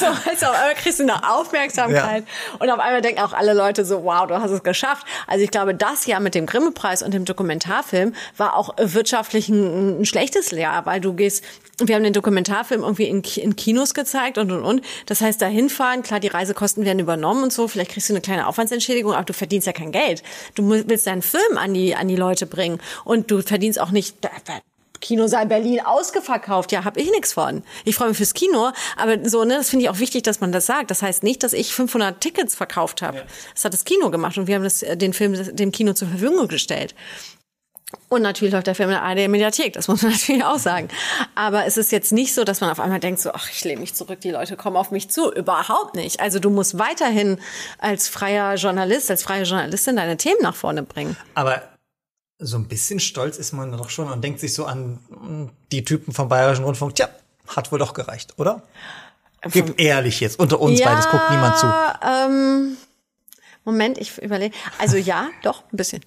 [0.00, 2.24] so, also auf einmal kriegst du eine Aufmerksamkeit
[2.58, 5.06] und auf einmal denken auch alle Leute so, wow, du hast es geschafft.
[5.26, 10.00] Also ich glaube, das Jahr mit dem Grimme-Preis und dem Dokumentarfilm war auch wirtschaftlich ein,
[10.00, 11.44] ein schlechtes Jahr, weil du gehst,
[11.78, 14.82] wir haben den Dokumentarfilm irgendwie in, in Kinos gezeigt und und und.
[15.06, 18.20] Das heißt, da hinfahren, klar, die Reisekosten werden übernommen und so, vielleicht kriegst du eine
[18.20, 20.22] kleine Aufwandsentschädigung, aber du verdienst ja kein Geld.
[20.54, 24.16] Du willst deinen Film an die, an die Leute bringen und du verdienst auch nicht,
[25.02, 26.72] Kinosaal Berlin ausgeverkauft.
[26.72, 27.62] Ja, habe ich nichts von.
[27.84, 30.52] Ich freue mich fürs Kino, aber so, ne, das finde ich auch wichtig, dass man
[30.52, 30.90] das sagt.
[30.90, 33.24] Das heißt nicht, dass ich 500 Tickets verkauft habe.
[33.52, 36.08] Das hat das Kino gemacht und wir haben das, äh, den Film dem Kino zur
[36.08, 36.94] Verfügung gestellt.
[38.08, 40.88] Und natürlich läuft der Film in der ARD Mediathek, das muss man natürlich auch sagen.
[41.34, 43.80] Aber es ist jetzt nicht so, dass man auf einmal denkt, so, ach, ich lehne
[43.80, 45.32] mich zurück, die Leute kommen auf mich zu.
[45.32, 46.20] Überhaupt nicht.
[46.20, 47.38] Also du musst weiterhin
[47.78, 51.16] als freier Journalist, als freie Journalistin deine Themen nach vorne bringen.
[51.34, 51.62] Aber
[52.42, 55.84] so ein bisschen stolz ist man doch schon und denkt sich so an mm, die
[55.84, 57.08] Typen vom Bayerischen Rundfunk, tja,
[57.46, 58.62] hat wohl doch gereicht, oder?
[59.50, 61.66] Gib ehrlich jetzt, unter uns beides guckt niemand zu.
[62.06, 62.76] Ähm,
[63.64, 64.54] Moment, ich überlege.
[64.78, 66.04] Also ja, doch, ein bisschen.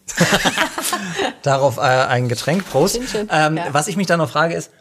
[1.41, 2.95] Darauf äh, ein Getränk, Prost.
[2.95, 3.29] Schön, schön.
[3.31, 3.73] Ähm, Ja.
[3.73, 4.71] Was ich mich dann noch frage ist,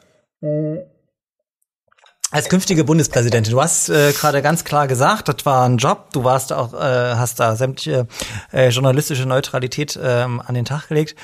[2.35, 6.25] als künftige Bundespräsidentin, du hast äh, gerade ganz klar gesagt, das war ein Job, du
[6.25, 8.09] warst auch, äh, hast da sämtliche
[8.53, 11.15] äh, journalistische Neutralität ähm, an den Tag gelegt.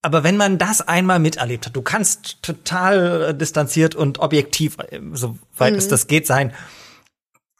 [0.00, 4.98] Aber wenn man das einmal miterlebt hat, du kannst total äh, distanziert und objektiv, äh,
[5.12, 5.78] soweit Mhm.
[5.78, 6.54] es das geht, sein.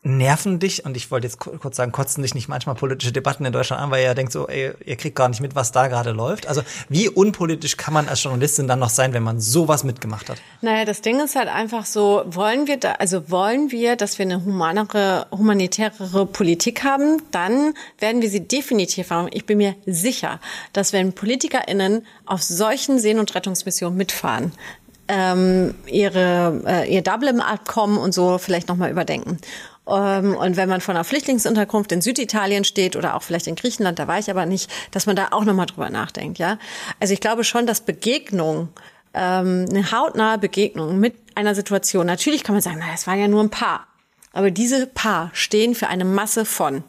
[0.08, 3.44] Nerven dich, und ich wollte jetzt ku- kurz sagen, kotzen dich nicht manchmal politische Debatten
[3.44, 5.86] in Deutschland an, weil ihr denkt so, ey, ihr kriegt gar nicht mit, was da
[5.88, 6.46] gerade läuft.
[6.48, 10.38] Also wie unpolitisch kann man als Journalistin dann noch sein, wenn man sowas mitgemacht hat?
[10.62, 14.24] Naja, das Ding ist halt einfach so, wollen wir da, also wollen wir, dass wir
[14.24, 19.28] eine humanere, humanitärere Politik haben, dann werden wir sie definitiv haben.
[19.30, 20.40] Ich bin mir sicher,
[20.72, 24.52] dass wenn PolitikerInnen auf solchen Seen- und Rettungsmissionen mitfahren,
[25.10, 29.38] ähm, ihre, äh, ihr Dublin-Abkommen und so vielleicht nochmal überdenken.
[29.88, 33.98] Ähm, und wenn man vor einer Flüchtlingsunterkunft in Süditalien steht oder auch vielleicht in Griechenland,
[33.98, 36.58] da war ich aber nicht, dass man da auch nochmal drüber nachdenkt, ja.
[37.00, 38.68] Also ich glaube schon, dass Begegnung,
[39.14, 43.28] ähm, eine hautnahe Begegnung mit einer Situation, natürlich kann man sagen, na, das waren ja
[43.28, 43.86] nur ein paar.
[44.32, 46.84] Aber diese paar stehen für eine Masse von.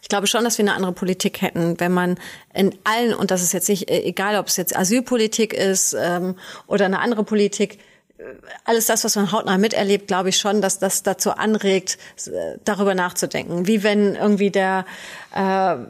[0.00, 2.18] Ich glaube schon, dass wir eine andere Politik hätten, wenn man
[2.54, 6.36] in allen, und das ist jetzt nicht äh, egal, ob es jetzt Asylpolitik ist ähm,
[6.66, 7.78] oder eine andere Politik,
[8.64, 11.98] alles das, was man hautnah miterlebt, glaube ich schon, dass das dazu anregt,
[12.64, 13.66] darüber nachzudenken.
[13.66, 14.84] Wie wenn irgendwie der,
[15.34, 15.40] äh,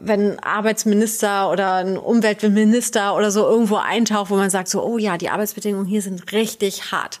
[0.01, 5.17] wenn Arbeitsminister oder ein Umweltminister oder so irgendwo eintaucht, wo man sagt so, oh ja,
[5.17, 7.19] die Arbeitsbedingungen hier sind richtig hart.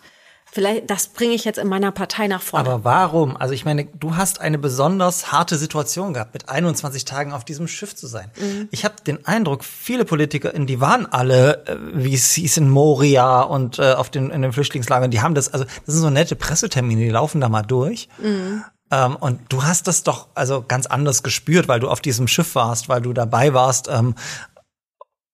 [0.51, 2.69] Vielleicht, das bringe ich jetzt in meiner Partei nach vorne.
[2.69, 3.37] Aber warum?
[3.37, 7.67] Also ich meine, du hast eine besonders harte Situation gehabt, mit 21 Tagen auf diesem
[7.67, 8.31] Schiff zu sein.
[8.39, 8.67] Mhm.
[8.71, 13.41] Ich habe den Eindruck, viele Politiker, die waren alle, äh, wie es hieß, in Moria
[13.41, 16.35] und äh, auf den, in den Flüchtlingslagern, die haben das, also das sind so nette
[16.35, 18.09] Pressetermine, die laufen da mal durch.
[18.17, 18.63] Mhm.
[18.91, 22.55] Ähm, und du hast das doch also ganz anders gespürt, weil du auf diesem Schiff
[22.55, 23.87] warst, weil du dabei warst.
[23.87, 24.15] Ähm,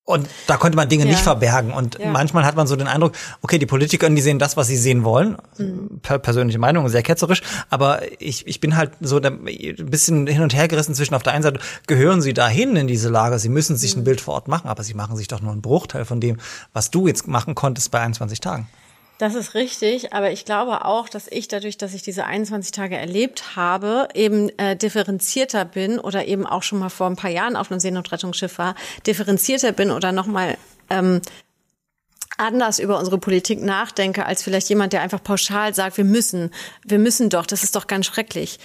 [0.06, 1.10] und da konnte man Dinge ja.
[1.10, 1.74] nicht verbergen.
[1.74, 2.12] Und ja.
[2.12, 5.04] manchmal hat man so den Eindruck, okay, die Politiker, die sehen das, was sie sehen
[5.04, 5.36] wollen.
[5.58, 6.00] Mhm.
[6.04, 7.42] Per persönliche Meinung, sehr ketzerisch.
[7.72, 9.46] Aber ich, ich bin halt so ein
[9.90, 13.10] bisschen hin und her gerissen zwischen auf der einen Seite, gehören sie dahin in diese
[13.10, 13.40] Lage?
[13.40, 14.02] Sie müssen sich mhm.
[14.02, 16.38] ein Bild vor Ort machen, aber sie machen sich doch nur einen Bruchteil von dem,
[16.72, 18.68] was du jetzt machen konntest bei 21 Tagen.
[19.18, 22.98] Das ist richtig, aber ich glaube auch, dass ich dadurch, dass ich diese 21 Tage
[22.98, 27.56] erlebt habe, eben äh, differenzierter bin oder eben auch schon mal vor ein paar Jahren
[27.56, 28.76] auf einem Seenotrettungsschiff war,
[29.08, 30.58] differenzierter bin oder nochmal
[30.90, 31.22] ähm,
[32.38, 36.52] anders über unsere Politik nachdenke, als vielleicht jemand, der einfach pauschal sagt, wir müssen,
[36.84, 38.60] wir müssen doch, das ist doch ganz schrecklich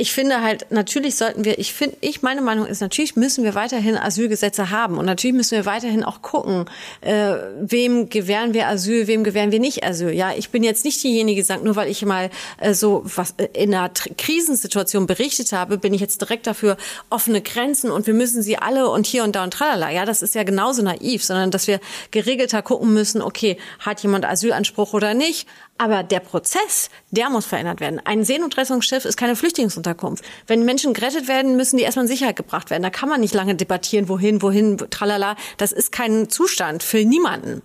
[0.00, 3.56] ich finde halt, natürlich sollten wir, ich finde, ich, meine Meinung ist, natürlich müssen wir
[3.56, 6.66] weiterhin Asylgesetze haben und natürlich müssen wir weiterhin auch gucken,
[7.00, 10.12] äh, wem gewähren wir Asyl, wem gewähren wir nicht Asyl.
[10.12, 12.30] Ja, ich bin jetzt nicht diejenige, die sagt, nur weil ich mal
[12.60, 16.76] äh, so was äh, in einer Krisensituation berichtet habe, bin ich jetzt direkt dafür
[17.10, 19.90] offene Grenzen und wir müssen sie alle und hier und da und tralala.
[19.90, 21.80] Ja, das ist ja genauso naiv, sondern dass wir
[22.12, 25.48] geregelter gucken müssen, okay, hat jemand Asylanspruch oder nicht?
[25.78, 28.00] Aber der Prozess, der muss verändert werden.
[28.04, 30.24] Ein Seenotrettungsschiff ist keine Flüchtlingsunterkunft.
[30.48, 32.82] Wenn Menschen gerettet werden, müssen die erstmal in Sicherheit gebracht werden.
[32.82, 35.36] Da kann man nicht lange debattieren, wohin, wohin, tralala.
[35.56, 37.62] Das ist kein Zustand für niemanden.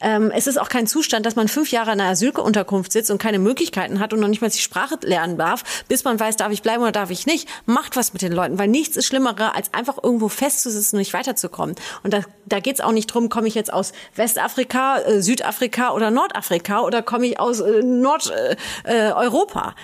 [0.00, 3.18] Ähm, es ist auch kein Zustand, dass man fünf Jahre in einer Asylunterkunft sitzt und
[3.18, 6.52] keine Möglichkeiten hat und noch nicht mal die Sprache lernen darf, bis man weiß, darf
[6.52, 7.48] ich bleiben oder darf ich nicht.
[7.66, 11.12] Macht was mit den Leuten, weil nichts ist schlimmerer, als einfach irgendwo festzusitzen und nicht
[11.12, 11.76] weiterzukommen.
[12.02, 15.92] Und da, da geht es auch nicht drum, komme ich jetzt aus Westafrika, äh, Südafrika
[15.92, 19.68] oder Nordafrika oder komme ich aus äh, Nordeuropa.
[19.70, 19.80] Äh,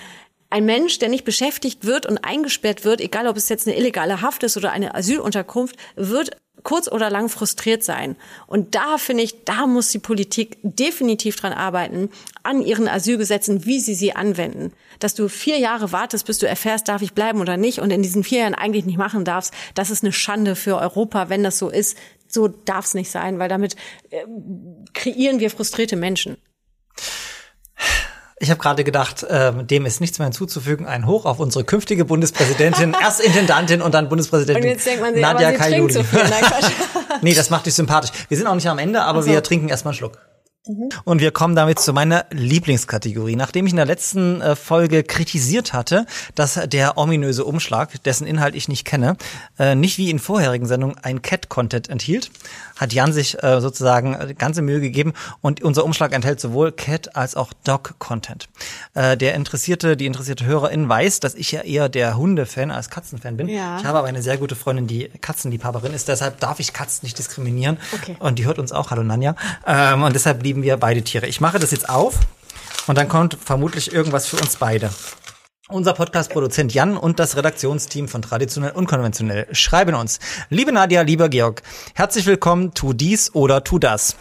[0.49, 4.23] ein Mensch, der nicht beschäftigt wird und eingesperrt wird, egal ob es jetzt eine illegale
[4.23, 8.17] Haft ist oder eine Asylunterkunft, wird kurz oder lang frustriert sein.
[8.47, 12.11] Und da finde ich, da muss die Politik definitiv dran arbeiten,
[12.43, 14.73] an ihren Asylgesetzen, wie sie sie anwenden.
[14.99, 18.03] Dass du vier Jahre wartest, bis du erfährst, darf ich bleiben oder nicht, und in
[18.03, 21.59] diesen vier Jahren eigentlich nicht machen darfst, das ist eine Schande für Europa, wenn das
[21.59, 21.97] so ist.
[22.29, 23.77] So darf es nicht sein, weil damit
[24.11, 24.25] äh,
[24.93, 26.37] kreieren wir frustrierte Menschen.
[28.39, 30.87] Ich habe gerade gedacht, äh, dem ist nichts mehr hinzuzufügen.
[30.87, 35.14] Ein Hoch auf unsere künftige Bundespräsidentin, erst Intendantin und dann Bundespräsidentin und jetzt denkt man
[35.14, 35.95] sich, Nadja Kajuli.
[35.95, 36.05] So
[37.22, 38.11] nee, das macht dich sympathisch.
[38.28, 39.30] Wir sind auch nicht am Ende, aber so.
[39.30, 40.18] wir trinken erstmal einen Schluck.
[40.66, 40.89] Mhm.
[41.05, 43.37] Und wir kommen damit zu meiner Lieblingskategorie.
[43.37, 48.55] Nachdem ich in der letzten äh, Folge kritisiert hatte, dass der ominöse Umschlag, dessen Inhalt
[48.55, 49.16] ich nicht kenne,
[49.59, 52.30] äh, nicht wie in vorherigen Sendungen ein Cat-Content enthielt,
[52.77, 57.35] hat Jan sich äh, sozusagen ganze Mühe gegeben und unser Umschlag enthält sowohl Cat als
[57.35, 58.49] auch Dog-Content.
[58.95, 63.49] Der interessierte, die interessierte Hörerin weiß, dass ich ja eher der Hunde-Fan als Katzen-Fan bin.
[63.49, 63.79] Ja.
[63.79, 67.18] Ich habe aber eine sehr gute Freundin, die Katzenliebhaberin ist, deshalb darf ich Katzen nicht
[67.18, 67.79] diskriminieren.
[67.95, 68.16] Okay.
[68.18, 68.91] Und die hört uns auch.
[68.91, 69.35] Hallo Nanja.
[69.66, 71.27] Ähm, und deshalb lieben wir beide Tiere.
[71.27, 72.20] Ich mache das jetzt auf
[72.87, 74.91] und dann kommt vermutlich irgendwas für uns beide.
[75.69, 80.21] Unser Podcast-Produzent Jan und das Redaktionsteam von Traditionell Unkonventionell schreiben uns.
[80.49, 81.62] Liebe Nadja, lieber Georg,
[81.93, 84.14] herzlich willkommen, tu dies oder tu das.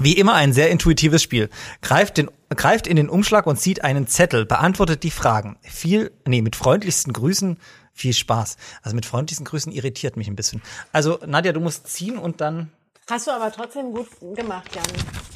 [0.00, 1.50] Wie immer ein sehr intuitives Spiel.
[1.82, 5.56] Greift, den, greift in den Umschlag und zieht einen Zettel, beantwortet die Fragen.
[5.62, 7.60] Viel, nee, mit freundlichsten Grüßen,
[7.92, 8.56] viel Spaß.
[8.82, 10.62] Also mit freundlichsten Grüßen irritiert mich ein bisschen.
[10.90, 12.72] Also Nadja, du musst ziehen und dann.
[13.08, 15.35] Hast du aber trotzdem gut gemacht, Jan.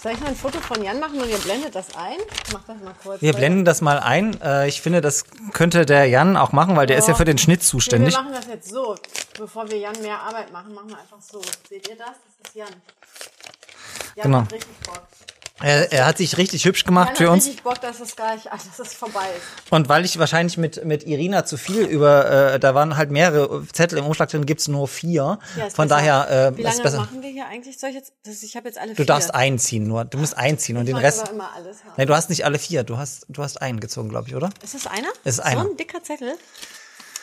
[0.00, 2.18] Soll ich mal ein Foto von Jan machen und ihr blendet das ein?
[2.52, 3.20] Mach das mal kurz.
[3.20, 4.40] Wir blenden das mal ein.
[4.40, 7.00] Äh, ich finde, das könnte der Jan auch machen, weil der oh.
[7.00, 8.14] ist ja für den Schnitt zuständig.
[8.14, 8.94] wir machen das jetzt so.
[9.36, 11.40] Bevor wir Jan mehr Arbeit machen, machen wir einfach so.
[11.68, 12.10] Seht ihr das?
[12.10, 12.68] Das ist Jan.
[14.14, 14.38] Jan genau.
[14.52, 15.02] richtig Bock.
[15.60, 17.46] Er, er hat sich richtig hübsch gemacht für uns.
[17.46, 19.72] richtig Bock, dass es gleich, ach, dass es vorbei ist.
[19.72, 23.66] Und weil ich wahrscheinlich mit, mit Irina zu viel über, äh, da waren halt mehrere
[23.72, 25.38] Zettel im Umschlag drin, gibt's nur vier.
[25.56, 26.00] Ja, ist Von besser.
[26.00, 26.98] daher Wie äh, ist lange besser.
[26.98, 27.78] machen wir hier eigentlich?
[27.78, 29.06] Soll ich jetzt, das, ich habe jetzt alle Du vier.
[29.06, 30.04] darfst einziehen nur.
[30.04, 31.22] Du musst einziehen und ich den mag Rest.
[31.22, 31.92] aber immer alles haben.
[31.96, 32.84] Nee, du hast nicht alle vier.
[32.84, 34.50] Du hast, du hast einen gezogen, glaube ich, oder?
[34.62, 35.08] Ist das einer?
[35.24, 35.64] Ist einer.
[35.64, 36.34] So ein dicker Zettel?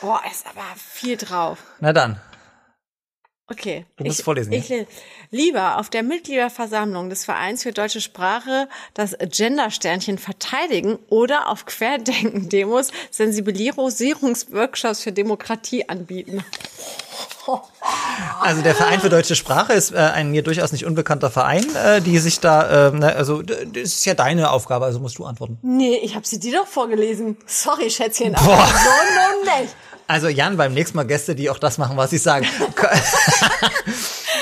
[0.02, 1.56] Oh, ist aber viel drauf.
[1.80, 2.20] Na dann.
[3.48, 3.86] Okay.
[3.96, 4.86] Du musst ich, vorlesen, Ich, le-
[5.30, 12.90] lieber auf der Mitgliederversammlung des Vereins für deutsche Sprache das Gender-Sternchen verteidigen oder auf Querdenken-Demos
[13.12, 16.44] Sensibilisierungsworkshops für Demokratie anbieten.
[18.40, 22.00] Also der Verein für deutsche Sprache ist äh, ein mir durchaus nicht unbekannter Verein, äh,
[22.00, 25.56] die sich da, äh, ne, also das ist ja deine Aufgabe, also musst du antworten.
[25.62, 27.36] Nee, ich habe sie dir doch vorgelesen.
[27.46, 29.76] Sorry, Schätzchen, aber so nun nicht.
[30.08, 32.46] Also Jan, beim nächsten Mal Gäste, die auch das machen, was ich sage.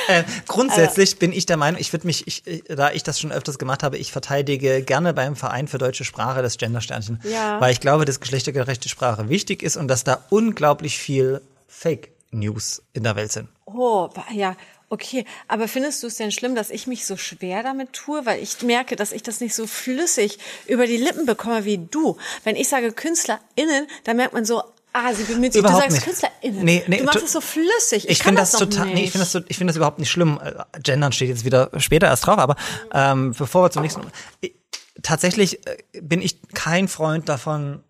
[0.08, 3.32] äh, grundsätzlich bin ich der Meinung, ich würde mich, ich, äh, da ich das schon
[3.32, 7.60] öfters gemacht habe, ich verteidige gerne beim Verein für deutsche Sprache das Gendersternchen, Ja.
[7.60, 12.82] weil ich glaube, dass geschlechtergerechte Sprache wichtig ist und dass da unglaublich viel Fake News
[12.92, 13.48] in der Welt sind.
[13.64, 14.56] Oh, ja,
[14.90, 15.24] okay.
[15.48, 18.26] Aber findest du es denn schlimm, dass ich mich so schwer damit tue?
[18.26, 22.16] Weil ich merke, dass ich das nicht so flüssig über die Lippen bekomme wie du.
[22.42, 24.62] Wenn ich sage KünstlerInnen, dann merkt man so,
[24.94, 25.60] ah, sie bemüht sich.
[25.60, 26.04] Überhaupt du sagst nicht.
[26.04, 26.64] KünstlerInnen.
[26.64, 28.04] Nee, nee, du machst es so flüssig.
[28.04, 28.94] Ich, Ich finde das, doch total, nicht.
[28.94, 30.40] nee, ich finde das, so- ich finde das überhaupt nicht schlimm.
[30.42, 30.52] Äh,
[30.82, 32.56] Gendern steht jetzt wieder später erst drauf, aber
[32.92, 34.00] ähm, bevor wir zum nächsten,
[34.40, 34.54] Ich-
[35.02, 37.82] tatsächlich äh, bin ich kein Freund davon,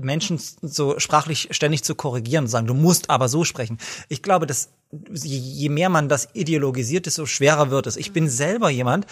[0.00, 3.78] Menschen so sprachlich ständig zu korrigieren und sagen, du musst aber so sprechen.
[4.08, 4.68] Ich glaube, dass
[5.12, 7.96] je, je mehr man das ideologisiert, desto schwerer wird es.
[7.96, 9.06] Ich bin selber jemand,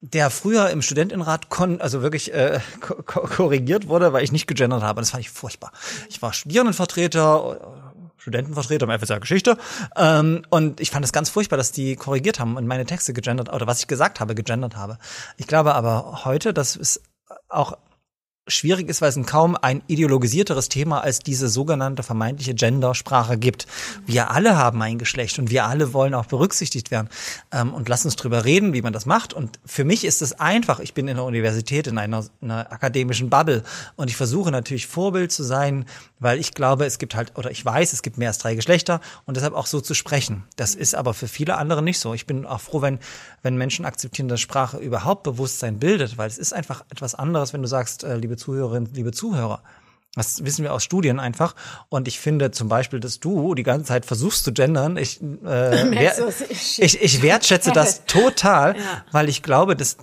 [0.00, 4.46] der früher im Studentenrat kon also wirklich äh, ko ko korrigiert wurde, weil ich nicht
[4.46, 5.00] gegendert habe.
[5.00, 5.72] Das fand ich furchtbar.
[6.08, 7.60] Ich war Studierendenvertreter,
[8.16, 9.58] Studentenvertreter im FSR Geschichte.
[9.96, 13.52] Ähm, und ich fand es ganz furchtbar, dass die korrigiert haben und meine Texte gegendert,
[13.52, 14.98] oder was ich gesagt habe, gegendert habe.
[15.36, 17.02] Ich glaube aber heute, dass es
[17.48, 17.76] auch
[18.48, 23.66] schwierig ist, weil es kaum ein ideologisierteres Thema als diese sogenannte vermeintliche Gendersprache gibt.
[24.06, 27.08] Wir alle haben ein Geschlecht und wir alle wollen auch berücksichtigt werden.
[27.52, 29.32] Ähm, und lass uns drüber reden, wie man das macht.
[29.32, 30.80] Und für mich ist es einfach.
[30.80, 33.62] Ich bin in der Universität, in einer, einer akademischen Bubble
[33.96, 35.84] und ich versuche natürlich Vorbild zu sein,
[36.18, 39.00] weil ich glaube, es gibt halt, oder ich weiß, es gibt mehr als drei Geschlechter
[39.26, 40.44] und deshalb auch so zu sprechen.
[40.56, 42.14] Das ist aber für viele andere nicht so.
[42.14, 42.98] Ich bin auch froh, wenn,
[43.42, 47.62] wenn Menschen akzeptieren, dass Sprache überhaupt Bewusstsein bildet, weil es ist einfach etwas anderes, wenn
[47.62, 49.62] du sagst, äh, liebe Zuhörerinnen, liebe Zuhörer.
[50.16, 51.54] Das wissen wir aus Studien einfach.
[51.88, 54.96] Und ich finde zum Beispiel, dass du die ganze Zeit versuchst zu gendern.
[54.96, 56.14] Ich, äh, wer,
[56.50, 59.04] ich, ich wertschätze das total, Ja.
[59.12, 59.98] weil ich glaube, dass,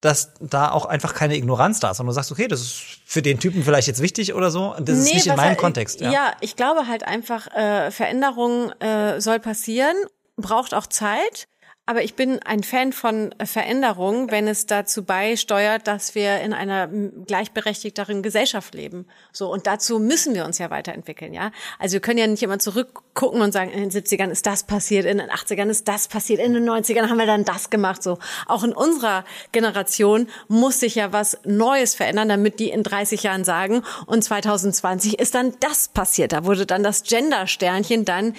[0.00, 2.00] dass da auch einfach keine Ignoranz da ist.
[2.00, 2.74] Und du sagst, okay, das ist
[3.04, 4.74] für den Typen vielleicht jetzt wichtig oder so.
[4.74, 6.00] Und das ist nicht in meinem halt- Kontext.
[6.00, 6.10] Ja.
[6.10, 9.94] ja, ich glaube halt einfach, äh, Veränderung äh, soll passieren,
[10.36, 11.46] braucht auch Zeit.
[11.88, 16.52] Aber ich bin ein Fan von äh, Veränderung, wenn es dazu beisteuert, dass wir in
[16.52, 19.06] einer gleichberechtigteren Gesellschaft leben.
[19.32, 21.50] So und dazu müssen wir uns ja weiterentwickeln, ja.
[21.78, 25.06] Also wir können ja nicht immer zurückgucken und sagen, in den 70ern ist das passiert,
[25.06, 28.02] in den 80ern ist das passiert, in den 90ern haben wir dann das gemacht.
[28.02, 33.22] So auch in unserer Generation muss sich ja was Neues verändern, damit die in 30
[33.22, 36.34] Jahren sagen und 2020 ist dann das passiert.
[36.34, 38.34] Da wurde dann das Gender-Sternchen dann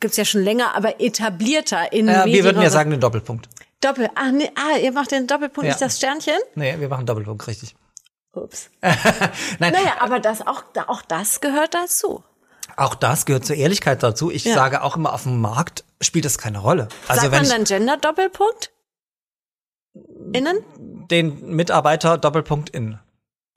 [0.00, 3.48] gibt's ja schon länger, aber etablierter in wir Medien würden ja sagen den Doppelpunkt.
[3.80, 4.08] Doppel.
[4.14, 5.72] Ah, nee, ah, ihr macht den Doppelpunkt, Ja.
[5.74, 6.38] nicht das Sternchen?
[6.54, 7.74] Nee, wir machen Doppelpunkt, richtig.
[8.32, 8.70] Ups.
[8.80, 12.24] Nein, Naja, aber das auch, auch das gehört dazu.
[12.76, 14.30] auch das gehört zur Ehrlichkeit dazu.
[14.30, 14.54] Ich Ja.
[14.54, 16.88] sage auch immer, auf dem Markt spielt das keine Rolle.
[17.06, 18.72] Also Sagt wenn man dann Gender-Doppelpunkt?
[20.32, 20.64] Innen?
[21.10, 22.98] den Mitarbeiter Doppelpunkt in.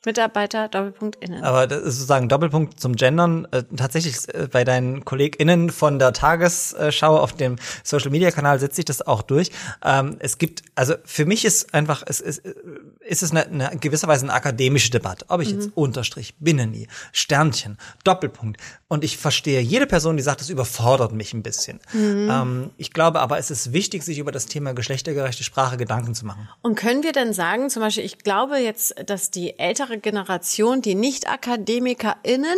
[0.06, 1.44] Mitarbeiter, Doppelpunkt innen.
[1.44, 3.48] Aber das ist sozusagen Doppelpunkt zum Gendern.
[3.52, 8.76] Äh, tatsächlich äh, bei deinen KollegInnen von der Tagesschau auf dem Social Media Kanal setzt
[8.76, 9.52] sich das auch durch.
[9.84, 12.54] Ähm, es gibt, also für mich ist einfach, es ist, äh,
[13.02, 15.26] ist es eine, eine gewisserweise eine akademische Debatte.
[15.30, 18.62] Ob ich jetzt Unterstrich, Binneni, Sternchen, Doppelpunkt.
[18.88, 21.80] Und ich verstehe jede Person, die sagt, das überfordert mich ein bisschen.
[21.94, 26.26] Ähm, ich glaube aber, es ist wichtig, sich über das Thema geschlechtergerechte Sprache Gedanken zu
[26.26, 26.48] machen.
[26.62, 30.96] Und können wir denn sagen, zum Beispiel, ich glaube jetzt, dass die ältere Generation, die
[30.96, 32.58] Nicht-AkademikerInnen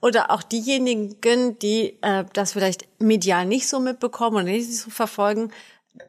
[0.00, 5.50] oder auch diejenigen, die äh, das vielleicht medial nicht so mitbekommen oder nicht so verfolgen,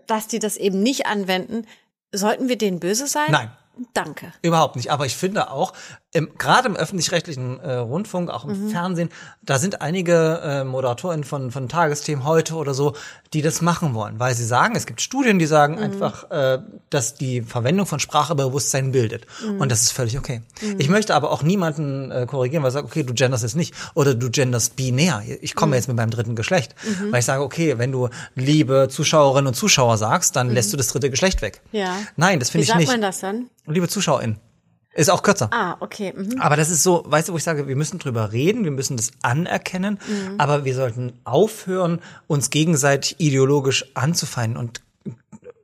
[0.08, 1.66] dass die das eben nicht anwenden,
[2.12, 3.32] sollten wir denen böse sein?
[3.32, 3.52] Nein.
[3.94, 4.34] Danke.
[4.44, 4.92] Überhaupt nicht.
[4.92, 5.74] Aber ich finde auch,
[6.14, 9.10] im, gerade im öffentlich-rechtlichen äh, Rundfunk, auch im Fernsehen,
[9.42, 12.94] da sind einige äh, Moderatorinnen von, von Tagesthemen heute oder so,
[13.34, 16.60] die das machen wollen, weil sie sagen, es gibt Studien, die sagen einfach, äh,
[16.90, 19.26] dass die Verwendung von Sprache Bewusstsein bildet.
[19.58, 20.42] Und das ist völlig okay.
[20.78, 23.74] Ich möchte aber auch niemanden äh, korrigieren, weil ich sage, okay, du genderst jetzt nicht
[23.94, 25.24] oder du genderst binär.
[25.42, 26.76] Ich komme jetzt mit meinem dritten Geschlecht.
[27.10, 30.88] Weil ich sage, okay, wenn du liebe Zuschauerinnen und Zuschauer sagst, dann lässt du das
[30.88, 31.62] dritte Geschlecht weg.
[31.72, 31.96] Ja.
[32.18, 32.92] Nein, das Wie finde ich sagt nicht.
[32.92, 33.50] man das dann?
[33.66, 34.51] Liebe ZuschauerInnen.
[34.94, 35.50] Ist auch kürzer.
[35.52, 36.14] Ah, okay.
[36.16, 36.42] Mhm.
[36.42, 38.98] Aber das ist so, weißt du, wo ich sage, wir müssen drüber reden, wir müssen
[38.98, 40.00] das anerkennen,
[40.38, 44.58] aber wir sollten aufhören, uns gegenseitig ideologisch anzufeinden.
[44.58, 44.82] Und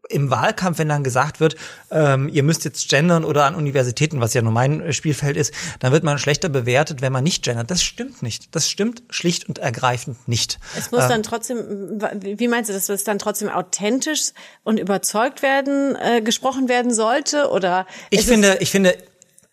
[0.10, 1.56] im Wahlkampf, wenn dann gesagt wird,
[1.91, 5.54] ähm, ihr müsst jetzt gendern oder an Universitäten, was ja nur mein äh, Spielfeld ist,
[5.80, 7.70] dann wird man schlechter bewertet, wenn man nicht gendert.
[7.72, 8.56] Das stimmt nicht.
[8.56, 10.60] Das stimmt schlicht und ergreifend nicht.
[10.78, 14.32] Es muss dann trotzdem, wie meinst du, dass es dann trotzdem authentisch
[14.64, 17.49] und überzeugt werden, äh, gesprochen werden sollte?
[17.49, 18.98] Oder Ich finde, ich finde,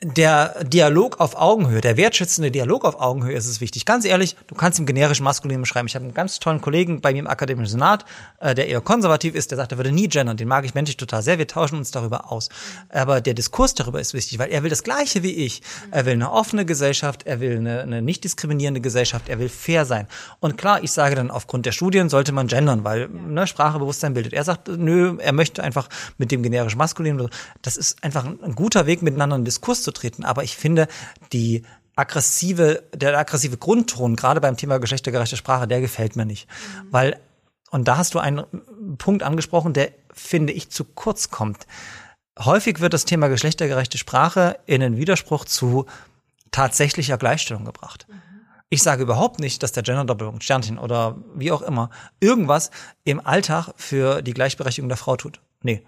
[0.04, 3.86] der Dialog auf Augenhöhe, der wertschätzende Dialog auf Augenhöhe ist es wichtig.
[3.86, 5.88] Ganz ehrlich, du kannst im generischen Maskulin beschreiben.
[5.88, 8.04] Ich habe einen ganz tollen Kollegen bei mir im akademischen Senat,
[8.40, 10.36] äh, der eher konservativ ist, der sagt, er würde nie gendern.
[10.36, 11.38] Den mag ich menschlich total sehr.
[11.38, 12.50] Wir tauschen uns darüber aus.
[12.90, 15.62] Aber der Diskurs darüber ist wichtig, weil er will das Gleiche wie ich.
[15.90, 19.86] Er will eine offene Gesellschaft, er will eine, eine nicht diskriminierende Gesellschaft, er will fair
[19.86, 20.06] sein.
[20.40, 24.34] Und klar, ich sage dann, aufgrund der Studien sollte man gendern, weil ne, Sprachebewusstsein bildet.
[24.34, 27.30] Er sagt, nö, er möchte einfach mit dem generischen Maskulin.
[27.62, 30.24] Das ist einfach ein, guter Weg, miteinander in den Diskurs zu treten.
[30.24, 30.88] Aber ich finde,
[31.32, 31.62] die
[31.96, 36.48] aggressive, der aggressive Grundton, gerade beim Thema geschlechtergerechte Sprache, der gefällt mir nicht.
[36.90, 37.18] Weil,
[37.70, 38.44] und da hast du einen
[38.98, 41.66] Punkt angesprochen, der, finde ich, zu kurz kommt.
[42.38, 45.86] Häufig wird das Thema geschlechtergerechte Sprache in den Widerspruch zu
[46.50, 48.06] tatsächlicher Gleichstellung gebracht.
[48.70, 52.70] Ich sage überhaupt nicht, dass der Genderdoppelung, Sternchen oder wie auch immer, irgendwas
[53.04, 55.40] im Alltag für die Gleichberechtigung der Frau tut.
[55.62, 55.86] Nee.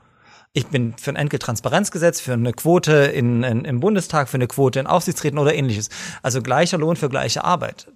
[0.53, 4.81] Ich bin für ein Enkeltransparenzgesetz, für eine Quote in, in, im Bundestag, für eine Quote
[4.81, 5.91] in Aufsichtsräten oder ähnliches.
[6.23, 7.89] Also gleicher Lohn für gleiche Arbeit.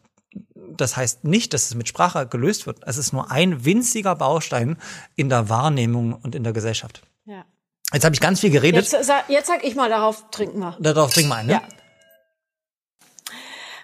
[0.77, 2.81] Das heißt nicht, dass es mit Sprache gelöst wird.
[2.87, 4.77] Es ist nur ein winziger Baustein
[5.17, 7.03] in der Wahrnehmung und in der Gesellschaft.
[7.25, 7.45] ja.
[7.93, 8.93] Jetzt habe ich ganz viel geredet.
[8.93, 10.77] Jetzt, jetzt sag ich mal, darauf trinken wir.
[10.79, 11.53] Darauf trink mal ein, ne?
[11.55, 11.63] Ja.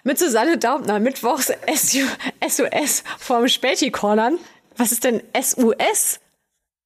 [0.03, 2.05] Mit Susanne Daubner, Mittwochs SU,
[2.47, 4.37] SUS vorm Späti-Cornern.
[4.77, 6.21] Was ist denn SUS?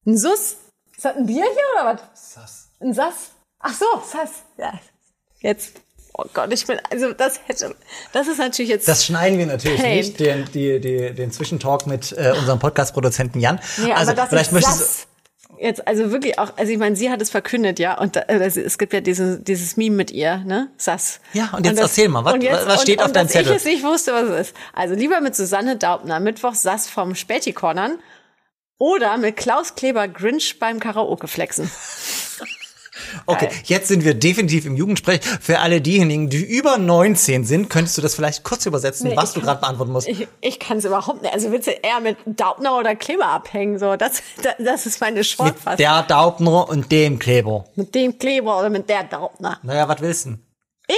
[0.04, 0.56] Ein Sus?
[1.02, 2.32] Ist das ein Bier hier oder was?
[2.34, 2.68] Sass.
[2.80, 3.32] Ein Sass?
[3.58, 4.44] Ach so, Sass.
[4.56, 4.72] Ja.
[5.40, 5.72] Jetzt.
[6.14, 7.74] Oh Gott, ich bin, also das hätte,
[8.12, 8.86] das ist natürlich jetzt.
[8.86, 9.96] Das schneiden wir natürlich Pain.
[9.96, 13.58] nicht, den, die, die, den Zwischentalk mit äh, unserem Podcast-Produzenten Jan.
[13.78, 15.06] Nee, also aber das vielleicht ist möchtest Sass.
[15.58, 18.60] Jetzt, also wirklich auch, also ich meine, sie hat es verkündet, ja, und da, also
[18.60, 21.18] es gibt ja dieses, dieses Meme mit ihr, ne, Sass.
[21.32, 23.50] Ja, und jetzt erzähl mal, was- und jetzt- was steht und, auf und deinem Zettel?
[23.52, 24.56] ich es nicht wusste, was es ist.
[24.72, 27.98] Also lieber mit Susanne Daubner, Mittwoch Sass vom Späti-Cornern
[28.78, 31.70] oder mit Klaus Kleber Grinch beim Karaoke flexen.
[33.26, 35.20] Okay, jetzt sind wir definitiv im Jugendsprech.
[35.40, 39.32] Für alle diejenigen, die über 19 sind, könntest du das vielleicht kurz übersetzen, Nee, was
[39.32, 40.08] du gerade beantworten musst.
[40.08, 41.32] Ich, ich kann es überhaupt nicht.
[41.32, 43.78] Also willst du eher mit Daubner oder Kleber abhängen?
[43.78, 45.76] So, das, das, das ist meine mit Shortfassung.
[45.76, 47.64] der Daubner und dem Kleber.
[47.74, 49.58] Mit dem Kleber oder mit der Daubner.
[49.62, 50.42] Naja, was willst du denn?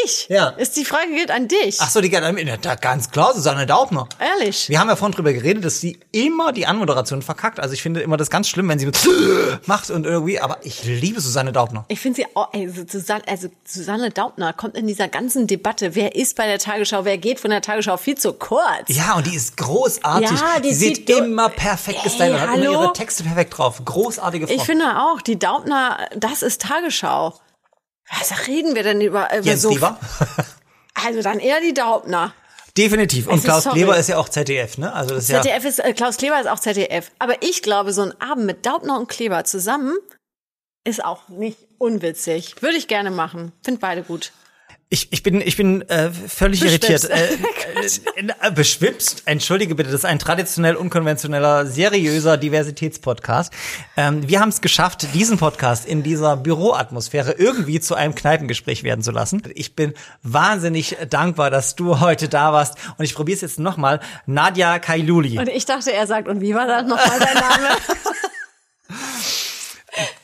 [0.05, 0.27] Ich?
[0.29, 0.49] Ja.
[0.51, 1.79] Ist die Frage geht an dich.
[1.81, 4.09] Ach so, die geht da ganz klar, Susanne Daubner.
[4.19, 4.69] Ehrlich?
[4.69, 7.61] Wir haben ja vorhin drüber geredet, dass sie immer die Anmoderation verkackt.
[7.61, 8.99] Also ich finde immer das ganz schlimm, wenn sie mit
[9.67, 11.85] macht und irgendwie, aber ich liebe Susanne Daubner.
[11.89, 16.15] Ich finde sie auch, also Susanne, also Susanne Daubner kommt in dieser ganzen Debatte, wer
[16.15, 18.89] ist bei der Tagesschau, wer geht von der Tagesschau viel zu kurz.
[18.89, 20.31] Ja, und die ist großartig.
[20.31, 23.83] Ja, die sie sieht immer perfekt Ey, gestylt und hat immer ihre Texte perfekt drauf.
[23.85, 24.55] Großartige Frau.
[24.55, 27.35] Ich finde auch, die Daubner, das ist Tagesschau.
[28.11, 29.71] Was reden wir denn über, über Jens so?
[29.71, 29.99] Lieber.
[31.07, 32.33] Also dann eher die Daubner.
[32.79, 33.27] Definitiv.
[33.27, 33.79] Und Also, Klaus sorry.
[33.79, 34.93] Kleber ist ja auch ZDF, ne?
[34.93, 35.43] Also das ist ja.
[35.43, 37.11] ZDF ist, äh, Klaus Kleber ist auch ZDF.
[37.19, 39.97] Aber ich glaube, so ein Abend mit Daubner und Kleber zusammen
[40.85, 42.55] ist auch nicht unwitzig.
[42.63, 43.53] Würde ich gerne machen.
[43.65, 44.33] Find beide gut.
[44.91, 46.89] Ich, ich bin, ich bin äh, völlig Beschwipst.
[47.05, 47.11] irritiert.
[47.75, 53.53] Äh, äh, beschwipst, entschuldige bitte, das ist ein traditionell unkonventioneller, seriöser Diversitätspodcast.
[53.97, 59.03] Ähm, wir haben es geschafft, diesen Podcast in dieser Büroatmosphäre irgendwie zu einem Kneipengespräch werden
[59.03, 59.43] zu lassen.
[59.55, 59.93] Ich bin
[60.23, 62.79] wahnsinnig dankbar, dass du heute da warst.
[62.97, 64.01] Und ich probiere es jetzt nochmal.
[64.27, 65.39] Nadja Kailuli.
[65.39, 67.69] Und ich dachte, er sagt, und wie war das nochmal dein Name?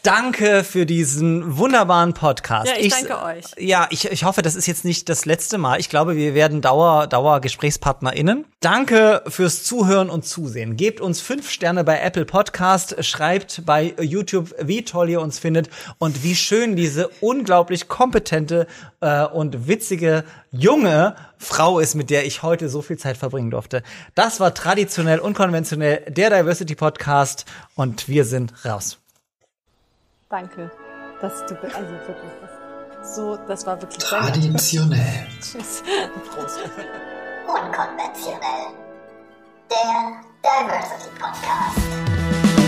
[0.02, 2.66] Danke für diesen wunderbaren Podcast.
[2.66, 3.44] Ja, ich danke euch.
[3.58, 5.78] Ja, ich, ich hoffe, das ist jetzt nicht das letzte Mal.
[5.78, 8.46] Ich glaube, wir werden Dauer, Dauer GesprächspartnerInnen.
[8.60, 10.76] Danke fürs Zuhören und Zusehen.
[10.76, 15.68] Gebt uns fünf Sterne bei Apple Podcast, schreibt bei YouTube, wie toll ihr uns findet
[15.98, 18.66] und wie schön diese unglaublich kompetente
[19.00, 23.82] äh, und witzige junge Frau ist, mit der ich heute so viel Zeit verbringen durfte.
[24.14, 27.44] Das war traditionell unkonventionell der Diversity Podcast
[27.74, 28.99] und wir sind raus.
[30.30, 30.70] Danke.
[31.20, 33.98] Dass du, also wirklich, das So, das war wirklich.
[33.98, 35.26] Traditionell.
[35.40, 35.82] Tschüss.
[36.30, 36.60] Prost.
[37.46, 38.72] Unkonventionell.
[39.68, 42.59] Der Diversity Podcast.